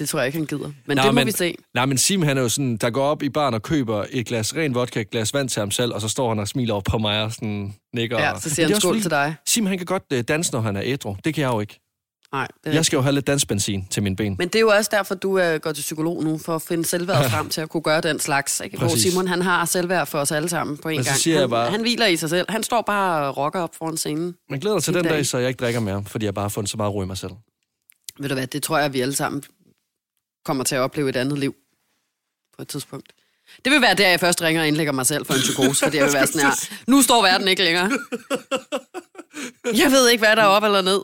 det 0.00 0.08
tror 0.08 0.18
jeg 0.18 0.26
ikke, 0.26 0.38
han 0.38 0.46
gider. 0.46 0.70
Men 0.86 0.96
Nå, 0.96 1.02
det 1.02 1.04
må 1.06 1.12
men- 1.12 1.26
vi 1.26 1.32
se. 1.32 1.54
Nej, 1.74 1.86
men 1.86 1.98
Sim, 1.98 2.22
han 2.22 2.38
er 2.38 2.42
jo 2.42 2.48
sådan, 2.48 2.76
der 2.76 2.90
går 2.90 3.04
op 3.04 3.22
i 3.22 3.28
baren 3.28 3.54
og 3.54 3.62
køber 3.62 4.04
et 4.10 4.26
glas 4.26 4.56
ren 4.56 4.74
vodka, 4.74 5.00
et 5.00 5.10
glas 5.10 5.34
vand 5.34 5.48
til 5.48 5.60
ham 5.60 5.70
selv, 5.70 5.92
og 5.94 6.00
så 6.00 6.08
står 6.08 6.28
han 6.28 6.38
og 6.38 6.48
smiler 6.48 6.74
over 6.74 6.82
på 6.90 6.98
mig 6.98 7.22
og 7.22 7.32
sådan 7.32 7.74
nikker. 7.94 8.18
Ja, 8.20 8.32
så 8.40 8.50
siger 8.50 8.66
er 8.66 8.70
han 8.72 8.80
skål 8.80 8.90
fordi, 8.90 9.02
til 9.02 9.10
dig. 9.10 9.34
Sim, 9.46 9.66
han 9.66 9.78
kan 9.78 9.86
godt 9.86 10.02
øh, 10.12 10.22
danse, 10.28 10.52
når 10.52 10.60
han 10.60 10.76
er 10.76 10.82
ædru. 10.84 11.16
Det 11.24 11.34
kan 11.34 11.42
jeg 11.42 11.52
jo 11.52 11.60
ikke. 11.60 11.80
Nej, 12.32 12.48
det 12.64 12.74
Jeg 12.74 12.84
skal 12.84 12.96
jo 12.96 13.02
have 13.02 13.12
lidt 13.12 13.26
dansbenzin 13.26 13.86
til 13.90 14.02
mine 14.02 14.16
ben. 14.16 14.36
Men 14.38 14.48
det 14.48 14.54
er 14.54 14.60
jo 14.60 14.68
også 14.68 14.90
derfor, 14.92 15.14
du 15.14 15.34
er 15.36 15.58
går 15.58 15.72
til 15.72 15.82
psykolog 15.82 16.24
nu, 16.24 16.38
for 16.38 16.54
at 16.54 16.62
finde 16.62 16.84
selvværd 16.84 17.30
frem 17.30 17.48
til 17.48 17.60
at 17.60 17.68
kunne 17.68 17.82
gøre 17.82 18.00
den 18.00 18.20
slags. 18.20 18.60
Ikke? 18.64 18.78
Hvor 18.78 18.88
Præcis. 18.88 19.12
Simon, 19.12 19.28
han 19.28 19.42
har 19.42 19.64
selvværd 19.64 20.06
for 20.06 20.18
os 20.18 20.32
alle 20.32 20.48
sammen 20.48 20.76
på 20.76 20.88
en 20.88 20.96
Men 20.96 21.04
gang. 21.04 21.16
siger 21.16 21.34
jeg 21.34 21.42
han, 21.42 21.50
bare- 21.50 21.70
han 21.70 21.80
hviler 21.80 22.06
i 22.06 22.16
sig 22.16 22.30
selv. 22.30 22.46
Han 22.48 22.62
står 22.62 22.82
bare 22.82 23.26
og 23.28 23.36
rocker 23.36 23.60
op 23.60 23.74
foran 23.78 23.96
scenen. 23.96 24.34
Man 24.50 24.60
glæder 24.60 24.78
sig 24.78 24.84
til 24.84 24.94
den 24.94 25.04
dag. 25.04 25.12
dag, 25.12 25.26
så 25.26 25.38
jeg 25.38 25.48
ikke 25.48 25.58
drikker 25.60 25.80
mere, 25.80 26.04
fordi 26.06 26.24
jeg 26.26 26.34
bare 26.34 26.42
har 26.44 26.48
fundet 26.48 26.70
så 26.70 26.76
meget 26.76 26.94
ro 26.94 27.02
i 27.02 27.06
mig 27.06 27.18
selv. 27.18 27.32
Ved 28.18 28.28
du 28.28 28.34
hvad, 28.34 28.46
det 28.46 28.62
tror 28.62 28.78
jeg, 28.78 28.92
vi 28.92 29.00
alle 29.00 29.14
sammen 29.14 29.42
kommer 30.44 30.64
til 30.64 30.74
at 30.74 30.80
opleve 30.80 31.08
et 31.08 31.16
andet 31.16 31.38
liv 31.38 31.54
på 32.56 32.62
et 32.62 32.68
tidspunkt. 32.68 33.12
Det 33.64 33.72
vil 33.72 33.80
være 33.80 33.94
der, 33.94 34.08
jeg 34.08 34.20
først 34.20 34.42
ringer 34.42 34.62
og 34.62 34.68
indlægger 34.68 34.92
mig 34.92 35.06
selv 35.06 35.26
for 35.26 35.34
en 35.34 35.40
psykose, 35.40 35.84
fordi 35.84 35.96
jeg 35.96 36.04
vil 36.04 36.12
være 36.14 36.26
sådan 36.26 36.40
her, 36.40 36.70
nu 36.86 37.02
står 37.02 37.22
verden 37.22 37.48
ikke 37.48 37.64
længere. 37.64 37.90
Jeg 39.64 39.90
ved 39.90 40.08
ikke, 40.08 40.20
hvad 40.20 40.36
der 40.36 40.42
er 40.42 40.46
op 40.46 40.64
eller 40.64 40.82
ned. 40.82 41.02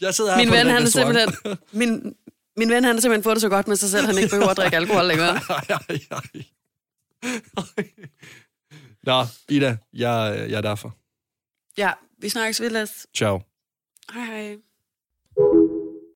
Jeg 0.00 0.14
sidder 0.14 0.34
her 0.34 0.44
Min 0.44 0.52
ven, 0.52 0.66
han 0.66 0.82
er 0.82 0.86
simpelthen... 0.86 1.58
Min, 1.72 2.14
min 2.56 2.70
ven, 2.70 2.84
han 2.84 2.94
har 2.94 3.00
simpelthen 3.00 3.22
fået 3.22 3.34
det 3.36 3.40
så 3.40 3.48
godt 3.48 3.68
med 3.68 3.76
sig 3.76 3.90
selv, 3.90 4.06
han 4.06 4.18
ikke 4.18 4.28
behøver 4.28 4.48
at 4.48 4.56
drikke 4.56 4.76
alkohol 4.76 5.04
længere. 5.04 5.28
Ej, 5.50 5.64
ej, 5.68 5.98
ej. 6.10 6.44
Nå, 9.02 9.26
Ida, 9.48 9.76
jeg, 9.92 10.46
jeg 10.50 10.56
er 10.56 10.60
derfor. 10.60 10.96
Ja, 11.76 11.92
vi 12.18 12.28
snakkes 12.28 12.60
ved. 12.60 12.86
Ciao. 13.14 13.40
Hej 14.12 14.24
hej. 14.24 14.56